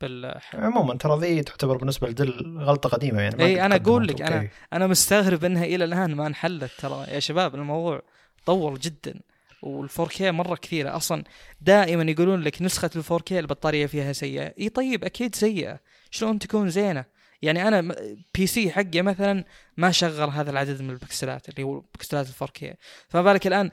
بال 0.00 0.40
عموما 0.54 0.94
ترى 0.94 1.20
ذي 1.20 1.42
تعتبر 1.42 1.76
بالنسبة 1.76 2.08
لدل 2.08 2.58
غلطه 2.58 2.88
قديمة 2.88 3.22
يعني 3.22 3.44
اي 3.44 3.66
أنا 3.66 3.76
أقول 3.76 4.08
لك 4.08 4.22
أنا 4.22 4.48
أنا 4.72 4.86
مستغرب 4.86 5.44
إنها 5.44 5.64
إلى 5.64 5.84
الآن 5.84 6.14
ما 6.14 6.26
انحلت 6.26 6.70
ترى 6.78 7.06
يا 7.08 7.20
شباب 7.20 7.54
الموضوع 7.54 8.02
طول 8.46 8.78
جدا 8.78 9.20
وال4K 9.64 10.20
مرة 10.20 10.54
كثيرة. 10.54 10.96
أصلا 10.96 11.24
دائما 11.60 12.10
يقولون 12.10 12.40
لك 12.40 12.62
نسخة 12.62 12.90
ال4K 12.96 13.32
البطارية 13.32 13.86
فيها 13.86 14.12
سيئة. 14.12 14.54
إي 14.58 14.68
طيب 14.68 15.04
أكيد 15.04 15.34
سيئة. 15.34 15.80
شلون 16.10 16.38
تكون 16.38 16.70
زينة؟ 16.70 17.04
يعني 17.42 17.68
أنا 17.68 17.94
PC 18.34 18.70
حقي 18.70 19.02
مثلا 19.02 19.44
ما 19.76 19.90
شغل 19.90 20.30
هذا 20.30 20.50
العدد 20.50 20.82
من 20.82 20.90
البكسلات 20.90 21.48
اللي 21.48 21.62
هو 21.62 21.80
بكسلات 21.80 22.26
ال 22.28 22.48
4K 22.48 22.74
فما 23.08 23.22
بالك 23.22 23.46
الآن 23.46 23.70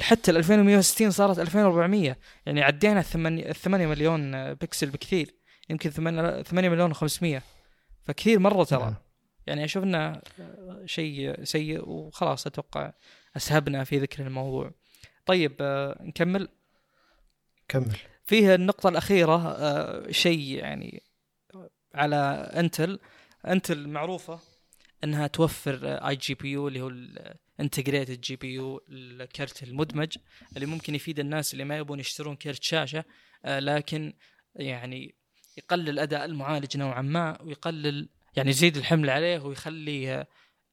حتى 0.00 0.30
ال 0.30 0.36
2160 0.36 1.10
صارت 1.10 1.38
2400 1.38 2.16
يعني 2.46 2.62
عدينا 2.62 3.00
ال 3.14 3.54
8 3.54 3.86
مليون 3.86 4.54
بكسل 4.54 4.90
بكثير. 4.90 5.39
يمكن 5.70 5.90
8 5.90 6.42
8 6.42 6.68
مليون 6.68 6.94
و500 6.94 7.42
فكثير 8.04 8.38
مرة 8.38 8.64
ترى. 8.64 8.82
نعم. 8.82 8.94
يعني 9.46 9.64
أشوف 9.64 9.84
إنه 9.84 10.20
شيء 10.84 11.44
سيء 11.44 11.88
وخلاص 11.88 12.46
أتوقع 12.46 12.92
أسهبنا 13.36 13.84
في 13.84 13.98
ذكر 13.98 14.26
الموضوع. 14.26 14.70
طيب 15.26 15.56
آه، 15.60 15.98
نكمل؟ 16.02 16.48
كمل. 17.68 17.96
فيه 18.24 18.54
النقطة 18.54 18.88
الأخيرة 18.88 19.48
آه، 19.48 20.10
شيء 20.10 20.56
يعني 20.56 21.02
على 21.94 22.50
إنتل. 22.56 22.98
إنتل 23.46 23.88
معروفة 23.88 24.40
إنها 25.04 25.26
توفر 25.26 25.86
iGPU 25.86 26.68
اللي 26.68 26.80
هو 26.80 26.88
ال 26.88 27.00
integrated 27.00 28.20
GPU 28.20 28.80
الكرت 28.88 29.62
المدمج 29.62 30.16
اللي 30.54 30.66
ممكن 30.66 30.94
يفيد 30.94 31.18
الناس 31.18 31.52
اللي 31.52 31.64
ما 31.64 31.78
يبون 31.78 32.00
يشترون 32.00 32.36
كرت 32.36 32.62
شاشة. 32.62 33.04
آه، 33.44 33.58
لكن 33.58 34.12
يعني 34.54 35.14
يقلل 35.56 35.98
أداء 35.98 36.24
المعالج 36.24 36.76
نوعا 36.76 37.02
ما 37.02 37.42
ويقلل 37.42 38.08
يعني 38.36 38.50
يزيد 38.50 38.76
الحمل 38.76 39.10
عليه 39.10 39.38
ويخلي 39.38 40.26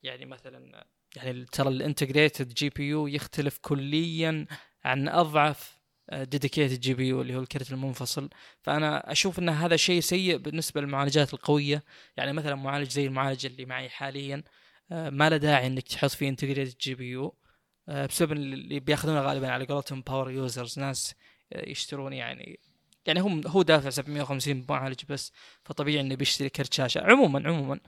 يعني 0.04 0.26
مثلا 0.26 0.86
يعني 1.16 1.46
ترى 1.46 1.70
ال 1.70 1.78
integrated 1.78 2.54
GPU 2.54 3.08
يختلف 3.08 3.58
كليا 3.62 4.46
عن 4.84 5.08
أضعف 5.08 5.78
dedicated 6.14 6.80
GPU 6.80 7.22
اللي 7.22 7.36
هو 7.36 7.40
الكرت 7.40 7.72
المنفصل. 7.72 8.30
فأنا 8.62 9.12
أشوف 9.12 9.40
إن 9.40 9.50
هذا 9.50 9.76
شيء 9.76 10.00
سيء 10.00 10.38
بالنسبة 10.38 10.82
للمعالجات 10.82 11.34
القوية. 11.34 11.84
يعني 12.18 12.34
مثلا 12.34 12.56
معالج 12.56 12.90
زي 12.90 13.06
المعالج 13.06 13.46
اللي 13.46 13.66
معي 13.66 13.90
حاليا 13.90 14.44
آه، 14.92 15.10
ما 15.10 15.30
له 15.30 15.38
داعي 15.38 15.68
إنك 15.68 15.88
تحط 15.88 16.10
فيه 16.10 16.30
integrated 16.30 16.78
GPU 16.78 17.36
بسبب 17.88 18.32
اللي 18.32 18.80
بياخذونه 18.80 19.22
غالبا 19.22 19.52
على 19.52 19.66
قولتهم 19.66 20.02
power 20.02 20.32
users 20.32 20.80
ناس 20.80 21.16
آه، 21.54 21.70
يشترون 21.70 22.14
يعني 22.14 22.60
يعني 23.08 23.20
هم 23.20 23.48
هو 23.48 23.62
دافع 23.62 23.90
750 23.90 24.66
معالج 24.70 25.00
بس 25.10 25.32
فطبيعي 25.64 26.02
إنه 26.02 26.16
بيشتري 26.16 26.50
كرت 26.50 26.74
شاشة. 26.74 27.02
عموما 27.02 27.50
عموما 27.50 27.80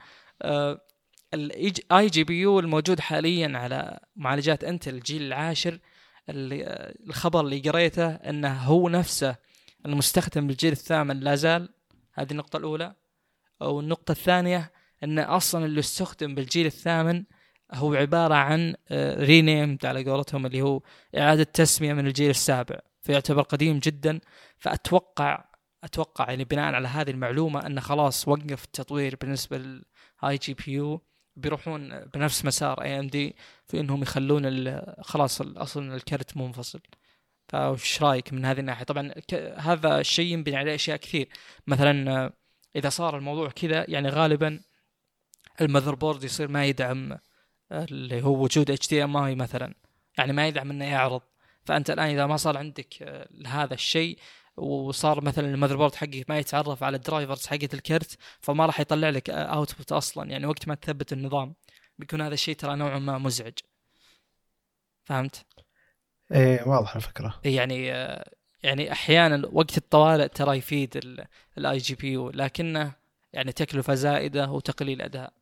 ال 1.34 2.06
iGPU 2.06 2.58
الموجود 2.58 3.00
حاليا 3.00 3.58
على 3.58 4.00
معالجات 4.16 4.64
إنتل 4.64 4.94
الجيل 4.94 5.22
العاشر 5.22 5.78
اللي 6.28 6.64
الخبر 7.06 7.40
اللي 7.40 7.60
قريته 7.60 8.08
إنه 8.08 8.52
هو 8.52 8.88
نفسه 8.88 9.36
المستخدم 9.86 10.46
بالجيل 10.46 10.72
الثامن 10.72 11.20
لا 11.20 11.34
زال. 11.34 11.68
هذه 12.12 12.30
النقطة 12.30 12.56
الأولى. 12.56 12.94
والنقطة 13.60 14.12
الثانية 14.12 14.72
أن 15.04 15.18
أصلا 15.18 15.64
اللي 15.64 15.80
استخدم 15.80 16.34
بالجيل 16.34 16.66
الثامن 16.66 17.24
هو 17.72 17.94
عبارة 17.94 18.34
عن 18.34 18.74
آه، 18.88 19.76
على 19.84 20.04
قولتهم 20.04 20.46
اللي 20.46 20.62
هو 20.62 20.82
إعادة 21.16 21.42
تسمية 21.42 21.92
من 21.92 22.06
الجيل 22.06 22.30
السابع. 22.30 22.89
فيعتبر 23.02 23.42
قديم 23.42 23.78
جدا. 23.78 24.20
فأتوقع 24.58 25.44
أتوقع 25.84 26.28
يعني 26.28 26.44
بناء 26.44 26.74
على 26.74 26.88
هذه 26.88 27.10
المعلومة 27.10 27.66
أنه 27.66 27.80
خلاص 27.80 28.28
وقف 28.28 28.64
التطوير 28.64 29.16
بالنسبة 29.20 29.58
لل 29.58 30.36
iGPU 30.36 31.02
بيروحون 31.36 32.00
بنفس 32.00 32.44
مسار 32.44 32.82
AMD 32.82 33.36
في 33.66 33.80
إنهم 33.80 34.02
يخلون 34.02 34.80
خلاص 35.02 35.40
أصلا 35.40 35.94
الكرت 35.94 36.36
منفصل. 36.36 36.80
فايش 37.48 38.02
رأيك 38.02 38.32
من 38.32 38.44
هذه 38.44 38.60
الناحية؟ 38.60 38.84
طبعا 38.84 39.12
هذا 39.56 40.00
الشيء 40.00 40.32
ينبني 40.32 40.56
عليه 40.56 40.74
أشياء 40.74 40.96
كثير. 40.96 41.28
مثلا 41.66 42.32
إذا 42.76 42.88
صار 42.88 43.16
الموضوع 43.18 43.50
كذا 43.50 43.84
يعني 43.90 44.08
غالبا 44.08 44.60
ال 45.60 45.94
motherboard 45.94 46.24
يصير 46.24 46.48
ما 46.48 46.66
يدعم 46.66 47.18
اللي 47.72 48.22
هو 48.22 48.42
وجود 48.44 48.70
HDMI 48.70 49.34
مثلا. 49.34 49.74
يعني 50.18 50.32
ما 50.32 50.48
يدعم 50.48 50.70
إنه 50.70 50.84
يعرض. 50.84 51.22
فأنت 51.64 51.90
الآن 51.90 52.08
إذا 52.08 52.26
ما 52.26 52.36
صار 52.36 52.58
عندك 52.58 53.02
هذا 53.46 53.74
الشيء 53.74 54.18
وصار 54.56 55.24
مثلا 55.24 55.46
ال 55.46 55.76
motherboard 55.76 55.94
حقك 55.94 56.24
ما 56.28 56.38
يتعرف 56.38 56.82
على 56.82 56.96
ال 56.96 57.02
drivers 57.02 57.46
حقت 57.46 57.74
الكرت 57.74 58.18
فما 58.40 58.66
راح 58.66 58.80
يطلع 58.80 59.08
لك 59.08 59.30
output 59.30 59.92
أصلا. 59.92 60.30
يعني 60.30 60.46
وقت 60.46 60.68
ما 60.68 60.74
تثبت 60.74 61.12
النظام 61.12 61.54
بيكون 61.98 62.20
هذا 62.20 62.34
الشيء 62.34 62.56
ترى 62.56 62.76
نوعا 62.76 62.98
ما 62.98 63.18
مزعج. 63.18 63.58
فهمت؟ 65.04 65.46
إيه 66.32 66.68
واضح 66.68 66.96
الفكرة. 66.96 67.40
يعني 67.44 67.86
يعني 68.62 68.92
أحيانا 68.92 69.48
وقت 69.52 69.76
الطوارئ 69.76 70.28
ترى 70.28 70.56
يفيد 70.56 71.24
ال 71.58 71.78
iGPU 71.78 72.30
لكنه 72.30 72.92
يعني 73.32 73.52
تكلفة 73.52 73.94
زائدة 73.94 74.50
وتقليل 74.50 75.02
أداء. 75.02 75.32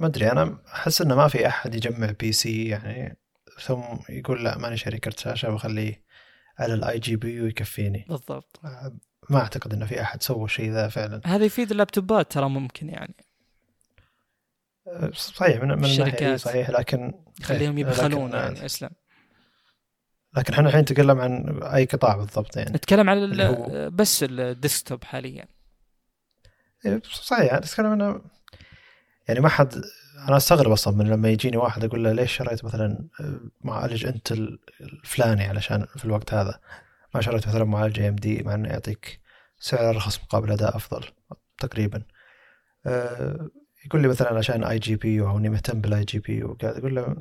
ما 0.00 0.06
أدري 0.06 0.32
أنا 0.32 0.58
أحس 0.74 1.02
إنه 1.02 1.14
ما 1.14 1.28
في 1.28 1.48
أحد 1.48 1.74
يجمع 1.74 2.10
PC 2.20 2.68
يعني 2.68 3.16
ثم 3.60 3.82
يقول 4.08 4.44
لا 4.44 4.58
ماني 4.58 4.76
شاري 4.76 4.98
كرت 4.98 5.18
شاشة 5.18 5.52
واخليه 5.52 6.04
على 6.58 6.74
ال 6.74 6.98
iGPU 6.98 7.40
ويكفيني. 7.40 8.06
بالضبط. 8.08 8.60
ما 9.30 9.38
أعتقد 9.38 9.72
إنه 9.72 9.86
في 9.86 10.02
أحد 10.02 10.22
سوى 10.22 10.48
شيء 10.48 10.70
ذا 10.70 10.88
فعلا. 10.88 11.20
هذا 11.24 11.44
يفيد 11.44 11.70
اللابتوبات 11.70 12.32
ترى 12.32 12.48
ممكن 12.48 12.88
يعني. 12.88 13.14
صحيح 15.12 15.62
من, 15.62 15.68
من 15.68 15.84
الشركات 15.84 16.40
صحيح 16.40 16.70
لكن 16.70 17.14
يخليهم 17.40 17.78
يبخلون 17.78 18.32
يعني 18.32 18.66
اسلم 18.66 18.90
لكن 20.36 20.52
إحنا 20.52 20.68
الحين 20.68 20.80
نتكلم 20.80 21.20
عن 21.20 21.62
أي 21.62 21.84
قطاع 21.84 22.16
بالضبط 22.16 22.56
يعني. 22.56 22.70
نتكلم 22.70 23.10
على 23.10 23.44
هو... 23.44 23.90
بس 23.90 24.24
الديسكتوب 24.28 25.04
حاليا. 25.04 25.46
إيه، 26.86 27.02
صحيح 27.04 27.54
نتكلم 27.54 27.92
إنه 27.92 28.20
يعني 29.28 29.40
ما 29.40 29.48
حد 29.48 29.82
أنا 30.28 30.36
أستغرب 30.36 30.72
أصلا 30.72 30.96
من 30.96 31.08
لما 31.08 31.28
يجيني 31.28 31.56
واحد 31.56 31.84
أقول 31.84 32.04
له 32.04 32.12
ليش 32.12 32.36
شريت 32.36 32.64
مثلا 32.64 33.08
آه، 33.20 33.40
معالج 33.60 34.06
أنت 34.06 34.32
الفلاني 34.80 35.44
علشان 35.44 35.86
في 35.96 36.04
الوقت 36.04 36.34
هذا؟ 36.34 36.60
ما 37.14 37.20
شريت 37.20 37.48
مثلا 37.48 37.64
معالج 37.64 38.00
AMD 38.00 38.42
مع 38.42 38.54
انه 38.54 38.68
يعطيك 38.68 39.20
سعر 39.58 39.90
ارخص 39.90 40.20
مقابل 40.20 40.52
أداء 40.52 40.76
أفضل 40.76 41.04
تقريبا. 41.58 42.02
أه 42.86 43.50
يقول 43.86 44.02
لي 44.02 44.08
مثلا 44.08 44.38
عشان 44.38 44.64
iGPU 44.64 45.20
أو 45.20 45.38
إني 45.38 45.48
مهتم 45.48 45.80
بال 45.80 46.04
iGPU 46.04 46.44
وقاعد 46.44 46.76
أقول 46.76 46.94
له 46.94 47.16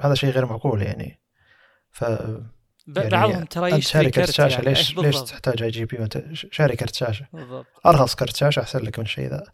هذا 0.00 0.14
شيء 0.14 0.30
غير 0.30 0.46
معقول 0.46 0.82
يعني. 0.82 1.20
ف 1.90 2.02
يعني 2.02 3.10
بعضهم 3.10 3.44
ترى 3.44 3.70
يشتري 3.70 4.10
كرت 4.10 4.30
شاشة 4.30 4.54
يعني. 4.54 4.64
ليش 4.64 4.96
ليش 4.98 5.20
تحتاج 5.20 5.62
iGPU 5.62 6.08
شاري 6.34 6.76
كرت 6.76 6.94
شاشة. 6.94 7.26
بالضبط. 7.32 7.66
أرخص 7.86 8.14
كرت 8.14 8.36
شاشة 8.36 8.60
أحسن 8.60 8.78
لك 8.78 8.98
من 8.98 9.04
الشيء 9.04 9.28
ذا. 9.28 9.44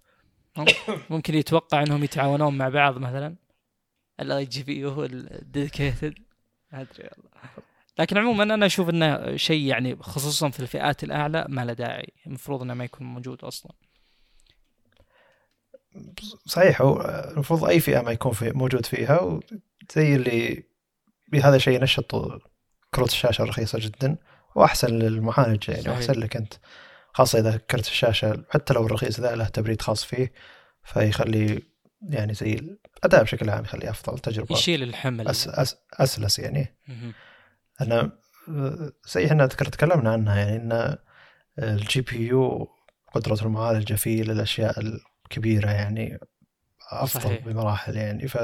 ممكن 1.10 1.34
يتوقع 1.34 1.82
انهم 1.82 2.04
يتعاونون 2.04 2.58
مع 2.58 2.68
بعض 2.68 2.98
مثلا. 2.98 3.34
ال 4.20 4.44
iGPU 4.44 4.84
هو 4.84 5.04
ال 5.04 5.15
dedicated 5.15 6.14
ما 6.72 6.80
أدري 6.80 7.08
والله. 7.12 7.30
لكن 7.98 8.18
عموما 8.18 8.42
أنا 8.42 8.66
أشوف 8.66 8.88
إنه 8.88 9.36
شيء 9.36 9.66
يعني 9.66 9.96
خصوصا 9.96 10.48
في 10.50 10.60
الفئات 10.60 11.04
الأعلى 11.04 11.46
ما 11.48 11.64
له 11.64 11.72
داعي. 11.72 12.12
المفروض 12.26 12.62
إنه 12.62 12.74
ما 12.74 12.84
يكون 12.84 13.06
موجود 13.06 13.44
أصلا. 13.44 13.72
صحيح 16.46 16.82
هو 16.82 17.00
المفروض 17.34 17.64
أي 17.64 17.80
فئة 17.80 18.00
ما 18.00 18.10
يكون 18.10 18.32
في 18.32 18.50
موجود 18.50 18.86
فيها 18.86 19.40
زي 19.92 20.14
اللي 20.14 20.62
بهذا 21.32 21.58
شيء 21.58 21.82
نشط 21.82 22.14
كروت 22.94 23.08
الشاشة 23.08 23.44
رخيصة 23.44 23.78
جدا 23.78 24.16
وأحسن 24.54 24.98
للمعالج 24.98 25.68
يعني 25.68 25.88
وأحسن 25.88 26.12
لك 26.12 26.36
أنت. 26.36 26.54
خاصة 27.18 27.38
إذا 27.38 27.56
كرت 27.56 27.86
الشاشة 27.86 28.44
حتى 28.50 28.74
لو 28.74 28.86
الرخيص 28.86 29.20
ذا 29.20 29.36
له 29.36 29.44
تبريد 29.44 29.82
خاص 29.82 30.04
فيه 30.04 30.32
فيخلي 30.84 31.62
يعني 32.02 32.34
زي 32.34 32.54
الأداء 32.54 33.22
بشكل 33.22 33.50
عام 33.50 33.64
يخليه 33.64 33.90
أفضل 33.90 34.18
تجربة. 34.18 34.56
يشيل 34.56 34.82
الحمل. 34.82 35.28
أس 35.28 35.48
أس 35.48 35.76
أسلس 35.92 36.38
يعني. 36.38 36.76
أنا 37.80 38.12
زي 39.08 39.26
إحنا 39.26 39.46
تكلمنا 39.46 40.12
عنها 40.12 40.36
يعني 40.36 40.56
أن 40.56 40.96
ال 41.58 42.00
GPU 42.00 42.68
قدرة 43.14 43.46
المعالجة 43.46 43.94
فيه 43.94 44.22
للأشياء 44.22 44.80
الكبيرة 44.80 45.70
يعني 45.70 46.18
أفضل 46.90 47.22
صحيح. 47.22 47.44
بمراحل 47.44 47.96
يعني. 47.96 48.28
ف 48.28 48.38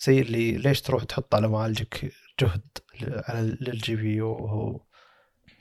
زي 0.00 0.20
اللي 0.20 0.52
ليش 0.52 0.80
تروح 0.80 1.04
تحط 1.04 1.34
على 1.34 1.48
معالجك 1.48 2.12
جهد 2.40 2.62
على 3.02 3.58
لل 3.60 3.96
GPU 3.96 4.30
وهو 4.30 4.80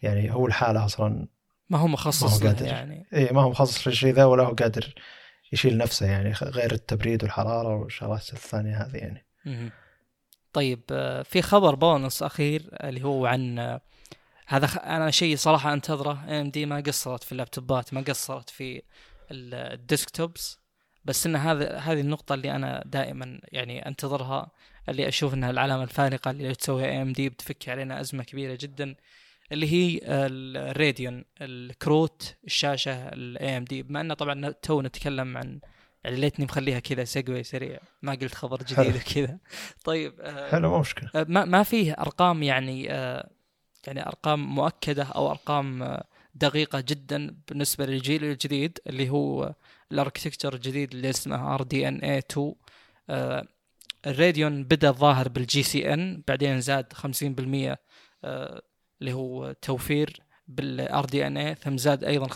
يعني 0.03 0.33
هو 0.33 0.47
الحالة 0.47 0.85
أصلا 0.85 1.27
ما 1.73 1.79
هو 1.79 1.87
مخصص 1.87 2.23
ما 2.43 2.49
هو 2.49 2.53
قادر. 2.53 2.65
يعني. 2.65 3.05
اي 3.13 3.29
ما 3.31 3.41
هو 3.41 3.49
مخصص 3.49 3.87
للشيء 3.87 4.13
ذا 4.13 4.25
ولا 4.25 4.43
هو 4.43 4.53
قادر 4.53 4.93
يشيل 5.53 5.77
نفسه 5.77 6.05
يعني 6.05 6.33
غير 6.33 6.71
التبريد 6.71 7.23
والحرارة 7.23 7.75
والشغلات 7.75 8.33
الثانية 8.33 8.77
هذه 8.77 8.97
يعني. 8.97 9.25
طيب 10.53 10.81
آه، 10.91 11.21
في 11.21 11.41
خبر 11.41 11.75
بونص 11.75 12.23
أخير 12.23 12.69
اللي 12.83 13.03
هو 13.03 13.25
عن 13.25 13.59
آه، 13.59 13.81
هذا 14.47 14.65
أنا 14.65 15.11
شيء 15.11 15.35
صراحة 15.35 15.73
أنتظره. 15.73 16.23
AMD 16.29 16.65
ما 16.65 16.79
قصرت 16.79 17.23
في 17.23 17.31
اللابتوبات 17.31 17.93
ما 17.93 18.01
قصرت 18.01 18.49
في 18.49 18.81
ال 19.31 19.45
desktops 19.45 20.59
بس 21.05 21.25
إن 21.25 21.35
هذا 21.35 21.77
هذه 21.77 22.01
النقطة 22.01 22.35
اللي 22.35 22.55
أنا 22.55 22.83
دائما 22.85 23.39
يعني 23.51 23.87
أنتظرها 23.87 24.51
اللي 24.89 25.07
أشوف 25.07 25.33
إنها 25.33 25.49
العلامة 25.49 25.83
الفارقة 25.83 26.31
اللي 26.31 26.55
تسويها 26.55 27.01
AMD 27.01 27.29
بتفك 27.29 27.69
علينا 27.69 28.01
أزمة 28.01 28.23
كبيرة 28.23 28.57
جدا. 28.61 28.95
اللي 29.51 29.73
هي 29.73 29.99
ال 30.03 30.21
Radeon 30.21 31.25
الكروت 31.41 32.35
الشاشة 32.45 33.07
ال 33.07 33.57
AMD 33.57 33.83
بما 33.83 34.01
إنه 34.01 34.13
طبعا 34.13 34.49
تو 34.61 34.81
نتكلم 34.81 35.37
عن 35.37 35.59
يعني 36.03 36.15
ليتني 36.15 36.45
مخليها 36.45 36.79
كذا 36.79 37.03
سيجوي 37.03 37.43
سريع 37.43 37.79
ما 38.01 38.11
قلت 38.11 38.35
خبر 38.35 38.63
جديد 38.63 38.97
كذا 38.97 39.37
طيب 39.83 40.21
آه، 40.21 40.51
حلو 40.51 40.69
مو 40.69 40.79
مشكلة. 40.79 41.09
آه، 41.15 41.25
ما 41.29 41.45
ما 41.45 41.63
فيه 41.63 41.93
أرقام 41.93 42.43
يعني 42.43 42.91
آه، 42.91 43.29
يعني 43.87 44.07
أرقام 44.07 44.55
مؤكدة 44.55 45.03
أو 45.03 45.31
أرقام 45.31 45.97
دقيقة 46.35 46.79
جدا 46.79 47.35
بالنسبة 47.47 47.85
للجيل 47.85 48.23
الجديد 48.23 48.79
اللي 48.87 49.09
هو 49.09 49.55
ال 49.91 49.96
architecture 49.96 50.53
الجديد 50.53 50.93
اللي 50.93 51.09
اسمه 51.09 51.53
RDNA 51.55 52.17
2 52.17 52.53
ال 54.07 54.15
Radeon 54.15 54.63
بدأ 54.63 54.89
الظاهر 54.89 55.29
بال 55.29 55.63
GCN 55.63 56.23
بعدين 56.27 56.61
زاد 56.61 56.93
50% 56.93 57.75
اللي 59.03 59.13
هو 59.13 59.51
توفير 59.61 60.21
بال 60.47 61.05
RDNA 61.05 61.55
ثم 61.55 61.77
زاد 61.77 62.03
أيضا 62.03 62.27
50% 62.27 62.35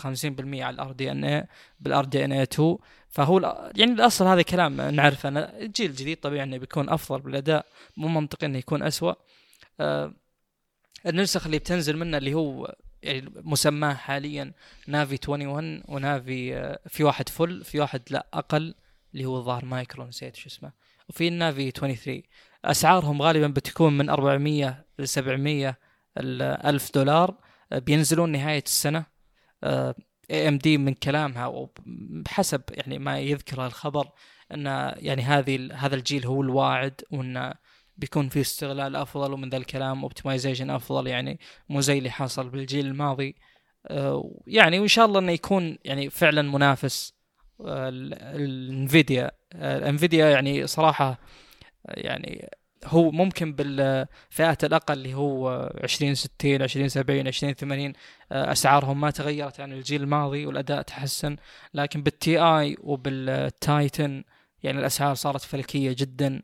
على 0.60 0.74
الار 0.74 0.92
دي 0.92 1.10
ان 1.10 1.24
اي 1.24 1.46
بالار 1.80 2.04
دي 2.04 2.24
ان 2.24 2.32
اي 2.32 2.42
2 2.42 2.76
فهو 3.08 3.70
يعني 3.76 3.92
الأصل 3.92 4.26
هذا 4.26 4.42
كلام 4.42 4.80
نعرفه. 4.80 5.28
ان 5.28 5.36
الجيل 5.36 5.90
الجديد 5.90 6.20
طبيعي 6.20 6.42
إنه 6.42 6.56
بيكون 6.56 6.88
أفضل 6.88 7.20
بالأداء 7.20 7.66
مو 7.96 8.08
منطقي 8.08 8.46
إنه 8.46 8.58
يكون 8.58 8.82
اسوء 8.82 9.16
آه 9.80 10.12
النسخ 11.06 11.44
اللي 11.46 11.58
بتنزل 11.58 11.96
منه 11.96 12.18
اللي 12.18 12.34
هو 12.34 12.74
يعني 13.02 13.32
مسماه 13.34 13.94
حاليا 13.94 14.52
Navi 14.86 15.18
21 15.28 15.82
و 15.88 16.02
Navi 16.02 16.56
آه 16.56 16.78
في 16.88 17.04
واحد 17.04 17.28
full 17.28 17.64
في 17.64 17.80
واحد 17.80 18.02
لا 18.10 18.26
أقل 18.32 18.74
اللي 19.14 19.24
هو 19.24 19.38
الظاهر 19.38 19.64
مايكرو 19.64 20.04
نسيت 20.04 20.36
شو 20.36 20.48
اسمه. 20.48 20.72
وفي 21.08 21.28
ال 21.28 21.36
Navi 21.36 21.70
23 21.70 22.22
أسعارهم 22.64 23.22
غالبا 23.22 23.46
بتكون 23.46 23.98
من 23.98 24.10
400 24.10 24.84
ل 24.98 25.08
700 25.08 25.87
ال 26.18 26.42
1000 26.42 26.94
دولار 26.94 27.34
آه، 27.72 27.78
بينزلون 27.78 28.32
نهاية 28.32 28.62
السنة. 28.66 29.06
آه، 29.64 29.94
AMD 30.30 30.78
من 30.78 30.94
كلامها 30.94 31.46
وبحسب 31.46 32.62
يعني 32.70 32.98
ما 32.98 33.18
يذكره 33.18 33.66
الخبر 33.66 34.08
إن 34.54 34.66
يعني 34.96 35.22
هذه 35.22 35.68
هذا 35.74 35.94
الجيل 35.94 36.26
هو 36.26 36.42
الواعد 36.42 37.00
وإن 37.10 37.54
بيكون 37.96 38.28
في 38.28 38.40
استغلال 38.40 38.96
أفضل 38.96 39.32
ومن 39.32 39.48
ذا 39.50 39.56
الكلام 39.56 40.02
optimization 40.02 40.70
أفضل 40.70 41.06
يعني 41.06 41.40
مو 41.68 41.80
زي 41.80 41.98
اللي 41.98 42.10
حصل 42.10 42.48
بالجيل 42.48 42.86
الماضي. 42.86 43.36
آه، 43.86 44.40
يعني 44.46 44.78
وإن 44.78 44.88
شاء 44.88 45.06
الله 45.06 45.20
إنه 45.20 45.32
يكون 45.32 45.78
يعني 45.84 46.10
فعلا 46.10 46.42
منافس 46.42 47.14
ال 47.60 47.84
Nvidia 47.84 49.30
ال 49.54 49.64
Nvidia 49.64 50.26
يعني 50.30 50.66
صراحة 50.66 51.18
يعني 51.88 52.50
هو 52.84 53.10
ممكن 53.10 53.52
بالفئات 53.52 54.64
الأقل 54.64 54.94
اللي 54.94 55.14
هو 55.14 55.72
20 55.82 56.14
60 56.14 56.62
20 56.62 56.88
70 56.88 57.28
20 57.28 57.54
80 57.54 57.92
أسعارهم 58.32 59.00
ما 59.00 59.10
تغيرت 59.10 59.60
عن 59.60 59.72
الجيل 59.72 60.02
الماضي 60.02 60.46
والأداء 60.46 60.82
تحسن. 60.82 61.36
لكن 61.74 62.02
بال 62.02 62.38
Ti 62.38 62.76
وبال 62.80 63.34
Titan 63.34 64.24
يعني 64.62 64.78
الأسعار 64.78 65.14
صارت 65.14 65.40
فلكية 65.40 65.94
جدا. 65.98 66.42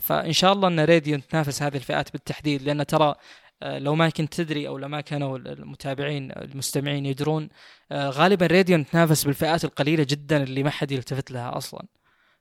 فإن 0.00 0.32
شاء 0.32 0.52
الله 0.52 0.68
أن 0.68 0.80
Radeon 0.80 1.26
تنافس 1.26 1.62
هذه 1.62 1.76
الفئات 1.76 2.12
بالتحديد 2.12 2.62
لأن 2.62 2.86
ترى 2.86 3.14
آه، 3.62 3.78
لو 3.78 3.94
ما 3.94 4.10
كنت 4.10 4.34
تدري 4.34 4.68
أو 4.68 4.78
لو 4.78 4.88
ما 4.88 5.00
كانوا 5.00 5.38
المتابعين 5.38 6.32
المستمعين 6.32 7.06
يدرون 7.06 7.48
آه، 7.92 8.10
غالبا 8.10 8.46
Radeon 8.46 8.86
تنافس 8.86 9.24
بالفئات 9.24 9.64
القليلة 9.64 10.06
جدا 10.08 10.42
اللي 10.42 10.62
ما 10.62 10.70
حد 10.70 10.92
يلتفت 10.92 11.30
لها 11.30 11.56
أصلا. 11.56 11.86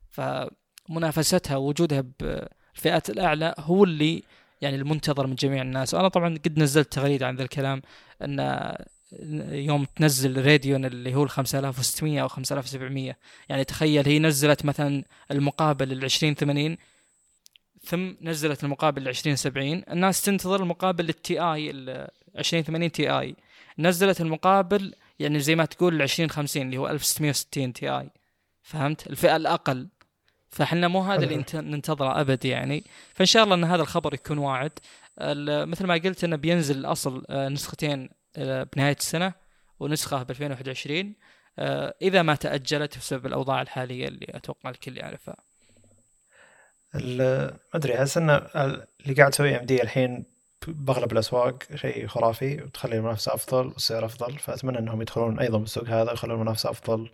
فمنافستها 0.09 1.57
ووجودها 1.57 2.03
بالفئات 2.73 3.09
الأعلى 3.09 3.55
هو 3.59 3.83
اللي 3.83 4.23
يعني 4.61 4.75
المنتظر 4.75 5.27
من 5.27 5.35
جميع 5.35 5.61
الناس. 5.61 5.93
وأنا 5.93 6.07
طبعا 6.07 6.37
قد 6.45 6.59
نزلت 6.59 6.93
تغريدة 6.93 7.27
عن 7.27 7.35
ذا 7.35 7.43
الكلام 7.43 7.81
إن 8.21 8.39
يوم 9.51 9.85
تنزل 9.95 10.45
Radeon 10.45 10.85
اللي 10.85 11.15
هو 11.15 11.23
ال 11.23 11.29
5600 11.29 12.21
أو 12.21 12.27
5700 12.27 13.17
يعني 13.49 13.63
تخيل 13.63 14.07
هي 14.07 14.19
نزلت 14.19 14.65
مثلا 14.65 15.03
المقابل 15.31 15.91
ال 15.91 16.03
2080 16.03 16.77
ثم 17.83 18.13
نزلت 18.21 18.63
المقابل 18.63 19.03
ل 19.03 19.07
2070 19.07 19.83
الناس 19.91 20.21
تنتظر 20.21 20.63
المقابل 20.63 21.03
لل 21.03 21.39
Ti 21.39 21.71
ال 21.71 22.07
2080 22.37 22.91
Ti 22.91 23.35
نزلت 23.79 24.21
المقابل 24.21 24.95
يعني 25.19 25.39
زي 25.39 25.55
ما 25.55 25.65
تقول 25.65 25.95
ال 25.95 26.01
2050 26.01 26.61
اللي 26.61 26.77
هو 26.77 26.87
1660 26.87 27.73
Ti 27.73 28.09
فهمت؟ 28.61 29.07
الفئة 29.07 29.35
الأقل. 29.35 29.87
فاحنا 30.51 30.87
مو 30.87 31.01
هذا 31.01 31.23
اللي 31.23 31.45
ننتظره 31.53 32.21
أبد 32.21 32.45
يعني. 32.45 32.83
فان 33.13 33.25
شاء 33.25 33.43
الله 33.43 33.55
إن 33.55 33.63
هذا 33.63 33.81
الخبر 33.81 34.13
يكون 34.13 34.37
واعد. 34.37 34.71
مثل 35.67 35.85
ما 35.85 35.93
قلت 35.93 36.23
إنه 36.23 36.35
بينزل 36.35 36.77
الأصل 36.77 37.25
آه، 37.29 37.49
نسختين 37.49 38.09
آه، 38.37 38.67
بنهاية 38.75 38.95
السنة 38.95 39.33
ونسخة 39.79 40.23
ب 40.23 40.29
2021 40.29 41.15
آه، 41.59 41.95
إذا 42.01 42.21
ما 42.21 42.35
تأجلت 42.35 42.97
بسبب 42.97 43.25
الأوضاع 43.25 43.61
الحالية 43.61 44.07
اللي 44.07 44.27
أتوقع 44.29 44.69
الكل 44.69 44.97
يعرفها. 44.97 45.35
ما 46.93 47.57
أدري 47.73 47.99
احس 47.99 48.17
ان 48.17 48.29
اللي 48.29 49.13
قاعد 49.17 49.31
تسويه 49.31 49.59
ام 49.59 49.65
دي 49.65 49.81
الحين 49.81 50.25
بأغلب 50.67 51.11
الأسواق 51.11 51.63
شيء 51.75 52.07
خرافي 52.07 52.63
وتخلي 52.63 52.97
المنافسة 52.97 53.33
أفضل 53.33 53.67
والسعر 53.67 54.05
أفضل. 54.05 54.39
فأتمنى 54.39 54.79
إنهم 54.79 55.01
يدخلون 55.01 55.39
أيضا 55.39 55.57
بالسوق 55.57 55.87
هذا 55.87 56.11
ويخلون 56.11 56.35
المنافسة 56.35 56.69
أفضل 56.69 57.11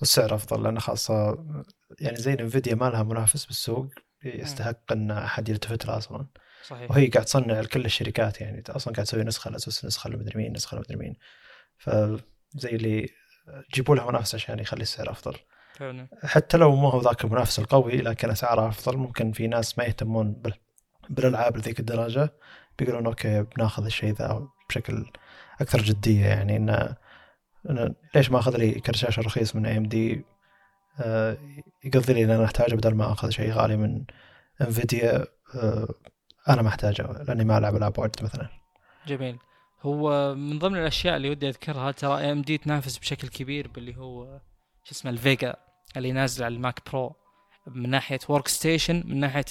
والسعر 0.00 0.34
أفضل 0.34 0.62
لأن 0.62 0.80
خاصة 0.80 1.38
يعني 2.00 2.16
زي 2.16 2.32
Nvidia 2.32 2.74
ما 2.74 2.84
لها 2.84 3.02
منافس 3.02 3.46
بالسوق 3.46 3.86
يستحق 4.24 4.92
إن 4.92 5.10
أحد 5.10 5.48
يلتفت 5.48 5.86
لها 5.86 5.98
أصلا. 5.98 6.26
صحيح. 6.66 6.90
وهي 6.90 7.06
قاعد 7.06 7.24
تصنع 7.24 7.60
لكل 7.60 7.84
الشركات 7.84 8.40
يعني 8.40 8.62
أصلا 8.68 8.94
قاعد 8.94 9.06
تسوي 9.06 9.24
نسخة 9.24 9.48
على 9.48 9.56
أساس 9.56 9.84
نسخة 9.84 10.10
لمدري 10.10 10.38
مين 10.38 10.52
نسخة 10.52 10.76
لمدري 10.76 10.96
مين. 10.96 11.16
فزي 11.78 12.70
اللي 12.72 13.08
جيبوا 13.74 13.96
لها 13.96 14.10
منافسه 14.10 14.36
عشان 14.36 14.58
يخلي 14.58 14.82
السعر 14.82 15.10
أفضل. 15.10 15.36
فعلا. 15.74 16.08
حتى 16.24 16.56
لو 16.56 16.76
مو 16.76 16.88
هو 16.88 17.00
ذاك 17.00 17.24
المنافس 17.24 17.58
القوي 17.58 17.96
لكن 17.96 18.30
أسعاره 18.30 18.68
أفضل 18.68 18.96
ممكن 18.96 19.32
في 19.32 19.46
ناس 19.46 19.78
ما 19.78 19.84
يهتمون 19.84 20.42
بالألعاب 21.10 21.56
لذيك 21.56 21.80
الدرجه 21.80 22.32
بيقولون 22.78 23.06
okay 23.06 23.42
بناخذ 23.42 23.84
الشيء 23.84 24.14
ذا 24.14 24.48
بشكل 24.68 25.06
أكثر 25.60 25.82
جدية 25.82 26.26
يعني 26.26 26.56
انه 26.56 26.96
إن 27.70 27.94
ليش 28.14 28.30
ما 28.30 28.38
أخذ 28.38 28.56
لي 28.56 28.72
كرت 28.72 28.96
شاشه 28.96 29.22
رخيص 29.22 29.56
من 29.56 29.66
AMD 29.66 30.24
يقضي 31.84 32.12
لي 32.12 32.24
أنا 32.24 32.44
أحتاجه 32.44 32.74
بدل 32.74 32.94
ما 32.94 33.12
أخذ 33.12 33.30
شيء 33.30 33.52
غالي 33.52 33.76
من 33.76 34.04
Nvidia 34.60 35.26
آه 35.54 35.88
أنا 36.48 36.62
ما 36.62 36.68
أحتاجه 36.68 37.02
لأني 37.02 37.44
ما 37.44 37.58
ألعب 37.58 37.76
ألعاب 37.76 37.98
واجد 37.98 38.24
مثلا. 38.24 38.48
جميل. 39.06 39.38
هو 39.82 40.34
من 40.34 40.58
ضمن 40.58 40.78
الأشياء 40.78 41.16
اللي 41.16 41.30
ودي 41.30 41.48
أذكرها 41.48 41.90
ترى 41.90 42.18
AMD 42.18 42.58
تنافس 42.58 42.98
بشكل 42.98 43.28
كبير 43.28 43.68
باللي 43.68 43.96
هو 43.96 44.40
شو 44.84 44.92
اسمه 44.92 45.10
ال 45.10 45.19
Vega 45.19 45.56
اللي 45.96 46.12
نازل 46.12 46.44
على 46.44 46.54
ال 46.54 46.63
Mac 46.63 46.90
Pro. 46.90 47.14
من 47.66 47.90
ناحية 47.90 48.18
workstation 48.28 49.02
من 49.06 49.20
ناحية 49.20 49.44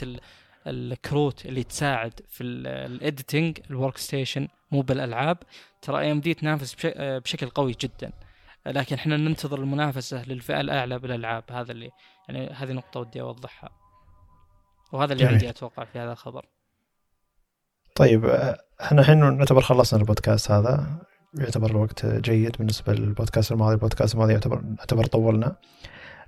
الكروت 0.67 1.45
اللي 1.45 1.63
تساعد 1.63 2.21
في 2.29 2.43
ال 2.43 2.56
editing 2.56 3.47
ال 3.47 3.59
workstation 3.69 4.47
مو 4.71 4.81
بالألعاب. 4.81 5.37
ترى 5.81 5.99
اي 5.99 6.11
ام 6.11 6.19
دي 6.19 6.33
تنافس 6.33 6.75
بشكل 6.95 7.49
قوي 7.49 7.75
جدا. 7.81 8.11
لكن 8.65 8.95
إحنا 8.95 9.17
ننتظر 9.17 9.59
المنافسة 9.59 10.25
للفئة 10.25 10.61
الأعلى 10.61 10.99
بالألعاب. 10.99 11.43
هذا 11.51 11.71
اللي 11.71 11.89
يعني 12.29 12.49
هذه 12.49 12.71
نقطة 12.71 12.99
ودي 12.99 13.21
أوضحها. 13.21 13.69
وهذا 14.91 15.13
اللي 15.13 15.25
عندي 15.25 15.49
أتوقع 15.49 15.85
في 15.85 15.99
هذا 15.99 16.11
الخبر. 16.11 16.45
طيب 17.95 18.25
إحنا 18.81 19.01
الحين 19.01 19.37
نعتبر 19.37 19.61
خلصنا 19.61 19.99
البودكاست 19.99 20.51
هذا. 20.51 21.01
يعتبر 21.39 21.69
الوقت 21.69 22.05
جيد 22.05 22.57
بالنسبة 22.57 22.93
للبودكاست 22.93 23.51
الماضي. 23.51 23.73
البودكاست 23.73 24.13
الماضي 24.13 24.33
يعتبر 24.33 24.61
نعتبر 24.61 25.05
طولنا. 25.05 25.55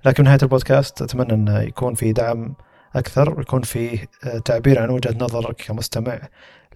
لكن 0.04 0.24
نهاية 0.24 0.38
البودكاست 0.42 1.02
أتمنى 1.02 1.32
أنه 1.32 1.60
يكون 1.60 1.94
في 1.94 2.12
دعم 2.12 2.54
أكثر 2.96 3.38
ويكون 3.38 3.62
في 3.62 4.06
آه، 4.24 4.38
تعبير 4.38 4.82
عن 4.82 4.90
وجهة 4.90 5.14
نظرك 5.20 5.56
كمستمع 5.56 6.20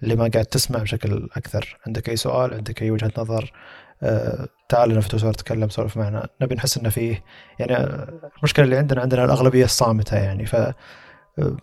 لما 0.01 0.29
قاعد 0.33 0.45
تسمع 0.45 0.79
بشكل 0.79 1.29
أكثر. 1.37 1.77
عندك 1.87 2.09
أي 2.09 2.15
سؤال 2.15 2.53
عندك 2.53 2.81
أي 2.81 2.91
وجهة 2.91 3.11
نظر 3.17 3.43
آه، 3.43 3.88
تعال 4.69 4.89
لنا 4.89 5.01
في 5.01 5.09
تويتر 5.09 5.33
تكلم 5.33 5.69
سولف 5.69 5.97
معنا. 5.97 6.27
نبي 6.41 6.55
نحس 6.55 6.77
إنه 6.77 6.89
فيه 6.89 7.23
يعني 7.59 7.77
المشكلة 8.37 8.65
اللي 8.65 8.77
عندنا 8.77 9.01
عندنا 9.01 9.25
الأغلبية 9.25 9.65
الصامتة 9.65 10.17
يعني. 10.17 10.45
ف 10.45 10.55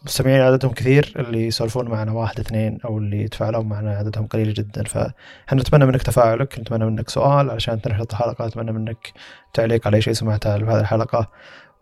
مستمعين 0.04 0.40
عددهم 0.40 0.72
كثير 0.72 1.12
اللي 1.16 1.46
يسولفون 1.46 1.88
معنا 1.88 2.12
واحد 2.12 2.40
اثنين 2.40 2.78
أو 2.84 2.98
اللي 2.98 3.22
يتفاعلون 3.22 3.66
معنا 3.66 3.96
عددهم 3.96 4.26
قليل 4.26 4.54
جدا. 4.54 4.84
فاحنا 4.84 5.60
نتمنى 5.60 5.86
منك 5.86 6.02
تفاعلك 6.02 6.58
نتمنى 6.58 6.84
منك 6.84 7.10
سؤال 7.10 7.50
عشان 7.50 7.82
تنشط 7.82 8.12
الحلقة. 8.12 8.46
نتمنى 8.46 8.72
منك 8.72 9.12
تعليق 9.54 9.86
على 9.86 10.00
شيء 10.00 10.12
سمعته 10.12 10.56
بهذه 10.56 10.80
الحلقة. 10.80 11.30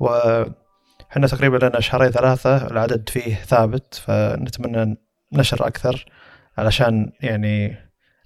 وحنا 0.01 1.27
تقريبا 1.27 1.67
لنا 1.67 1.81
شهرين 1.81 2.11
ثلاثة 2.11 2.67
العدد 2.67 3.09
فيه 3.09 3.35
ثابت. 3.35 3.95
فنتمنى 3.95 4.97
نشر 5.33 5.67
أكثر 5.67 6.07
علشان 6.59 7.13
يعني 7.21 7.77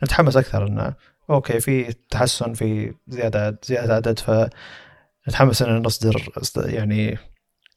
نتحمس 0.05 0.37
أكثر 0.37 0.67
إنه 0.67 0.95
أوكي 1.31 1.61
في 1.61 1.93
تحسن 2.11 2.53
في 2.53 2.95
زيادة 3.09 3.59
زيادة 3.65 3.95
عدد 3.95 4.19
فنتحمس 4.19 5.63
إن 5.63 5.83
نصدر 5.83 6.33
يعني 6.57 7.19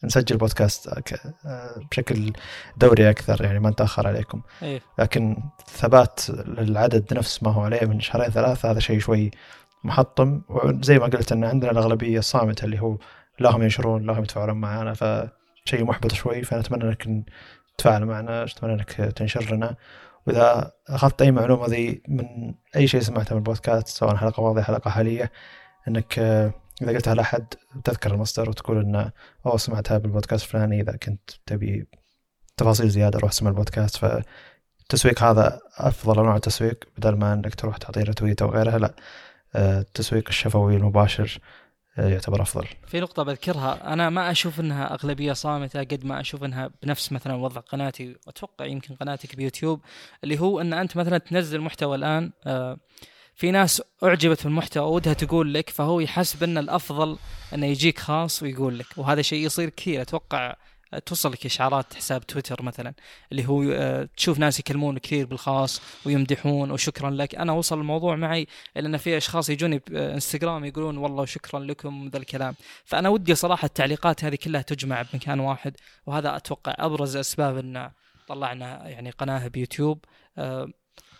نسجل 0.04 0.38
بودكاست 0.38 0.90
بشكل 1.92 2.34
دوري 2.78 3.10
أكثر 3.10 3.44
يعني 3.46 3.60
ما 3.60 3.70
نتأخر 3.70 4.08
عليكم. 4.08 4.42
إيه. 4.62 4.82
لكن 5.00 5.38
ثبات 5.68 6.22
العدد 6.30 7.14
نفس 7.14 7.44
ما 7.44 7.52
هو 7.52 7.62
عليه 7.62 7.86
من 7.86 8.00
شهرين 8.00 8.30
ثلاثة 8.30 8.72
هذا 8.72 8.80
شيء 8.80 9.00
شوي 9.00 9.32
محطم. 9.84 10.42
وزي 10.50 11.00
ما 11.00 11.06
قلت 11.06 11.32
إن 11.32 11.44
عندنا 11.44 11.72
الأغلبية 11.72 12.20
الصامتة 12.20 12.66
اللي 12.66 12.82
هو 12.82 12.98
لا 13.40 13.56
هم 13.56 13.64
ينشرون 13.64 14.06
لا 14.06 14.14
هم 14.14 14.24
يتفاعلون 14.24 14.58
معنا 14.58 14.94
فشيء 14.94 15.84
محبط 15.84 16.14
شوي 16.14 16.44
فنتمنى 16.44 16.84
إنك 16.84 17.26
تتفاعل 17.78 18.06
معنا 18.06 18.46
نتمنى 18.46 18.74
إنك 18.74 18.92
تنشر 18.92 19.56
لنا. 19.56 19.76
وإذا 20.28 20.72
أخذت 20.88 21.22
أي 21.22 21.32
معلومة 21.32 21.68
ذي 21.68 22.02
من 22.08 22.54
أي 22.76 22.88
شيء 22.88 23.02
سمعته 23.02 23.36
من 23.36 23.38
البودكاست 23.38 23.88
سواء 23.88 24.16
حلقة 24.16 24.44
ماضيه 24.44 24.62
حلقة 24.62 24.90
حالية 24.90 25.32
إنك 25.88 26.20
إذا 26.82 26.92
قلتها 26.92 27.16
لأحد 27.16 27.46
تذكر 27.84 28.14
المصدر 28.14 28.50
وتقول 28.50 28.80
انه 28.80 29.12
أوه 29.46 29.58
سمعتها 29.58 29.98
بالبودكاست 29.98 30.46
الفلاني 30.46 30.82
إذا 30.82 30.92
كنت 30.92 31.30
تبي 31.46 31.88
تفاصيل 32.58 32.90
زيادة 32.90 33.20
روح 33.20 33.32
اسمع 33.32 33.50
البودكاست. 33.50 33.98
فالتسويق 33.98 35.24
هذا 35.24 35.60
أفضل 35.78 36.20
أنواع 36.20 36.36
التسويق 36.36 36.84
بدل 36.98 37.16
ما 37.16 37.34
إنك 37.34 37.56
تروح 37.56 37.78
تعطي 37.78 38.04
تويت 38.04 38.42
أو 38.42 38.50
غيرها 38.50 38.78
لأ 38.78 38.94
آه، 39.56 39.80
التسويق 39.80 40.24
الشفوي 40.28 40.76
المباشر 40.76 41.40
آه، 41.40 41.61
يعتبر 42.10 42.42
أفضل. 42.42 42.68
في 42.88 43.00
نقطة 43.00 43.24
بذكرها 43.24 43.94
أنا 43.94 44.10
ما 44.10 44.32
أشوف 44.32 44.60
إنها 44.60 44.94
أغلبية 44.94 45.34
صامتة 45.34 45.80
قد 45.80 46.06
ما 46.06 46.20
أشوف 46.20 46.44
إنها 46.44 46.72
بنفس 46.84 47.12
مثلا 47.12 47.34
وضع 47.34 47.62
قناتي 47.62 48.16
أتوقع 48.28 48.66
يمكن 48.66 48.96
قناتك 48.96 49.36
بيوتيوب 49.36 49.82
اللي 50.24 50.40
هو 50.40 50.62
إن 50.62 50.74
أنت 50.74 50.98
مثلا 50.98 51.18
تنزل 51.18 51.62
محتوى 51.62 51.96
الآن 51.96 52.32
آه 52.46 52.78
في 53.36 53.52
ناس 53.52 53.82
أعجبت 54.04 54.44
بالمحتوى 54.44 54.92
ودها 54.92 55.14
تقول 55.14 55.54
لك 55.54 55.70
فهو 55.70 56.00
يحسب 56.00 56.44
إن 56.44 56.58
الأفضل 56.58 57.18
إنه 57.54 57.66
يجيك 57.66 58.00
خاص 58.00 58.44
ويقول 58.44 58.80
لك 58.80 58.86
وهذا 58.98 59.22
شيء 59.22 59.46
يصير 59.46 59.70
كثير 59.70 60.02
أتوقع 60.02 60.56
توصلك 61.00 61.46
إشعارات 61.46 61.94
حساب 61.94 62.28
تويتر 62.28 62.64
مثلا 62.64 62.94
اللي 63.32 63.48
هو 63.48 63.64
آه، 63.64 64.10
تشوف 64.18 64.40
ناس 64.40 64.60
يكلمون 64.60 64.98
كثير 64.98 65.26
بالخاص 65.26 65.82
ويمدحون 66.06 66.72
وشكرا 66.72 67.10
لك. 67.10 67.36
أنا 67.36 67.54
وصل 67.54 67.80
الموضوع 67.80 68.16
معي 68.16 68.48
إلى 68.78 68.88
إن 68.88 68.98
في 68.98 69.18
أشخاص 69.18 69.50
يجوني 69.50 69.82
بانستغرام 69.88 70.66
يقولون 70.66 70.98
والله 70.98 71.26
شكرا 71.26 71.60
لكم 71.60 72.10
ذا 72.14 72.18
الكلام. 72.18 72.56
فأنا 72.86 73.10
ودي 73.10 73.36
صراحة 73.36 73.66
التعليقات 73.66 74.24
هذه 74.24 74.36
كلها 74.36 74.62
تجمع 74.62 75.02
بمكان 75.02 75.40
واحد 75.40 75.76
وهذا 76.06 76.36
أتوقع 76.36 76.76
أبرز 76.80 77.16
أسباب 77.16 77.58
إن 77.58 77.92
طلعنا 78.28 78.90
يعني 78.90 79.10
قناة 79.10 79.48
بيوتيوب. 79.48 80.06
آه، 80.38 80.70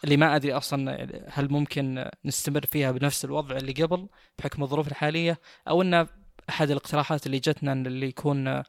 اللي 0.04 0.18
ما 0.18 0.36
أدري 0.36 0.54
أصلا 0.54 1.08
هل 1.28 1.52
ممكن 1.52 2.10
نستمر 2.26 2.66
فيها 2.66 2.92
بنفس 2.92 3.26
الوضع 3.26 3.58
اللي 3.58 3.72
قبل 3.72 4.08
بحكم 4.40 4.64
الظروف 4.64 4.88
الحالية 4.88 5.40
أو 5.68 5.82
إن 5.82 6.08
أحد 6.50 6.72
الاقتراحات 6.72 7.26
اللي 7.26 7.40
جتنا 7.40 7.74
اللي 7.74 8.08
يكون 8.08 8.64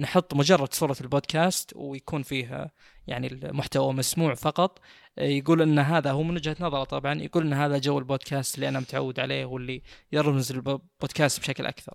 نحط 0.00 0.34
مجرد 0.34 0.74
صورة 0.74 0.96
البودكاست 1.00 1.72
ويكون 1.76 2.22
فيه 2.22 2.72
يعني 3.06 3.26
المحتوى 3.26 3.92
مسموع 3.92 4.34
فقط. 4.34 4.78
يقول 5.18 5.62
إن 5.62 5.78
هذا 5.78 6.10
هو 6.10 6.22
من 6.22 6.34
وجهة 6.34 6.56
نظره 6.60 6.84
طبعا 6.84 7.14
يقول 7.22 7.46
إن 7.46 7.52
هذا 7.52 7.78
جو 7.78 7.98
البودكاست 7.98 8.54
اللي 8.54 8.68
أنا 8.68 8.80
متعود 8.80 9.20
عليه 9.20 9.44
واللي 9.44 9.82
يرمز 10.12 10.52
البودكاست 10.52 11.40
بشكل 11.40 11.66
أكثر. 11.66 11.94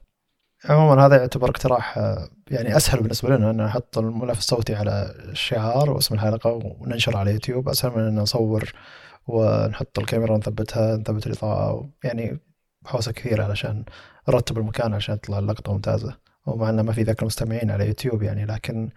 عموما 0.65 1.06
هذا 1.06 1.15
يعتبر 1.18 1.49
اقتراح 1.49 1.98
يعني 2.52 2.77
أسهل 2.77 3.02
بالنسبة 3.02 3.30
لنا 3.30 3.52
إن 3.52 3.57
نحط 3.57 3.98
الملف 3.98 4.38
الصوتي 4.38 4.76
على 4.76 5.15
الشعار 5.30 5.91
واسم 5.91 6.15
الحلقة 6.15 6.49
وننشر 6.80 7.18
على 7.18 7.32
يوتيوب. 7.32 7.69
أسهل 7.69 7.91
من 7.91 8.07
إن 8.07 8.15
نصور 8.15 8.73
ونحط 9.27 9.99
الكاميرا 9.99 10.34
ونثبتها 10.34 10.98
نثبت 10.98 11.27
الإضاءة 11.27 11.90
يعني 12.03 12.40
حوسة 12.86 13.11
كثيرة 13.11 13.44
علشان 13.44 13.86
نرتب 14.30 14.57
المكان 14.57 14.94
عشان 14.94 15.22
تطلع 15.22 15.40
اللقطة 15.40 15.73
ممتازة. 15.73 16.24
ومع 16.45 16.69
انه 16.69 16.81
ما 16.81 16.93
في 16.93 17.03
ذاك 17.03 17.22
المستمعين 17.22 17.72
على 17.72 17.88
يوتيوب 17.88 18.23
يعني 18.23 18.45
لكن 18.45 18.89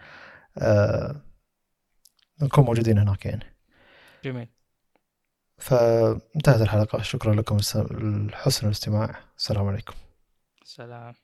آه 0.59 1.17
نكون 2.43 2.65
موجودين 2.65 2.99
هناك 2.99 3.27
يعني. 3.27 3.45
جميل. 4.25 4.49
فانتهت 5.59 6.61
الحلقة. 6.61 7.03
شكرا 7.03 7.35
لكم 7.35 7.57
لحسن 8.27 8.67
الاستماع. 8.67 9.21
السلام 9.39 9.67
عليكم. 9.67 9.95
سلام. 10.65 11.15